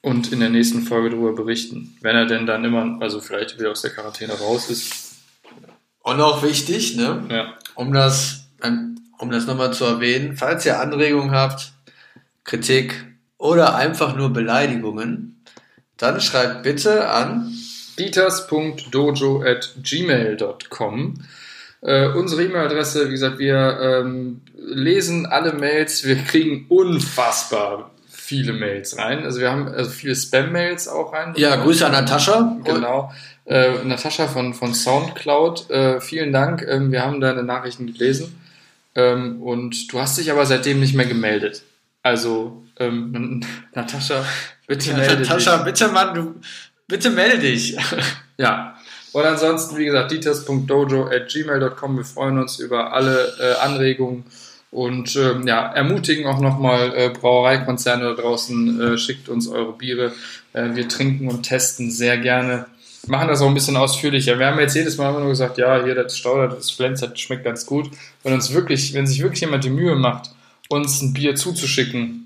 und 0.00 0.32
in 0.32 0.38
der 0.38 0.50
nächsten 0.50 0.82
Folge 0.82 1.10
darüber 1.10 1.34
berichten. 1.34 1.96
Wenn 2.00 2.14
er 2.14 2.26
denn 2.26 2.46
dann 2.46 2.64
immer, 2.64 2.98
also 3.00 3.20
vielleicht 3.20 3.58
wieder 3.58 3.72
aus 3.72 3.82
der 3.82 3.90
Quarantäne 3.90 4.34
raus 4.34 4.70
ist. 4.70 5.16
Und 6.02 6.20
auch 6.20 6.44
wichtig, 6.44 6.96
ne? 6.96 7.24
Ja. 7.30 7.54
Um 7.74 7.92
das, 7.92 8.46
um 9.18 9.30
das 9.30 9.46
nochmal 9.46 9.72
zu 9.72 9.84
erwähnen, 9.84 10.36
falls 10.36 10.64
ihr 10.66 10.78
Anregungen 10.78 11.32
habt, 11.32 11.72
Kritik 12.44 13.06
oder 13.38 13.74
einfach 13.74 14.14
nur 14.14 14.32
Beleidigungen, 14.32 15.42
dann 15.96 16.20
schreibt 16.20 16.62
bitte 16.62 17.08
an 17.08 17.52
dieters.dojo 17.98 19.42
at 19.42 19.74
gmail.com. 19.82 21.14
Äh, 21.84 22.08
unsere 22.08 22.42
E-Mail-Adresse, 22.44 23.08
wie 23.08 23.12
gesagt, 23.12 23.38
wir 23.38 23.78
ähm, 23.80 24.40
lesen 24.56 25.26
alle 25.26 25.52
Mails, 25.52 26.04
wir 26.04 26.16
kriegen 26.16 26.64
unfassbar 26.70 27.90
viele 28.08 28.54
Mails 28.54 28.96
rein. 28.96 29.22
Also 29.22 29.40
wir 29.40 29.50
haben 29.50 29.68
also 29.68 29.90
viele 29.90 30.16
Spam-Mails 30.16 30.88
auch 30.88 31.12
rein. 31.12 31.34
Ja, 31.36 31.56
Grüße 31.56 31.84
an 31.84 31.92
Natascha. 31.92 32.56
Genau. 32.64 33.12
Äh, 33.44 33.84
Natascha 33.84 34.26
von, 34.28 34.54
von 34.54 34.72
Soundcloud, 34.72 35.68
äh, 35.70 36.00
vielen 36.00 36.32
Dank. 36.32 36.64
Ähm, 36.66 36.90
wir 36.90 37.02
haben 37.02 37.20
deine 37.20 37.42
Nachrichten 37.42 37.86
gelesen. 37.92 38.40
Ähm, 38.94 39.42
und 39.42 39.92
du 39.92 40.00
hast 40.00 40.16
dich 40.16 40.30
aber 40.30 40.46
seitdem 40.46 40.80
nicht 40.80 40.94
mehr 40.94 41.04
gemeldet. 41.04 41.64
Also, 42.02 42.64
ähm, 42.78 43.42
Natascha, 43.74 44.24
bitte 44.66 44.94
melde 44.94 45.16
Natascha, 45.20 45.56
dich. 45.58 45.64
bitte, 45.66 45.88
Mann, 45.88 46.14
du, 46.14 46.34
bitte 46.88 47.10
melde 47.10 47.38
dich. 47.38 47.76
ja. 48.38 48.73
Und 49.14 49.24
ansonsten, 49.24 49.76
wie 49.78 49.84
gesagt, 49.84 50.10
dieters.dojo 50.10 51.06
at 51.06 51.28
gmail.com. 51.28 51.96
Wir 51.96 52.04
freuen 52.04 52.36
uns 52.36 52.58
über 52.58 52.92
alle 52.92 53.32
äh, 53.40 53.60
Anregungen 53.60 54.24
und 54.72 55.14
ähm, 55.14 55.46
ja, 55.46 55.70
ermutigen 55.72 56.26
auch 56.26 56.40
nochmal 56.40 56.92
äh, 56.96 57.10
Brauereikonzerne 57.10 58.06
da 58.06 58.20
draußen, 58.20 58.80
äh, 58.80 58.98
schickt 58.98 59.28
uns 59.28 59.46
eure 59.46 59.72
Biere. 59.72 60.12
Äh, 60.52 60.74
wir 60.74 60.88
trinken 60.88 61.28
und 61.28 61.44
testen 61.44 61.92
sehr 61.92 62.18
gerne. 62.18 62.66
Machen 63.06 63.28
das 63.28 63.40
auch 63.40 63.46
ein 63.46 63.54
bisschen 63.54 63.76
ausführlicher. 63.76 64.40
Wir 64.40 64.48
haben 64.48 64.58
jetzt 64.58 64.74
jedes 64.74 64.96
Mal 64.96 65.10
immer 65.10 65.20
nur 65.20 65.28
gesagt, 65.28 65.58
ja, 65.58 65.84
hier 65.84 65.94
das 65.94 66.18
Stauder, 66.18 66.48
das 66.48 66.72
Flens, 66.72 66.98
das 66.98 67.16
schmeckt 67.20 67.44
ganz 67.44 67.66
gut. 67.66 67.92
Wenn 68.24 68.32
uns 68.32 68.52
wirklich, 68.52 68.94
wenn 68.94 69.06
sich 69.06 69.22
wirklich 69.22 69.42
jemand 69.42 69.62
die 69.62 69.70
Mühe 69.70 69.94
macht, 69.94 70.30
uns 70.68 71.02
ein 71.02 71.12
Bier 71.12 71.36
zuzuschicken, 71.36 72.23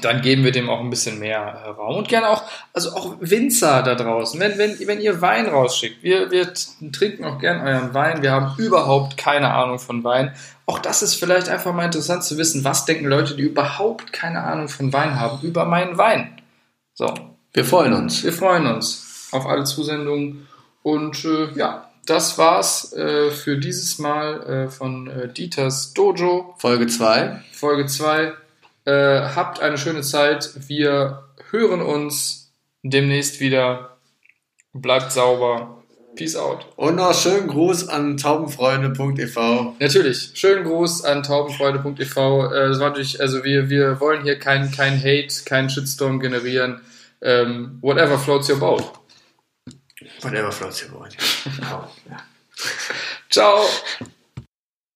dann 0.00 0.22
geben 0.22 0.42
wir 0.42 0.52
dem 0.52 0.70
auch 0.70 0.80
ein 0.80 0.90
bisschen 0.90 1.18
mehr 1.18 1.40
äh, 1.40 1.68
Raum. 1.68 1.96
Und 1.96 2.08
gerne 2.08 2.28
auch, 2.30 2.44
also 2.72 2.92
auch 2.92 3.16
Winzer 3.20 3.82
da 3.82 3.94
draußen, 3.94 4.40
wenn, 4.40 4.56
wenn, 4.56 4.78
wenn 4.86 5.00
ihr 5.00 5.20
Wein 5.20 5.46
rausschickt, 5.46 6.02
wir, 6.02 6.30
wir 6.30 6.52
trinken 6.92 7.24
auch 7.24 7.38
gern 7.38 7.60
euren 7.60 7.92
Wein, 7.92 8.22
wir 8.22 8.32
haben 8.32 8.54
überhaupt 8.58 9.16
keine 9.16 9.52
Ahnung 9.52 9.78
von 9.78 10.02
Wein. 10.02 10.34
Auch 10.64 10.78
das 10.78 11.02
ist 11.02 11.14
vielleicht 11.14 11.48
einfach 11.48 11.74
mal 11.74 11.84
interessant 11.84 12.24
zu 12.24 12.38
wissen, 12.38 12.64
was 12.64 12.86
denken 12.86 13.06
Leute, 13.06 13.34
die 13.34 13.42
überhaupt 13.42 14.12
keine 14.12 14.42
Ahnung 14.42 14.68
von 14.68 14.92
Wein 14.92 15.20
haben, 15.20 15.40
über 15.42 15.66
meinen 15.66 15.98
Wein. 15.98 16.40
So. 16.94 17.12
Wir 17.52 17.64
freuen 17.66 17.92
uns. 17.92 18.24
Wir 18.24 18.32
freuen 18.32 18.66
uns 18.66 19.28
auf 19.32 19.46
alle 19.46 19.64
Zusendungen. 19.64 20.48
Und 20.82 21.24
äh, 21.24 21.52
ja, 21.54 21.90
das 22.06 22.38
war's 22.38 22.92
äh, 22.94 23.30
für 23.30 23.58
dieses 23.58 23.98
Mal 23.98 24.42
äh, 24.42 24.68
von 24.68 25.08
äh, 25.08 25.28
Dieters 25.28 25.92
Dojo. 25.92 26.54
Folge 26.58 26.86
2. 26.86 27.42
Folge 27.52 27.86
2. 27.86 28.32
Äh, 28.84 29.20
habt 29.34 29.60
eine 29.60 29.78
schöne 29.78 30.02
Zeit. 30.02 30.50
Wir 30.68 31.24
hören 31.50 31.80
uns 31.82 32.52
demnächst 32.82 33.40
wieder. 33.40 33.96
Bleibt 34.72 35.12
sauber. 35.12 35.82
Peace 36.14 36.36
out. 36.36 36.66
Und 36.76 36.96
noch 36.96 37.14
schönen 37.14 37.48
Gruß 37.48 37.88
an 37.88 38.18
taubenfreunde.ev. 38.18 39.36
Natürlich, 39.78 40.32
schönen 40.34 40.64
Gruß 40.64 41.04
an 41.04 41.22
taubenfreunde.ev. 41.22 42.16
Äh, 42.16 42.68
das 42.68 42.80
war 42.80 42.90
natürlich, 42.90 43.20
also 43.20 43.44
wir, 43.44 43.70
wir 43.70 43.98
wollen 44.00 44.22
hier 44.22 44.38
keinen 44.38 44.70
kein 44.70 44.98
Hate, 44.98 45.44
keinen 45.46 45.70
Shitstorm 45.70 46.20
generieren. 46.20 46.82
Ähm, 47.22 47.78
whatever 47.80 48.18
floats 48.18 48.50
your 48.50 48.58
boat. 48.58 48.92
Whatever 50.20 50.52
floats 50.52 50.82
your 50.82 50.98
boat. 50.98 51.16
Ciao. 53.30 53.64